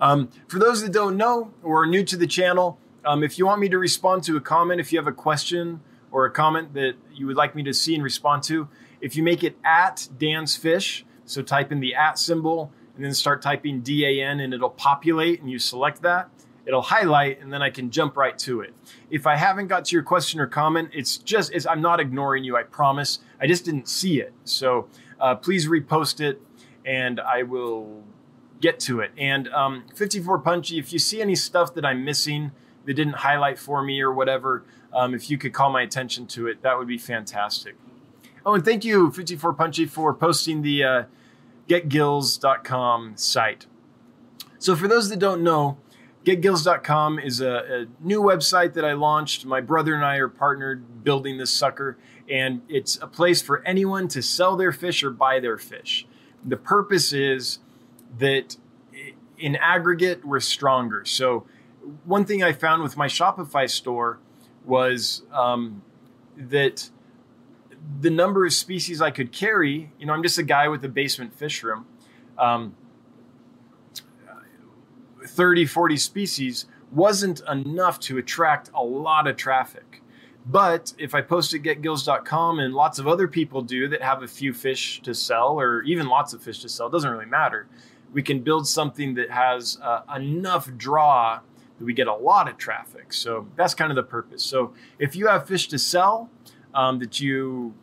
um, 0.02 0.30
for 0.48 0.60
those 0.60 0.82
that 0.82 0.92
don't 0.92 1.18
know 1.18 1.54
or 1.62 1.84
are 1.84 1.88
new 1.88 2.04
to 2.04 2.18
the 2.18 2.28
channel, 2.28 2.80
um, 3.06 3.24
if 3.24 3.38
you 3.38 3.46
want 3.46 3.62
me 3.62 3.70
to 3.70 3.78
respond 3.78 4.24
to 4.24 4.38
a 4.38 4.42
comment, 4.42 4.80
if 4.80 4.92
you 4.92 5.00
have 5.00 5.08
a 5.08 5.12
question 5.12 5.82
or 6.12 6.26
a 6.26 6.32
comment 6.32 6.74
that 6.74 6.96
you 7.14 7.28
would 7.28 7.36
like 7.36 7.56
me 7.56 7.64
to 7.64 7.74
see 7.74 7.94
and 7.94 8.04
respond 8.04 8.44
to, 8.44 8.68
if 9.00 9.16
you 9.16 9.24
make 9.24 9.44
it 9.44 9.58
at 9.64 10.08
Dan's 10.18 10.56
Fish, 10.56 11.06
so 11.26 11.42
type 11.42 11.72
in 11.72 11.80
the 11.80 11.96
at 11.96 12.20
symbol 12.20 12.72
and 12.96 13.06
then 13.06 13.14
start 13.14 13.42
typing 13.42 13.82
DAN 13.82 14.40
and 14.40 14.54
it'll 14.54 14.70
populate 14.70 15.42
and 15.42 15.50
you 15.50 15.60
select 15.60 16.02
that, 16.02 16.30
it'll 16.66 16.82
highlight 16.82 17.42
and 17.42 17.52
then 17.52 17.62
I 17.62 17.70
can 17.70 17.90
jump 17.90 18.18
right 18.18 18.38
to 18.40 18.62
it. 18.62 18.74
If 19.10 19.26
I 19.28 19.36
haven't 19.36 19.68
got 19.68 19.86
to 19.86 19.96
your 19.96 20.04
question 20.04 20.40
or 20.40 20.48
comment, 20.48 20.90
it's 20.94 21.18
just, 21.18 21.52
it's, 21.54 21.66
I'm 21.66 21.82
not 21.82 22.00
ignoring 22.00 22.44
you, 22.44 22.56
I 22.56 22.64
promise. 22.64 23.20
I 23.40 23.48
just 23.48 23.66
didn't 23.66 23.88
see 23.88 24.20
it. 24.20 24.34
So 24.44 24.88
uh, 25.20 25.36
please 25.36 25.68
repost 25.68 26.22
it 26.22 26.42
and 26.86 27.20
I 27.20 27.44
will 27.44 28.04
get 28.60 28.80
to 28.82 29.00
it. 29.00 29.12
And 29.18 29.48
um, 29.50 29.86
54 29.96 30.40
Punchy, 30.40 30.78
if 30.78 30.94
you 30.94 31.00
see 31.00 31.22
any 31.22 31.36
stuff 31.36 31.74
that 31.74 31.86
I'm 31.86 32.06
missing 32.06 32.52
that 32.86 32.94
didn't 32.94 33.18
highlight 33.18 33.58
for 33.58 33.84
me 33.84 34.02
or 34.02 34.14
whatever, 34.14 34.64
um, 34.94 35.14
if 35.14 35.30
you 35.30 35.38
could 35.38 35.54
call 35.54 35.72
my 35.72 35.82
attention 35.82 36.28
to 36.28 36.48
it, 36.48 36.62
that 36.62 36.78
would 36.78 36.88
be 36.88 36.98
fantastic. 36.98 37.76
Oh, 38.46 38.56
and 38.56 38.66
thank 38.66 38.84
you, 38.84 39.12
54 39.12 39.54
Punchy, 39.54 39.86
for 39.86 40.14
posting 40.14 40.62
the 40.62 40.84
uh, 40.84 41.04
getgills.com 41.68 43.14
site. 43.16 43.68
So, 44.58 44.76
for 44.76 44.88
those 44.88 45.10
that 45.10 45.20
don't 45.20 45.44
know, 45.44 45.78
getgills.com 46.26 47.20
is 47.20 47.42
a, 47.42 47.52
a, 47.52 47.86
new 48.00 48.22
website 48.22 48.74
that 48.74 48.86
I 48.86 48.94
launched. 48.94 49.46
My 49.46 49.62
brother 49.62 49.96
and 49.96 50.06
I 50.06 50.18
are 50.18 50.28
partnered 50.28 51.04
building 51.04 51.38
this 51.38 51.52
sucker, 51.52 51.98
and 52.30 52.62
it's 52.70 52.98
a 53.02 53.08
place 53.08 53.42
for 53.42 53.66
anyone 53.66 54.08
to 54.10 54.22
sell 54.22 54.56
their 54.56 54.72
fish 54.72 55.04
or 55.04 55.10
buy 55.10 55.40
their 55.40 55.58
fish. 55.58 56.06
The 56.46 56.58
purpose 56.58 57.14
is 57.14 57.60
that 58.18 58.58
in 59.38 59.56
aggregate, 59.56 60.24
we're 60.24 60.40
stronger. 60.40 61.04
So, 61.06 61.46
one 62.06 62.26
thing 62.26 62.44
I 62.44 62.54
found 62.54 62.84
with 62.84 62.96
my 62.96 63.08
Shopify 63.08 63.68
store 63.68 64.20
was 64.64 65.24
um, 65.34 65.82
that 66.38 66.92
the 68.00 68.12
number 68.12 68.46
of 68.46 68.54
species 68.54 69.02
I 69.02 69.10
could 69.10 69.32
carry, 69.32 69.92
you 69.98 70.06
know, 70.06 70.14
I'm 70.14 70.22
just 70.22 70.38
a 70.38 70.44
guy 70.44 70.68
with 70.68 70.86
a 70.86 70.90
basement 70.90 71.34
fish 71.34 71.64
room. 71.64 71.88
Um, 72.38 72.76
30, 75.32 75.66
40 75.66 75.98
species 75.98 76.66
wasn't 76.92 77.42
enough 77.50 78.00
to 78.02 78.18
attract 78.18 78.70
a 78.74 78.84
lot 78.84 79.28
of 79.28 79.38
traffic. 79.38 80.02
But 80.46 80.94
if 80.98 81.14
I 81.14 81.22
post 81.22 81.54
at 81.54 81.62
getgills.com 81.62 82.60
and 82.60 82.74
lots 82.74 83.00
of 83.00 83.08
other 83.08 83.28
people 83.28 83.62
do 83.62 83.88
that 83.90 84.02
have 84.02 84.24
a 84.24 84.28
few 84.28 84.54
fish 84.54 85.02
to 85.04 85.14
sell 85.14 85.60
or 85.60 85.84
even 85.84 86.08
lots 86.08 86.34
of 86.34 86.42
fish 86.42 86.60
to 86.62 86.70
sell, 86.70 86.90
doesn't 86.90 87.10
really 87.10 87.26
matter. 87.26 87.68
We 88.12 88.24
can 88.24 88.42
build 88.42 88.68
something 88.68 89.14
that 89.16 89.30
has 89.30 89.78
uh, 89.82 90.02
enough 90.14 90.70
draw 90.78 91.40
that 91.78 91.86
we 91.86 91.94
get 91.94 92.08
a 92.08 92.16
lot 92.16 92.50
of 92.50 92.58
traffic. 92.58 93.14
So 93.14 93.48
that's 93.56 93.74
kind 93.74 93.92
of 93.92 93.96
the 93.96 94.04
purpose. 94.04 94.44
So 94.44 94.74
if 95.00 95.16
you 95.16 95.28
have 95.28 95.48
fish 95.48 95.68
to 95.70 95.80
sell, 95.80 96.30
um, 96.74 97.00
that 97.00 97.20
you 97.20 97.74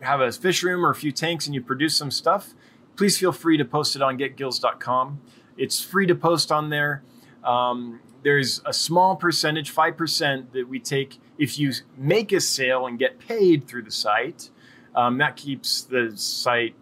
have 0.00 0.20
a 0.20 0.30
fish 0.32 0.62
room 0.62 0.84
or 0.84 0.90
a 0.90 0.94
few 0.94 1.12
tanks 1.12 1.46
and 1.46 1.54
you 1.54 1.62
produce 1.62 1.96
some 1.96 2.10
stuff, 2.10 2.54
please 2.96 3.18
feel 3.18 3.32
free 3.32 3.56
to 3.56 3.64
post 3.64 3.96
it 3.96 4.02
on 4.02 4.18
getgills.com. 4.18 5.20
It's 5.56 5.80
free 5.80 6.06
to 6.06 6.14
post 6.14 6.50
on 6.50 6.70
there. 6.70 7.02
Um, 7.44 8.00
there's 8.22 8.60
a 8.66 8.72
small 8.72 9.16
percentage, 9.16 9.74
5%, 9.74 10.52
that 10.52 10.68
we 10.68 10.78
take 10.78 11.18
if 11.38 11.58
you 11.58 11.72
make 11.96 12.32
a 12.32 12.40
sale 12.40 12.86
and 12.86 12.98
get 12.98 13.18
paid 13.18 13.66
through 13.66 13.82
the 13.82 13.90
site. 13.90 14.50
Um, 14.94 15.18
that 15.18 15.36
keeps 15.36 15.82
the 15.82 16.12
site, 16.16 16.74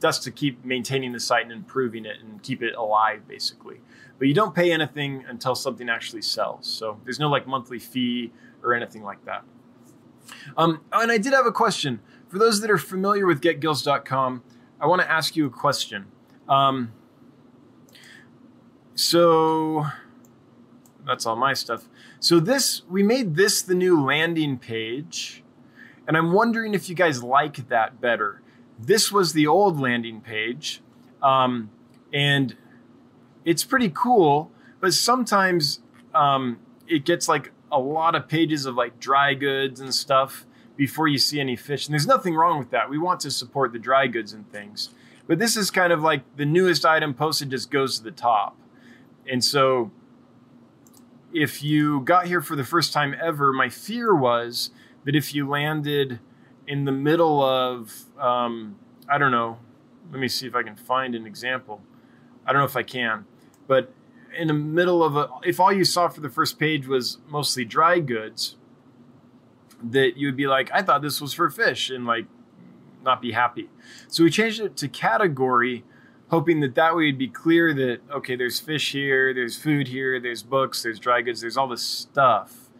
that's 0.00 0.18
to 0.20 0.30
keep 0.30 0.64
maintaining 0.64 1.12
the 1.12 1.20
site 1.20 1.44
and 1.44 1.52
improving 1.52 2.04
it 2.04 2.16
and 2.20 2.42
keep 2.42 2.62
it 2.62 2.74
alive, 2.74 3.26
basically. 3.26 3.80
But 4.18 4.28
you 4.28 4.34
don't 4.34 4.54
pay 4.54 4.72
anything 4.72 5.24
until 5.28 5.54
something 5.54 5.88
actually 5.88 6.22
sells. 6.22 6.66
So 6.66 7.00
there's 7.04 7.18
no 7.18 7.28
like 7.28 7.46
monthly 7.46 7.78
fee 7.78 8.32
or 8.62 8.74
anything 8.74 9.02
like 9.02 9.24
that. 9.24 9.44
Um, 10.56 10.80
and 10.92 11.10
I 11.10 11.18
did 11.18 11.32
have 11.32 11.46
a 11.46 11.52
question. 11.52 12.00
For 12.28 12.38
those 12.38 12.60
that 12.60 12.70
are 12.70 12.78
familiar 12.78 13.26
with 13.26 13.40
getgills.com, 13.40 14.42
I 14.80 14.86
want 14.86 15.02
to 15.02 15.10
ask 15.10 15.36
you 15.36 15.46
a 15.46 15.50
question. 15.50 16.06
Um, 16.48 16.92
so 18.94 19.86
that's 21.06 21.26
all 21.26 21.36
my 21.36 21.52
stuff. 21.52 21.88
So 22.20 22.40
this, 22.40 22.82
we 22.88 23.02
made 23.02 23.36
this 23.36 23.62
the 23.62 23.74
new 23.74 24.00
landing 24.02 24.58
page, 24.58 25.42
and 26.06 26.16
I'm 26.16 26.32
wondering 26.32 26.74
if 26.74 26.88
you 26.88 26.94
guys 26.94 27.22
like 27.22 27.68
that 27.68 28.00
better. 28.00 28.42
This 28.78 29.12
was 29.12 29.32
the 29.32 29.46
old 29.46 29.80
landing 29.80 30.20
page, 30.20 30.82
um, 31.22 31.70
and 32.12 32.56
it's 33.44 33.64
pretty 33.64 33.90
cool, 33.94 34.50
but 34.80 34.92
sometimes 34.94 35.80
um, 36.14 36.58
it 36.86 37.04
gets 37.04 37.28
like 37.28 37.52
a 37.70 37.78
lot 37.78 38.14
of 38.14 38.28
pages 38.28 38.66
of 38.66 38.74
like 38.74 39.00
dry 39.00 39.34
goods 39.34 39.80
and 39.80 39.94
stuff 39.94 40.46
before 40.76 41.08
you 41.08 41.18
see 41.18 41.40
any 41.40 41.56
fish. 41.56 41.86
And 41.86 41.92
there's 41.92 42.06
nothing 42.06 42.34
wrong 42.34 42.58
with 42.58 42.70
that. 42.70 42.90
We 42.90 42.98
want 42.98 43.20
to 43.20 43.30
support 43.30 43.72
the 43.72 43.78
dry 43.78 44.06
goods 44.06 44.32
and 44.32 44.50
things. 44.50 44.90
But 45.26 45.38
this 45.38 45.56
is 45.56 45.70
kind 45.70 45.92
of 45.92 46.02
like 46.02 46.22
the 46.36 46.44
newest 46.44 46.84
item 46.84 47.14
posted 47.14 47.50
just 47.50 47.70
goes 47.70 47.98
to 47.98 48.04
the 48.04 48.10
top. 48.10 48.56
And 49.30 49.44
so 49.44 49.90
if 51.32 51.62
you 51.62 52.00
got 52.00 52.26
here 52.26 52.40
for 52.40 52.56
the 52.56 52.64
first 52.64 52.92
time 52.92 53.14
ever, 53.20 53.52
my 53.52 53.68
fear 53.68 54.14
was 54.14 54.70
that 55.04 55.16
if 55.16 55.34
you 55.34 55.48
landed 55.48 56.20
in 56.66 56.84
the 56.84 56.92
middle 56.92 57.42
of, 57.42 58.04
um, 58.18 58.76
I 59.08 59.18
don't 59.18 59.32
know, 59.32 59.58
let 60.10 60.20
me 60.20 60.28
see 60.28 60.46
if 60.46 60.54
I 60.54 60.62
can 60.62 60.76
find 60.76 61.14
an 61.14 61.26
example. 61.26 61.80
I 62.46 62.52
don't 62.52 62.60
know 62.60 62.66
if 62.66 62.76
I 62.76 62.82
can, 62.82 63.24
but 63.66 63.92
in 64.36 64.48
the 64.48 64.54
middle 64.54 65.02
of 65.02 65.16
a, 65.16 65.28
if 65.44 65.60
all 65.60 65.72
you 65.72 65.84
saw 65.84 66.08
for 66.08 66.20
the 66.20 66.28
first 66.28 66.58
page 66.58 66.86
was 66.86 67.18
mostly 67.28 67.64
dry 67.64 67.98
goods, 67.98 68.56
that 69.82 70.16
you 70.16 70.28
would 70.28 70.36
be 70.36 70.46
like, 70.46 70.70
I 70.72 70.82
thought 70.82 71.02
this 71.02 71.20
was 71.20 71.32
for 71.32 71.50
fish, 71.50 71.90
and 71.90 72.06
like 72.06 72.26
not 73.02 73.20
be 73.20 73.32
happy. 73.32 73.68
So 74.08 74.22
we 74.22 74.30
changed 74.30 74.60
it 74.60 74.76
to 74.78 74.88
category, 74.88 75.84
hoping 76.32 76.60
that 76.60 76.74
that 76.74 76.96
way 76.96 77.04
it'd 77.04 77.18
be 77.18 77.28
clear 77.28 77.74
that 77.74 78.00
okay, 78.10 78.34
there's 78.34 78.58
fish 78.58 78.90
here, 78.90 79.34
there's 79.34 79.56
food 79.56 79.86
here, 79.86 80.18
there's 80.18 80.42
books, 80.42 80.82
there's 80.82 80.98
dry 80.98 81.20
goods, 81.20 81.42
there's 81.42 81.58
all 81.58 81.68
this 81.68 81.82
stuff. 81.82 82.70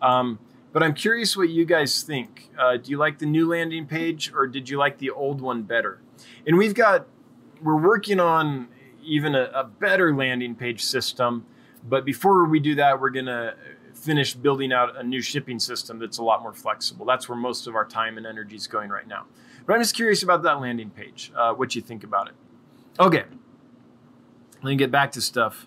Um, 0.00 0.38
but 0.72 0.82
I'm 0.82 0.94
curious 0.94 1.36
what 1.36 1.50
you 1.50 1.66
guys 1.66 2.02
think. 2.02 2.48
Uh, 2.58 2.78
do 2.78 2.90
you 2.90 2.96
like 2.96 3.18
the 3.18 3.26
new 3.26 3.46
landing 3.46 3.86
page, 3.86 4.32
or 4.34 4.46
did 4.46 4.70
you 4.70 4.78
like 4.78 4.96
the 4.96 5.10
old 5.10 5.42
one 5.42 5.62
better? 5.62 6.00
And 6.46 6.56
we've 6.56 6.72
got, 6.72 7.06
we're 7.60 7.76
working 7.76 8.18
on 8.18 8.68
even 9.04 9.34
a, 9.34 9.50
a 9.54 9.64
better 9.64 10.14
landing 10.14 10.54
page 10.54 10.82
system. 10.82 11.44
But 11.86 12.06
before 12.06 12.46
we 12.46 12.60
do 12.60 12.74
that, 12.76 12.98
we're 12.98 13.10
gonna 13.10 13.54
finish 13.92 14.32
building 14.32 14.72
out 14.72 14.96
a 14.96 15.02
new 15.02 15.20
shipping 15.20 15.58
system 15.58 15.98
that's 15.98 16.16
a 16.16 16.24
lot 16.24 16.42
more 16.42 16.54
flexible. 16.54 17.04
That's 17.04 17.28
where 17.28 17.36
most 17.36 17.66
of 17.66 17.74
our 17.74 17.84
time 17.84 18.16
and 18.16 18.26
energy 18.26 18.56
is 18.56 18.66
going 18.66 18.88
right 18.88 19.06
now. 19.06 19.26
But 19.66 19.74
I'm 19.74 19.82
just 19.82 19.94
curious 19.94 20.22
about 20.22 20.42
that 20.44 20.62
landing 20.62 20.88
page, 20.88 21.30
uh, 21.36 21.52
what 21.52 21.74
you 21.76 21.82
think 21.82 22.04
about 22.04 22.28
it. 22.28 22.34
Okay, 23.00 23.24
let 24.62 24.64
me 24.70 24.76
get 24.76 24.90
back 24.90 25.12
to 25.12 25.20
stuff. 25.20 25.66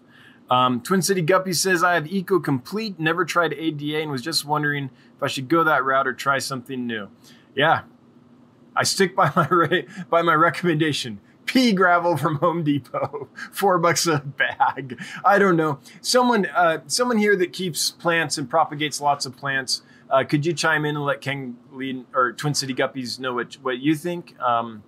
Um, 0.49 0.81
Twin 0.81 1.01
City 1.01 1.21
Guppy 1.21 1.53
says, 1.53 1.83
I 1.83 1.95
have 1.95 2.07
Eco 2.07 2.39
Complete, 2.39 2.99
never 2.99 3.25
tried 3.25 3.53
ADA, 3.53 4.01
and 4.01 4.11
was 4.11 4.21
just 4.21 4.45
wondering 4.45 4.91
if 5.15 5.23
I 5.23 5.27
should 5.27 5.49
go 5.49 5.63
that 5.63 5.83
route 5.83 6.07
or 6.07 6.13
try 6.13 6.37
something 6.37 6.85
new. 6.85 7.09
Yeah, 7.55 7.81
I 8.75 8.83
stick 8.83 9.15
by 9.15 9.31
my, 9.35 9.47
re- 9.47 9.87
by 10.09 10.21
my 10.21 10.33
recommendation 10.33 11.19
pea 11.45 11.73
gravel 11.73 12.17
from 12.17 12.35
Home 12.37 12.63
Depot, 12.63 13.29
four 13.51 13.77
bucks 13.77 14.07
a 14.07 14.19
bag. 14.19 14.99
I 15.23 15.39
don't 15.39 15.55
know. 15.55 15.79
Someone, 16.01 16.45
uh, 16.47 16.79
someone 16.87 17.17
here 17.17 17.35
that 17.37 17.53
keeps 17.53 17.91
plants 17.91 18.37
and 18.37 18.49
propagates 18.49 18.99
lots 18.99 19.25
of 19.25 19.37
plants. 19.37 19.81
Uh, 20.09 20.23
could 20.23 20.45
you 20.45 20.53
chime 20.53 20.85
in 20.85 20.95
and 20.95 21.05
let 21.05 21.21
Ken 21.21 21.57
lead 21.71 22.05
or 22.13 22.33
Twin 22.33 22.53
City 22.53 22.73
Guppies 22.73 23.19
know 23.19 23.33
what 23.33 23.55
what 23.55 23.79
you 23.79 23.95
think, 23.95 24.39
um, 24.39 24.83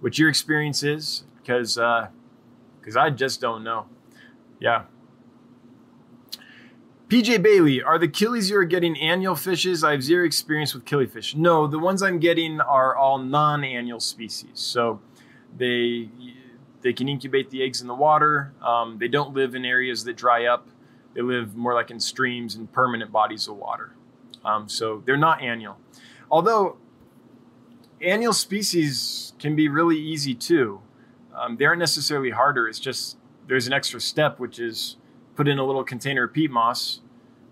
what 0.00 0.18
your 0.18 0.28
experience 0.28 0.82
is? 0.82 1.24
Because 1.42 1.74
because 1.74 2.96
uh, 2.96 3.00
I 3.00 3.10
just 3.10 3.40
don't 3.40 3.64
know. 3.64 3.86
Yeah. 4.60 4.84
PJ 7.08 7.42
Bailey, 7.42 7.82
are 7.82 7.98
the 7.98 8.08
killies 8.08 8.48
you 8.48 8.56
are 8.56 8.64
getting 8.64 8.98
annual 8.98 9.36
fishes? 9.36 9.84
I 9.84 9.90
have 9.90 10.02
zero 10.02 10.24
experience 10.24 10.72
with 10.72 10.86
killifish. 10.86 11.34
No, 11.34 11.66
the 11.66 11.78
ones 11.78 12.02
I'm 12.02 12.18
getting 12.18 12.58
are 12.58 12.96
all 12.96 13.18
non-annual 13.18 14.00
species. 14.00 14.52
So 14.54 15.00
they 15.54 16.08
they 16.80 16.92
can 16.92 17.08
incubate 17.08 17.50
the 17.50 17.62
eggs 17.62 17.82
in 17.82 17.86
the 17.86 17.94
water. 17.94 18.54
Um, 18.62 18.96
they 18.98 19.08
don't 19.08 19.34
live 19.34 19.54
in 19.54 19.64
areas 19.64 20.04
that 20.04 20.16
dry 20.16 20.46
up. 20.46 20.68
They 21.14 21.20
live 21.20 21.54
more 21.54 21.74
like 21.74 21.90
in 21.90 22.00
streams 22.00 22.54
and 22.54 22.72
permanent 22.72 23.12
bodies 23.12 23.46
of 23.46 23.56
water. 23.56 23.92
Um, 24.44 24.68
so 24.68 25.02
they're 25.04 25.16
not 25.16 25.42
annual. 25.42 25.76
Although 26.30 26.78
annual 28.00 28.32
species 28.32 29.34
can 29.38 29.54
be 29.54 29.68
really 29.68 29.98
easy 29.98 30.34
too. 30.34 30.80
Um, 31.34 31.56
they 31.56 31.64
aren't 31.64 31.80
necessarily 31.80 32.30
harder. 32.30 32.68
It's 32.68 32.80
just 32.80 33.16
there's 33.46 33.66
an 33.66 33.72
extra 33.72 34.00
step, 34.00 34.38
which 34.38 34.58
is 34.58 34.96
put 35.34 35.48
in 35.48 35.58
a 35.58 35.64
little 35.64 35.84
container 35.84 36.24
of 36.24 36.32
peat 36.32 36.50
moss, 36.50 37.00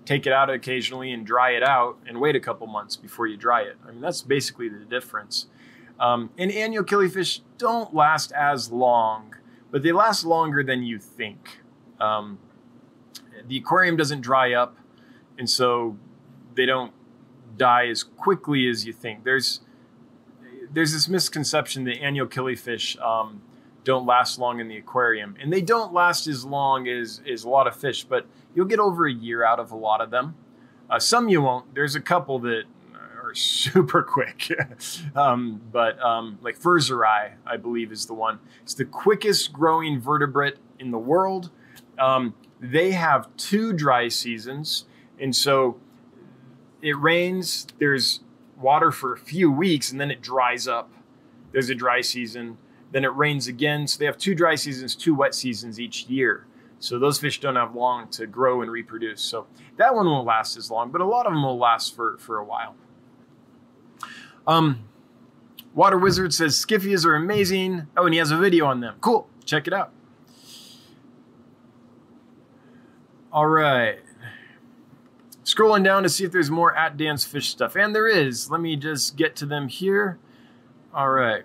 take 0.05 0.26
it 0.26 0.33
out 0.33 0.51
occasionally 0.51 1.12
and 1.12 1.26
dry 1.26 1.51
it 1.51 1.62
out, 1.62 1.99
and 2.07 2.20
wait 2.20 2.37
a 2.37 2.41
couple 2.41 2.66
months 2.66 2.97
before 2.97 3.26
you 3.26 3.37
dry 3.37 3.62
it. 3.62 3.76
I 3.87 3.93
mean, 3.93 4.01
that's 4.01 4.22
basically 4.22 4.68
the 4.68 4.85
difference. 4.85 5.47
Um, 5.99 6.31
and 6.39 6.51
annual 6.51 6.85
killifish 6.85 7.41
don't 7.59 7.95
last 7.95 8.33
as 8.33 8.70
long, 8.72 9.35
but 9.70 9.83
they 9.83 9.93
last 9.93 10.24
longer 10.24 10.62
than 10.62 10.83
you 10.83 10.99
think. 10.99 11.61
Um, 12.01 12.39
the 13.47 13.59
aquarium 13.59 13.97
doesn't 13.97 14.22
dry 14.22 14.55
up, 14.55 14.76
and 15.39 15.49
so 15.49 15.97
they 16.55 16.66
don't 16.66 16.93
die 17.57 17.89
as 17.89 18.03
quickly 18.03 18.68
as 18.68 18.87
you 18.87 18.93
think. 18.93 19.24
There's 19.24 19.61
there's 20.72 20.93
this 20.93 21.09
misconception 21.09 21.85
that 21.85 22.01
annual 22.01 22.28
killifish 22.28 23.01
um, 23.05 23.43
don't 23.85 24.07
last 24.07 24.39
long 24.39 24.61
in 24.61 24.68
the 24.68 24.76
aquarium, 24.76 25.37
and 25.41 25.53
they 25.53 25.62
don't 25.62 25.93
last 25.93 26.26
as 26.26 26.45
long 26.45 26.89
as 26.89 27.20
as 27.31 27.45
a 27.45 27.49
lot 27.49 27.66
of 27.66 27.76
fish, 27.76 28.05
but 28.05 28.26
you'll 28.55 28.66
get 28.66 28.78
over 28.78 29.07
a 29.07 29.12
year 29.12 29.45
out 29.45 29.59
of 29.59 29.72
a 29.72 29.76
lot 29.76 30.01
of 30.01 30.11
them. 30.11 30.35
Uh, 30.89 30.99
some 30.99 31.28
you 31.28 31.41
won't. 31.43 31.74
There's 31.74 31.95
a 31.95 32.01
couple 32.01 32.39
that 32.41 32.64
are 33.31 33.35
super 33.35 34.03
quick. 34.03 34.49
um, 35.14 35.61
but 35.72 36.01
um, 36.03 36.39
like 36.43 36.59
Furzeri, 36.59 37.33
I 37.47 37.57
believe, 37.57 37.93
is 37.93 38.07
the 38.07 38.14
one. 38.14 38.39
It's 38.62 38.74
the 38.74 38.85
quickest 38.85 39.53
growing 39.53 40.01
vertebrate 40.01 40.57
in 40.78 40.91
the 40.91 40.99
world. 40.99 41.51
Um, 41.99 42.35
they 42.61 42.93
have 42.93 43.35
two 43.37 43.72
dry 43.72 44.09
seasons, 44.09 44.85
and 45.18 45.35
so 45.35 45.78
it 46.83 46.97
rains. 46.99 47.66
There's 47.78 48.20
water 48.59 48.91
for 48.91 49.14
a 49.14 49.18
few 49.18 49.51
weeks, 49.51 49.91
and 49.91 50.01
then 50.01 50.11
it 50.11 50.20
dries 50.20 50.68
up. 50.68 50.91
There's 51.53 51.70
a 51.70 51.74
dry 51.74 52.01
season. 52.01 52.59
Then 52.93 53.05
it 53.05 53.14
rains 53.14 53.47
again. 53.47 53.86
So 53.86 53.99
they 53.99 54.07
have 54.07 54.18
two 54.18 54.34
dry 54.34 54.55
seasons, 54.55 54.95
two 54.97 55.14
wet 55.14 55.34
seasons 55.34 55.78
each 55.78 56.07
year. 56.07 56.47
So 56.78 56.99
those 56.99 57.20
fish 57.20 57.41
don't 57.41 57.57
have 57.57 57.74
long 57.74 58.09
to 58.09 58.26
grow 58.26 58.62
and 58.62 58.70
reproduce. 58.70 59.20
So 59.20 59.47
that 59.76 59.95
one 59.95 60.07
won't 60.07 60.26
last 60.26 60.57
as 60.57 60.70
long, 60.70 60.91
but 60.91 61.01
a 61.01 61.07
lot 61.07 61.26
of 61.26 61.32
them 61.32 61.43
will 61.43 61.59
last 61.59 61.95
for, 61.95 62.16
for 62.18 62.38
a 62.38 62.45
while. 62.45 62.74
Um, 64.47 64.88
Water 65.74 65.99
Wizard 65.99 66.34
says 66.34 66.57
Skiffias 66.57 67.05
are 67.05 67.14
amazing. 67.14 67.86
Oh, 67.97 68.07
and 68.07 68.14
he 68.14 68.18
has 68.18 68.30
a 68.30 68.36
video 68.36 68.66
on 68.66 68.80
them. 68.80 68.97
Cool. 69.01 69.28
Check 69.45 69.66
it 69.66 69.72
out. 69.72 69.93
All 73.32 73.47
right. 73.47 74.01
Scrolling 75.45 75.84
down 75.84 76.03
to 76.03 76.09
see 76.09 76.24
if 76.24 76.32
there's 76.32 76.51
more 76.51 76.74
at 76.76 76.97
Dan's 76.97 77.24
Fish 77.24 77.49
stuff. 77.49 77.76
And 77.76 77.95
there 77.95 78.09
is. 78.09 78.51
Let 78.51 78.61
me 78.61 78.74
just 78.76 79.16
get 79.16 79.36
to 79.36 79.47
them 79.47 79.68
here. 79.68 80.18
All 80.93 81.11
right. 81.11 81.45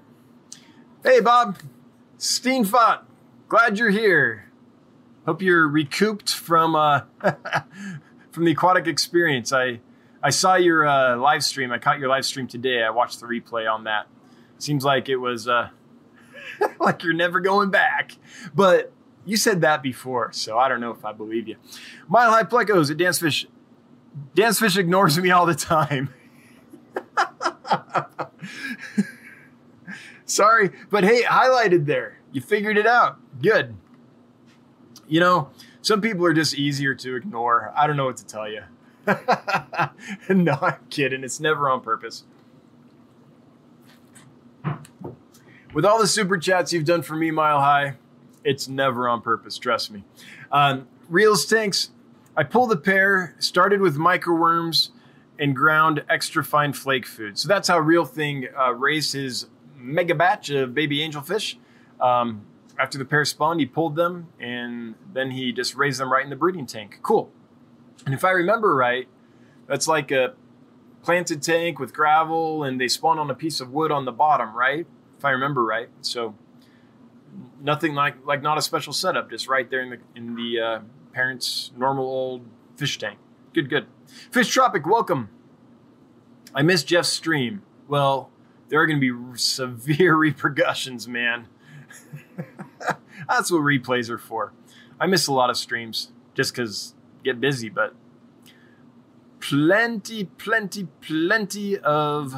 Hey, 1.06 1.20
Bob. 1.20 1.60
Steenfot. 2.18 3.01
Glad 3.47 3.78
you're 3.78 3.91
here. 3.91 4.49
Hope 5.28 5.39
you're 5.39 5.68
recouped 5.68 6.34
from 6.34 6.76
uh, 6.76 7.01
from 8.32 8.45
the 8.45 8.53
aquatic 8.53 8.88
experience. 8.88 9.53
I 9.53 9.82
I 10.24 10.32
saw 10.32 10.56
your 10.56 10.88
uh, 10.88 11.16
live 11.18 11.43
stream. 11.43 11.72
I 11.72 11.78
caught 11.78 11.99
your 11.99 12.10
live 12.10 12.26
stream 12.26 12.47
today. 12.47 12.82
I 12.82 12.89
watched 12.89 13.20
the 13.20 13.28
replay 13.28 13.72
on 13.72 13.84
that. 13.84 14.08
Seems 14.58 14.84
like 14.84 15.08
it 15.08 15.18
was 15.18 15.47
uh, 15.47 15.70
like 16.80 17.03
you're 17.03 17.14
never 17.14 17.39
going 17.39 17.70
back. 17.70 18.14
But 18.56 18.91
you 19.26 19.38
said 19.38 19.62
that 19.62 19.84
before, 19.84 20.32
so 20.32 20.58
I 20.58 20.68
don't 20.68 20.82
know 20.82 20.89
if 20.89 21.06
I 21.06 21.14
believe 21.14 21.47
you. 21.47 21.58
Mile 22.08 22.32
High 22.32 22.45
Plecos 22.45 22.89
at 22.89 22.97
Dan's 22.97 23.20
Fish. 23.20 23.45
Dan's 24.34 24.58
Fish 24.58 24.76
ignores 24.76 25.20
me 25.20 25.30
all 25.30 25.45
the 25.45 25.53
time. 25.53 26.12
Sorry, 30.26 30.71
but 30.89 31.03
hey, 31.03 31.23
highlighted 31.23 31.86
there. 31.86 32.19
You 32.32 32.41
figured 32.41 32.78
it 32.78 32.88
out. 32.88 33.19
Good. 33.41 33.76
You 35.07 35.19
know, 35.19 35.49
some 35.82 36.01
people 36.01 36.26
are 36.26 36.34
just 36.34 36.55
easier 36.55 36.95
to 36.95 37.15
ignore. 37.15 37.71
I 37.76 37.86
don't 37.86 37.95
know 37.95 38.05
what 38.05 38.17
to 38.17 38.26
tell 38.26 38.49
you. 38.49 38.61
no, 40.30 40.57
I'm 40.61 40.78
kidding. 40.89 41.23
It's 41.23 41.39
never 41.39 41.69
on 41.69 41.82
purpose. 41.82 42.23
With 45.73 45.86
all 45.86 45.99
the 45.99 46.07
super 46.07 46.38
chats 46.38 46.73
you've 46.73 46.86
done 46.86 47.01
for 47.01 47.15
me, 47.15 47.32
Mile 47.32 47.59
High, 47.59 47.95
it's 48.43 48.67
never 48.67 49.07
on 49.07 49.21
purpose. 49.21 49.57
Trust 49.57 49.91
me. 49.91 50.03
Um, 50.51 50.88
Reels 51.09 51.45
Tanks, 51.45 51.91
I 52.36 52.43
pulled 52.43 52.71
the 52.71 52.78
pair, 52.78 53.36
started 53.39 53.82
with 53.82 53.97
microworms, 53.97 54.89
and 55.38 55.55
ground 55.55 56.03
extra 56.09 56.43
fine 56.43 56.73
flake 56.73 57.05
food. 57.05 57.38
So 57.38 57.47
that's 57.47 57.67
how 57.67 57.78
Real 57.78 58.05
Thing 58.05 58.47
uh, 58.57 58.73
raised 58.73 59.13
his 59.13 59.47
mega 59.86 60.16
batch 60.16 60.50
of 60.50 60.74
baby 60.74 61.00
angelfish. 61.00 61.56
Um, 62.00 62.46
after 62.78 62.98
the 62.98 63.06
pair 63.06 63.24
spawned, 63.24 63.60
he 63.60 63.66
pulled 63.66 63.96
them, 63.96 64.28
and 64.40 64.96
then 65.14 65.32
he 65.32 65.52
just 65.54 65.76
raised 65.76 66.00
them 66.00 66.12
right 66.12 66.24
in 66.24 66.30
the 66.30 66.36
breeding 66.36 66.66
tank. 66.66 67.00
Cool. 67.02 67.32
And 68.06 68.14
if 68.14 68.26
I 68.26 68.32
remember 68.32 68.76
right, 68.76 69.08
that's 69.68 69.88
like 69.88 70.12
a 70.12 70.34
planted 71.02 71.42
tank 71.42 71.80
with 71.80 71.94
gravel 71.94 72.64
and 72.64 72.82
they 72.82 72.88
spawn 72.88 73.20
on 73.20 73.30
a 73.30 73.36
piece 73.36 73.62
of 73.62 73.72
wood 73.72 73.92
on 73.92 74.06
the 74.06 74.12
bottom, 74.12 74.56
right? 74.58 74.88
If 75.18 75.24
I 75.24 75.30
remember 75.30 75.64
right. 75.64 75.90
So 76.02 76.36
nothing 77.62 77.94
like 77.94 78.16
like 78.26 78.42
not 78.42 78.58
a 78.58 78.62
special 78.62 78.92
setup, 78.92 79.30
just 79.30 79.48
right 79.48 79.70
there 79.70 79.82
in 79.82 79.90
the 79.92 80.00
in 80.16 80.36
the 80.36 80.60
uh, 80.60 80.80
parents' 81.14 81.72
normal 81.78 82.06
old 82.06 82.46
fish 82.76 82.98
tank. 82.98 83.20
Good, 83.54 83.70
good. 83.70 83.86
Fish 84.32 84.50
Tropic, 84.50 84.86
welcome. 84.86 85.30
I 86.54 86.62
missed 86.62 86.88
Jeff's 86.88 87.10
stream. 87.10 87.62
Well, 87.88 88.30
there 88.70 88.82
are 88.82 88.88
going 88.88 88.99
to 88.99 89.32
be 89.32 89.38
severe 89.38 90.16
repercussions, 90.18 91.07
man. 91.07 91.47
That's 93.28 93.51
what 93.51 93.61
replays 93.61 94.09
are 94.09 94.18
for. 94.18 94.53
I 94.99 95.07
miss 95.07 95.28
a 95.28 95.34
lot 95.34 95.49
of 95.49 95.57
streams 95.57 96.11
just 96.34 96.53
because 96.53 96.93
get 97.24 97.41
busy, 97.41 97.70
but 97.70 97.95
plenty, 99.39 100.26
plenty, 100.26 100.88
plenty 101.01 101.78
of 101.78 102.36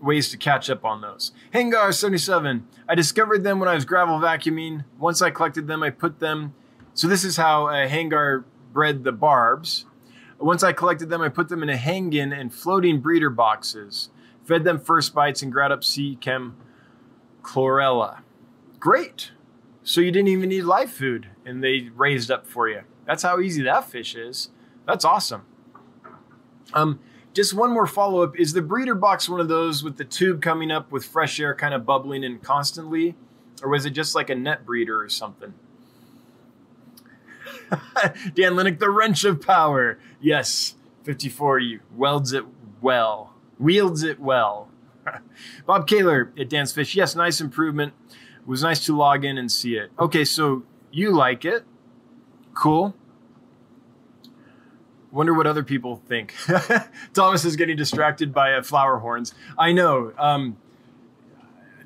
ways 0.00 0.30
to 0.30 0.36
catch 0.36 0.70
up 0.70 0.84
on 0.84 1.00
those. 1.00 1.32
Hangar 1.52 1.92
77. 1.92 2.66
I 2.88 2.94
discovered 2.94 3.42
them 3.42 3.58
when 3.58 3.68
I 3.68 3.74
was 3.74 3.84
gravel 3.84 4.18
vacuuming. 4.18 4.84
Once 4.98 5.20
I 5.20 5.30
collected 5.30 5.66
them, 5.66 5.82
I 5.82 5.90
put 5.90 6.20
them. 6.20 6.54
So 6.94 7.08
this 7.08 7.24
is 7.24 7.36
how 7.36 7.68
a 7.68 7.88
Hangar 7.88 8.44
bred 8.72 9.04
the 9.04 9.12
barbs. 9.12 9.86
Once 10.38 10.62
I 10.62 10.72
collected 10.72 11.08
them, 11.08 11.20
I 11.20 11.28
put 11.28 11.48
them 11.48 11.62
in 11.62 11.68
a 11.68 11.76
hangin 11.76 12.32
and 12.32 12.54
floating 12.54 13.00
breeder 13.00 13.30
boxes. 13.30 14.10
Fed 14.44 14.64
them 14.64 14.78
first 14.78 15.14
bites 15.14 15.42
and 15.42 15.52
growed 15.52 15.72
up 15.72 15.80
Seachem 15.80 16.52
chlorella. 17.42 18.20
Great. 18.78 19.32
So 19.82 20.00
you 20.00 20.10
didn't 20.10 20.28
even 20.28 20.50
need 20.50 20.62
live 20.62 20.90
food 20.90 21.28
and 21.44 21.62
they 21.62 21.90
raised 21.94 22.30
up 22.30 22.46
for 22.46 22.68
you. 22.68 22.82
That's 23.06 23.22
how 23.22 23.40
easy 23.40 23.62
that 23.62 23.90
fish 23.90 24.14
is. 24.14 24.50
That's 24.86 25.04
awesome. 25.04 25.42
Um, 26.72 27.00
just 27.34 27.54
one 27.54 27.72
more 27.72 27.86
follow 27.86 28.22
up. 28.22 28.38
Is 28.38 28.52
the 28.52 28.62
breeder 28.62 28.94
box 28.94 29.28
one 29.28 29.40
of 29.40 29.48
those 29.48 29.82
with 29.82 29.96
the 29.96 30.04
tube 30.04 30.42
coming 30.42 30.70
up 30.70 30.92
with 30.92 31.04
fresh 31.04 31.40
air 31.40 31.54
kind 31.54 31.74
of 31.74 31.86
bubbling 31.86 32.22
in 32.22 32.38
constantly? 32.38 33.16
Or 33.62 33.70
was 33.70 33.86
it 33.86 33.90
just 33.90 34.14
like 34.14 34.30
a 34.30 34.34
net 34.34 34.64
breeder 34.64 35.00
or 35.02 35.08
something? 35.08 35.54
Dan 38.34 38.54
Linick, 38.54 38.78
the 38.78 38.90
wrench 38.90 39.24
of 39.24 39.40
power. 39.40 39.98
Yes, 40.20 40.74
54 41.04 41.60
welds 41.96 42.32
it 42.32 42.44
well, 42.80 43.34
wields 43.58 44.02
it 44.02 44.20
well. 44.20 44.68
Bob 45.66 45.86
Kaler 45.86 46.32
at 46.38 46.48
Dan's 46.48 46.72
Fish. 46.72 46.94
Yes, 46.94 47.14
nice 47.14 47.40
improvement. 47.40 47.94
It 48.10 48.46
was 48.46 48.62
nice 48.62 48.84
to 48.86 48.96
log 48.96 49.24
in 49.24 49.38
and 49.38 49.50
see 49.50 49.76
it. 49.76 49.90
Okay, 49.98 50.24
so 50.24 50.64
you 50.90 51.10
like 51.10 51.44
it. 51.44 51.64
Cool. 52.54 52.94
Wonder 55.10 55.32
what 55.32 55.46
other 55.46 55.62
people 55.62 56.02
think. 56.06 56.34
Thomas 57.14 57.44
is 57.44 57.56
getting 57.56 57.76
distracted 57.76 58.34
by 58.34 58.52
uh, 58.52 58.62
flower 58.62 58.98
horns. 58.98 59.34
I 59.56 59.72
know. 59.72 60.12
Um, 60.18 60.58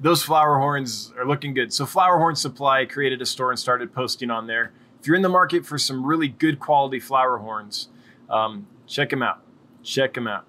those 0.01 0.23
flower 0.23 0.59
horns 0.59 1.13
are 1.17 1.25
looking 1.25 1.55
good. 1.55 1.73
So 1.73 1.87
Flower 1.87 2.19
Horn 2.19 2.35
Supply 2.35 2.85
created 2.85 3.23
a 3.23 3.27
store 3.27 3.51
and 3.51 3.59
started 3.59 3.95
posting 3.95 4.31
on 4.31 4.49
there. 4.49 4.73
If 5.03 5.09
you're 5.09 5.17
in 5.17 5.23
the 5.23 5.29
market 5.29 5.67
for 5.67 5.79
some 5.79 6.07
really 6.07 6.29
good 6.29 6.61
quality 6.61 7.01
flower 7.01 7.39
horns, 7.39 7.89
um, 8.31 8.69
check 8.87 9.11
them 9.11 9.21
out. 9.21 9.43
Check 9.83 10.15
them 10.15 10.29
out. 10.29 10.47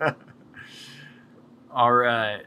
All 1.70 1.92
right. 1.92 2.44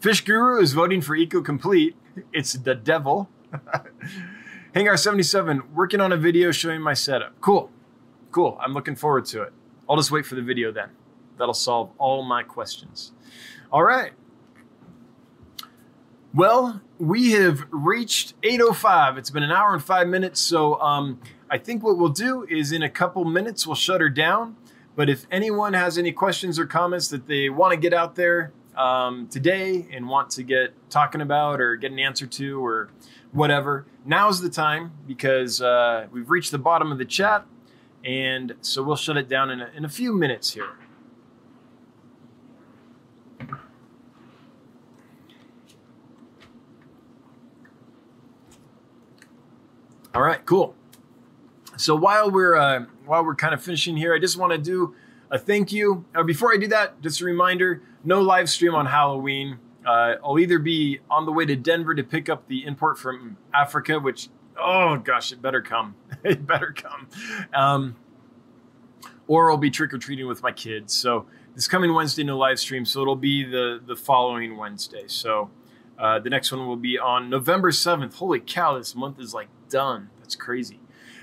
Fish 0.00 0.22
Guru 0.22 0.60
is 0.60 0.74
voting 0.74 1.00
for 1.00 1.16
Eco 1.16 1.40
Complete. 1.40 1.96
It's 2.30 2.52
the 2.52 2.74
devil. 2.74 3.30
Hangar77, 4.74 5.70
working 5.72 6.02
on 6.02 6.12
a 6.12 6.18
video 6.18 6.50
showing 6.50 6.82
my 6.82 6.92
setup. 6.92 7.40
Cool. 7.40 7.70
Cool. 8.32 8.58
I'm 8.60 8.74
looking 8.74 8.96
forward 8.96 9.24
to 9.26 9.44
it. 9.44 9.54
I'll 9.88 9.96
just 9.96 10.10
wait 10.10 10.26
for 10.26 10.34
the 10.34 10.42
video 10.42 10.70
then. 10.70 10.90
That'll 11.38 11.54
solve 11.54 11.90
all 11.96 12.22
my 12.22 12.42
questions. 12.42 13.12
All 13.72 13.82
right. 13.82 14.12
Well, 16.32 16.80
we 17.00 17.32
have 17.32 17.64
reached 17.70 18.34
8:05. 18.42 19.18
It's 19.18 19.30
been 19.30 19.42
an 19.42 19.50
hour 19.50 19.74
and 19.74 19.82
five 19.82 20.06
minutes, 20.06 20.38
so 20.38 20.80
um, 20.80 21.20
I 21.50 21.58
think 21.58 21.82
what 21.82 21.98
we'll 21.98 22.10
do 22.10 22.46
is 22.48 22.70
in 22.70 22.84
a 22.84 22.88
couple 22.88 23.24
minutes 23.24 23.66
we'll 23.66 23.74
shut 23.74 24.00
her 24.00 24.08
down. 24.08 24.54
But 24.94 25.10
if 25.10 25.26
anyone 25.32 25.72
has 25.72 25.98
any 25.98 26.12
questions 26.12 26.56
or 26.56 26.66
comments 26.66 27.08
that 27.08 27.26
they 27.26 27.50
want 27.50 27.72
to 27.72 27.76
get 27.76 27.92
out 27.92 28.14
there 28.14 28.52
um, 28.76 29.26
today 29.26 29.88
and 29.92 30.08
want 30.08 30.30
to 30.30 30.44
get 30.44 30.72
talking 30.88 31.20
about 31.20 31.60
or 31.60 31.74
get 31.74 31.90
an 31.90 31.98
answer 31.98 32.28
to 32.28 32.64
or 32.64 32.90
whatever, 33.32 33.86
now's 34.04 34.40
the 34.40 34.50
time 34.50 34.92
because 35.08 35.60
uh, 35.60 36.06
we've 36.12 36.30
reached 36.30 36.52
the 36.52 36.58
bottom 36.58 36.92
of 36.92 36.98
the 36.98 37.04
chat, 37.04 37.44
and 38.04 38.54
so 38.60 38.84
we'll 38.84 38.94
shut 38.94 39.16
it 39.16 39.28
down 39.28 39.50
in 39.50 39.60
a, 39.60 39.70
in 39.76 39.84
a 39.84 39.88
few 39.88 40.12
minutes 40.12 40.52
here. 40.52 40.76
All 50.12 50.22
right, 50.22 50.44
cool. 50.44 50.74
So 51.76 51.94
while 51.94 52.30
we're 52.30 52.56
uh, 52.56 52.86
while 53.06 53.24
we're 53.24 53.36
kind 53.36 53.54
of 53.54 53.62
finishing 53.62 53.96
here, 53.96 54.12
I 54.12 54.18
just 54.18 54.36
want 54.36 54.52
to 54.52 54.58
do 54.58 54.94
a 55.30 55.38
thank 55.38 55.72
you. 55.72 56.04
Uh, 56.14 56.24
before 56.24 56.52
I 56.52 56.56
do 56.56 56.66
that, 56.68 57.00
just 57.00 57.20
a 57.20 57.24
reminder: 57.24 57.82
no 58.02 58.20
live 58.20 58.50
stream 58.50 58.74
on 58.74 58.86
Halloween. 58.86 59.58
Uh, 59.86 60.16
I'll 60.24 60.38
either 60.38 60.58
be 60.58 60.98
on 61.08 61.26
the 61.26 61.32
way 61.32 61.46
to 61.46 61.54
Denver 61.54 61.94
to 61.94 62.02
pick 62.02 62.28
up 62.28 62.48
the 62.48 62.66
import 62.66 62.98
from 62.98 63.36
Africa, 63.54 64.00
which 64.00 64.28
oh 64.60 64.96
gosh, 64.96 65.30
it 65.30 65.40
better 65.40 65.62
come, 65.62 65.94
it 66.24 66.44
better 66.44 66.74
come, 66.76 67.08
um, 67.54 67.96
or 69.28 69.52
I'll 69.52 69.58
be 69.58 69.70
trick 69.70 69.94
or 69.94 69.98
treating 69.98 70.26
with 70.26 70.42
my 70.42 70.52
kids. 70.52 70.92
So 70.92 71.26
this 71.54 71.68
coming 71.68 71.94
Wednesday, 71.94 72.24
no 72.24 72.36
live 72.36 72.58
stream. 72.58 72.84
So 72.84 73.00
it'll 73.00 73.14
be 73.14 73.44
the 73.44 73.80
the 73.86 73.94
following 73.94 74.56
Wednesday. 74.56 75.04
So 75.06 75.50
uh, 75.96 76.18
the 76.18 76.30
next 76.30 76.50
one 76.50 76.66
will 76.66 76.76
be 76.76 76.98
on 76.98 77.30
November 77.30 77.70
seventh. 77.70 78.16
Holy 78.16 78.40
cow, 78.40 78.76
this 78.76 78.96
month 78.96 79.20
is 79.20 79.32
like 79.32 79.48
done. 79.70 80.10
That's 80.20 80.36
crazy. 80.36 80.80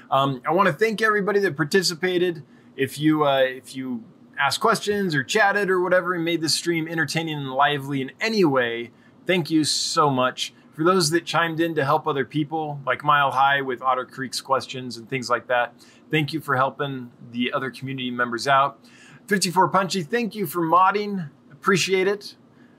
Um, 0.09 0.41
I 0.47 0.51
want 0.51 0.67
to 0.67 0.73
thank 0.73 1.01
everybody 1.01 1.39
that 1.41 1.55
participated. 1.55 2.43
If 2.75 2.97
you 2.99 3.25
uh, 3.25 3.39
if 3.39 3.75
you 3.75 4.03
asked 4.39 4.59
questions 4.59 5.15
or 5.15 5.23
chatted 5.23 5.69
or 5.69 5.81
whatever 5.81 6.13
and 6.13 6.23
made 6.23 6.41
the 6.41 6.49
stream 6.49 6.87
entertaining 6.87 7.37
and 7.37 7.51
lively 7.51 8.01
in 8.01 8.11
any 8.21 8.45
way, 8.45 8.91
thank 9.25 9.49
you 9.49 9.63
so 9.63 10.09
much. 10.09 10.53
For 10.73 10.83
those 10.83 11.09
that 11.09 11.25
chimed 11.25 11.59
in 11.59 11.73
to 11.75 11.83
help 11.83 12.07
other 12.07 12.23
people, 12.23 12.79
like 12.85 13.03
Mile 13.03 13.31
High 13.31 13.61
with 13.61 13.81
Otter 13.81 14.05
Creek's 14.05 14.41
questions 14.41 14.97
and 14.97 15.09
things 15.09 15.27
like 15.27 15.47
that, 15.47 15.73
thank 16.11 16.33
you 16.33 16.39
for 16.39 16.55
helping 16.55 17.09
the 17.31 17.51
other 17.51 17.71
community 17.71 18.11
members 18.11 18.47
out. 18.47 18.79
54 19.25 19.69
Punchy, 19.69 20.03
thank 20.03 20.35
you 20.35 20.45
for 20.45 20.61
modding. 20.61 21.31
Appreciate 21.51 22.07
it. 22.07 22.35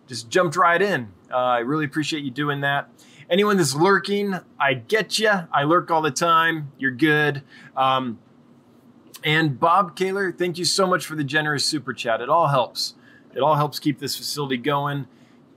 Just 0.07 0.31
jumped 0.31 0.57
right 0.57 0.81
in. 0.81 1.09
Uh, 1.31 1.37
I 1.37 1.59
really 1.59 1.85
appreciate 1.85 2.23
you 2.23 2.31
doing 2.31 2.61
that. 2.61 2.89
Anyone 3.31 3.59
that's 3.59 3.75
lurking, 3.75 4.35
I 4.59 4.75
get 4.75 5.19
you. 5.19 5.31
I 5.53 5.65
lurk 5.65 5.91
all 5.91 6.01
the 6.01 6.11
time. 6.11 6.73
You're 6.79 6.91
good. 6.91 7.43
Um, 7.77 8.19
and 9.23 9.61
Bob 9.61 9.97
Kaler, 9.97 10.33
thank 10.33 10.57
you 10.57 10.65
so 10.65 10.87
much 10.87 11.05
for 11.05 11.15
the 11.15 11.25
generous 11.25 11.65
super 11.65 11.93
chat. 11.93 12.21
It 12.21 12.29
all 12.29 12.49
helps. 12.49 12.95
It 13.35 13.41
all 13.41 13.57
helps 13.57 13.79
keep 13.79 13.99
this 13.99 14.17
facility 14.17 14.57
going, 14.57 15.07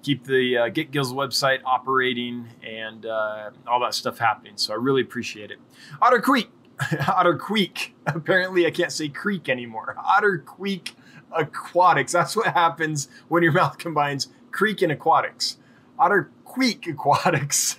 keep 0.03 0.25
the 0.25 0.57
uh, 0.57 0.69
Get 0.69 0.91
Gills 0.91 1.13
website 1.13 1.59
operating, 1.63 2.47
and 2.61 3.05
uh, 3.05 3.51
all 3.65 3.79
that 3.79 3.93
stuff 3.93 4.17
happening. 4.17 4.53
So 4.57 4.73
I 4.73 4.75
really 4.75 5.01
appreciate 5.01 5.51
it. 5.51 5.59
Otter 6.01 6.19
Creek, 6.19 6.49
Otter 7.07 7.37
Creek. 7.37 7.95
Apparently, 8.05 8.65
I 8.65 8.71
can't 8.71 8.91
say 8.91 9.07
creek 9.07 9.47
anymore. 9.47 9.95
Otter 9.97 10.39
Creek 10.39 10.95
Aquatics. 11.31 12.11
That's 12.11 12.35
what 12.35 12.47
happens 12.47 13.07
when 13.29 13.43
your 13.43 13.53
mouth 13.53 13.77
combines 13.77 14.27
creek 14.51 14.81
and 14.81 14.91
aquatics. 14.91 15.57
Otter 15.97 16.29
Queek 16.51 16.85
Aquatics. 16.87 17.77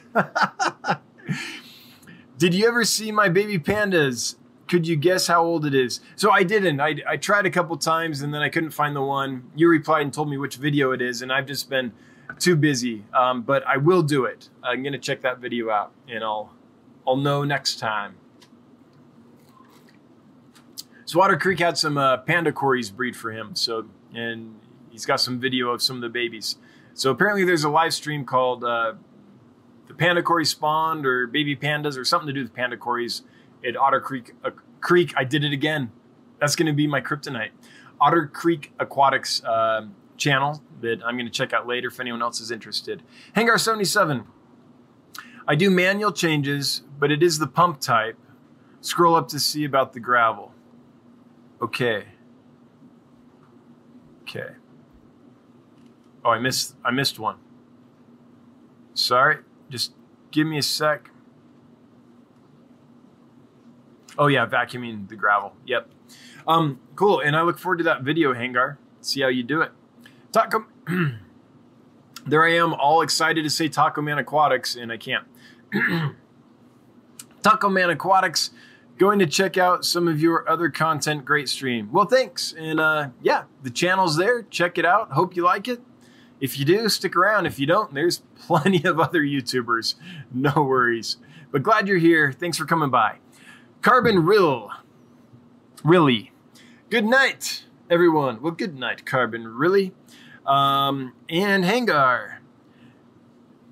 Did 2.39 2.55
you 2.55 2.67
ever 2.67 2.85
see 2.85 3.13
my 3.13 3.29
baby 3.29 3.59
pandas? 3.59 4.37
Could 4.67 4.87
you 4.87 4.97
guess 4.97 5.27
how 5.27 5.45
old 5.45 5.67
it 5.67 5.75
is? 5.75 6.01
So 6.17 6.31
I 6.31 6.43
didn't. 6.43 6.81
I, 6.81 6.97
I 7.07 7.19
tried 7.19 7.45
a 7.45 7.51
couple 7.51 7.77
times 7.77 8.23
and 8.23 8.33
then 8.33 8.41
I 8.41 8.49
couldn't 8.49 8.71
find 8.71 8.97
the 8.97 9.03
one. 9.03 9.51
You 9.55 9.69
replied 9.69 10.03
and 10.03 10.15
told 10.15 10.31
me 10.31 10.39
which 10.39 10.57
video 10.57 10.93
it 10.93 11.03
is, 11.03 11.21
and 11.21 11.31
I've 11.31 11.45
just 11.45 11.69
been 11.69 11.93
too 12.39 12.57
busy. 12.57 13.05
Um, 13.13 13.43
but 13.43 13.63
I 13.67 13.77
will 13.77 14.03
do 14.03 14.25
it. 14.25 14.49
I'm 14.63 14.83
gonna 14.83 14.99
check 14.99 15.21
that 15.21 15.39
video 15.39 15.69
out, 15.69 15.93
and 16.09 16.25
I'll 16.25 16.55
I'll 17.07 17.17
know 17.17 17.45
next 17.45 17.79
time. 17.79 18.15
So 21.05 21.21
Otter 21.21 21.37
Creek 21.37 21.59
had 21.59 21.77
some 21.77 21.99
uh, 21.99 22.17
panda 22.17 22.53
cories 22.53 22.91
breed 22.91 23.15
for 23.15 23.33
him. 23.33 23.55
So 23.55 23.87
and 24.15 24.59
he's 24.91 25.05
got 25.05 25.21
some 25.21 25.39
video 25.39 25.69
of 25.69 25.83
some 25.83 25.97
of 25.97 26.03
the 26.03 26.09
babies. 26.09 26.57
So 26.95 27.11
apparently, 27.11 27.45
there's 27.45 27.65
a 27.65 27.71
live 27.71 27.95
stream 27.95 28.25
called 28.25 28.65
uh, 28.65 28.95
"The 29.89 29.95
Panda 29.95 30.23
Cory 30.23 30.45
Spawned" 30.45 31.07
or 31.07 31.27
"Baby 31.27 31.57
Pandas" 31.57 31.97
or 31.97 32.05
something 32.05 32.27
to 32.27 32.33
do 32.33 32.43
with 32.43 32.55
panda 32.55 32.77
cories 32.77 33.23
at 33.67 33.77
Otter 33.77 34.01
Creek. 34.01 34.35
Uh, 34.45 34.51
Creek, 34.81 35.13
I 35.17 35.25
did 35.25 35.45
it 35.45 35.53
again. 35.53 35.91
That's 36.41 36.57
going 36.57 36.67
to 36.67 36.73
be 36.73 36.87
my 36.87 37.01
kryptonite. 37.01 37.51
Otter 38.01 38.27
Creek 38.27 38.73
Aquatics 38.81 39.45
uh, 39.45 39.87
channel 40.17 40.63
that 40.81 41.01
I'm 41.05 41.17
going 41.17 41.27
to 41.27 41.33
check 41.33 41.53
out 41.53 41.67
later 41.67 41.89
if 41.89 42.01
anyone 42.01 42.21
else 42.21 42.41
is 42.41 42.51
interested. 42.51 43.03
Hangar 43.35 43.59
77. 43.59 44.25
I 45.47 45.55
do 45.55 45.71
manual 45.71 46.13
changes, 46.13 46.83
but 46.99 47.11
it 47.11 47.23
is 47.23 47.39
the 47.39 47.47
pump 47.47 47.81
type. 47.81 48.17
Scroll 48.81 49.15
up 49.15 49.29
to 49.29 49.39
see 49.39 49.65
about 49.65 49.93
the 49.93 50.01
gravel. 50.01 50.53
Okay. 51.61 52.07
Okay. 54.23 54.55
Oh, 56.25 56.31
I 56.31 56.39
missed 56.39 56.77
I 56.85 56.91
missed 56.91 57.19
one. 57.19 57.37
Sorry. 58.95 59.39
Just 59.71 59.93
give 60.31 60.47
me 60.47 60.59
a 60.59 60.63
sec. 60.63 61.11
Oh 64.19 64.27
yeah, 64.27 64.47
vacuuming 64.47 65.09
the 65.09 65.17
gravel. 65.17 65.55
Yep. 65.67 65.91
Um, 66.47 66.81
cool. 66.97 67.21
And 67.21 67.37
I 67.37 67.43
look 67.43 67.59
forward 67.59 67.79
to 67.79 67.85
that 67.85 68.03
video, 68.03 68.35
Hangar. 68.35 68.79
See 69.01 69.21
how 69.23 69.29
you 69.29 69.43
do 69.43 69.63
it. 69.63 69.73
Taco. 70.33 70.67
there 72.27 72.45
I 72.45 72.53
am, 72.55 72.75
all 72.75 73.03
excited 73.03 73.43
to 73.43 73.51
say 73.51 73.69
Taco 73.69 74.03
Man 74.03 74.19
Aquatics, 74.19 74.77
and 74.77 74.93
I 74.93 74.97
can't. 74.97 75.25
Taco 77.43 77.69
Man 77.69 77.91
Aquatics. 77.91 78.51
Going 78.99 79.19
to 79.19 79.27
check 79.27 79.57
out 79.57 79.85
some 79.85 80.07
of 80.07 80.21
your 80.21 80.49
other 80.49 80.69
content. 80.69 81.25
Great 81.25 81.49
stream. 81.49 81.91
Well, 81.91 82.05
thanks. 82.05 82.55
And 82.57 82.79
uh, 82.79 83.09
yeah, 83.23 83.45
the 83.63 83.71
channel's 83.71 84.17
there. 84.17 84.43
Check 84.43 84.79
it 84.79 84.85
out. 84.85 85.13
Hope 85.13 85.35
you 85.35 85.43
like 85.43 85.67
it. 85.67 85.81
If 86.43 86.59
you 86.59 86.65
do, 86.65 86.89
stick 86.89 87.15
around. 87.15 87.47
If 87.47 87.61
you 87.61 87.67
don't, 87.67 87.95
there's 87.95 88.19
plenty 88.47 88.85
of 88.85 88.99
other 88.99 89.23
YouTubers. 89.23 89.95
No 90.33 90.53
worries. 90.57 91.17
But 91.53 91.63
glad 91.63 91.87
you're 91.87 91.99
here. 91.99 92.33
Thanks 92.33 92.59
for 92.59 92.67
coming 92.67 92.91
by. 92.91 93.19
Carbon 93.81 94.25
Rill. 94.25 94.71
Really. 95.85 96.33
Good 96.91 97.05
night, 97.05 97.65
everyone. 97.89 98.43
Well, 98.43 98.53
good 98.53 98.77
night, 98.77 99.07
Carbon 99.07 99.47
Really. 99.47 99.93
Um, 100.45 101.13
and 101.29 101.65
Hangar. 101.65 102.41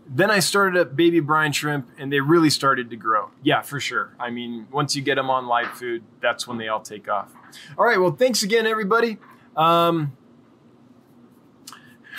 Then 0.06 0.30
I 0.30 0.38
started 0.38 0.80
up 0.80 0.94
baby 0.94 1.18
brine 1.18 1.52
shrimp 1.52 1.88
and 1.98 2.12
they 2.12 2.20
really 2.20 2.50
started 2.50 2.90
to 2.90 2.96
grow. 2.96 3.30
Yeah, 3.42 3.62
for 3.62 3.80
sure. 3.80 4.14
I 4.18 4.30
mean, 4.30 4.68
once 4.70 4.94
you 4.94 5.02
get 5.02 5.16
them 5.16 5.28
on 5.28 5.46
live 5.46 5.70
food, 5.72 6.04
that's 6.20 6.46
when 6.46 6.56
they 6.58 6.68
all 6.68 6.80
take 6.80 7.08
off. 7.08 7.32
All 7.76 7.84
right. 7.84 7.98
Well, 7.98 8.12
thanks 8.12 8.44
again, 8.44 8.66
everybody. 8.66 9.18
Um, 9.56 10.16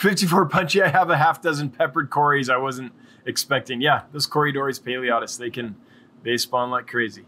54 0.02 0.48
punchy. 0.48 0.82
I 0.82 0.88
have 0.88 1.12
a 1.12 1.18
half 1.18 1.44
dozen 1.44 1.70
peppered 1.70 2.10
cories. 2.10 2.50
I 2.50 2.58
wasn't 2.58 2.92
expecting. 3.24 3.82
Yeah, 3.82 4.02
those 4.12 4.28
Corydoras 4.28 4.82
paleatus, 4.82 5.38
they 5.38 5.52
can 5.52 5.76
they 6.24 6.38
spawn 6.38 6.72
like 6.72 6.88
crazy. 6.88 7.26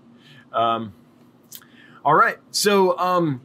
Um, 0.52 0.94
all 2.04 2.16
right, 2.16 2.38
so 2.50 2.98
um, 2.98 3.42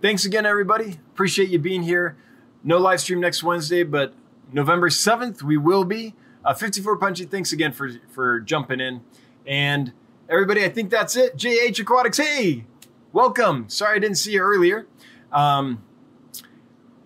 thanks 0.00 0.24
again, 0.24 0.46
everybody. 0.46 0.98
Appreciate 1.12 1.50
you 1.50 1.58
being 1.58 1.82
here. 1.82 2.16
No 2.64 2.78
live 2.78 3.02
stream 3.02 3.20
next 3.20 3.42
Wednesday, 3.42 3.82
but 3.82 4.14
November 4.50 4.88
seventh 4.88 5.42
we 5.42 5.58
will 5.58 5.84
be. 5.84 6.14
Uh, 6.42 6.54
54 6.54 6.96
Punchy, 6.96 7.26
thanks 7.26 7.52
again 7.52 7.72
for 7.72 7.90
for 8.10 8.40
jumping 8.40 8.80
in, 8.80 9.02
and 9.46 9.92
everybody, 10.26 10.64
I 10.64 10.70
think 10.70 10.88
that's 10.88 11.16
it. 11.16 11.36
JH 11.36 11.80
Aquatics, 11.80 12.16
hey, 12.16 12.64
welcome. 13.12 13.68
Sorry 13.68 13.96
I 13.96 13.98
didn't 13.98 14.16
see 14.16 14.32
you 14.32 14.40
earlier. 14.40 14.86
Um, 15.30 15.82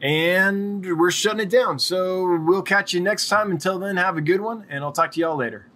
and 0.05 0.99
we're 0.99 1.11
shutting 1.11 1.41
it 1.41 1.49
down. 1.49 1.79
So 1.79 2.39
we'll 2.45 2.63
catch 2.63 2.93
you 2.93 3.01
next 3.01 3.29
time. 3.29 3.51
Until 3.51 3.79
then, 3.79 3.97
have 3.97 4.19
a 4.19 4.21
good 4.21 4.41
one, 4.41 4.67
and 4.69 4.85
I'll 4.85 4.93
talk 4.93 5.11
to 5.13 5.21
y'all 5.21 5.37
later. 5.37 5.67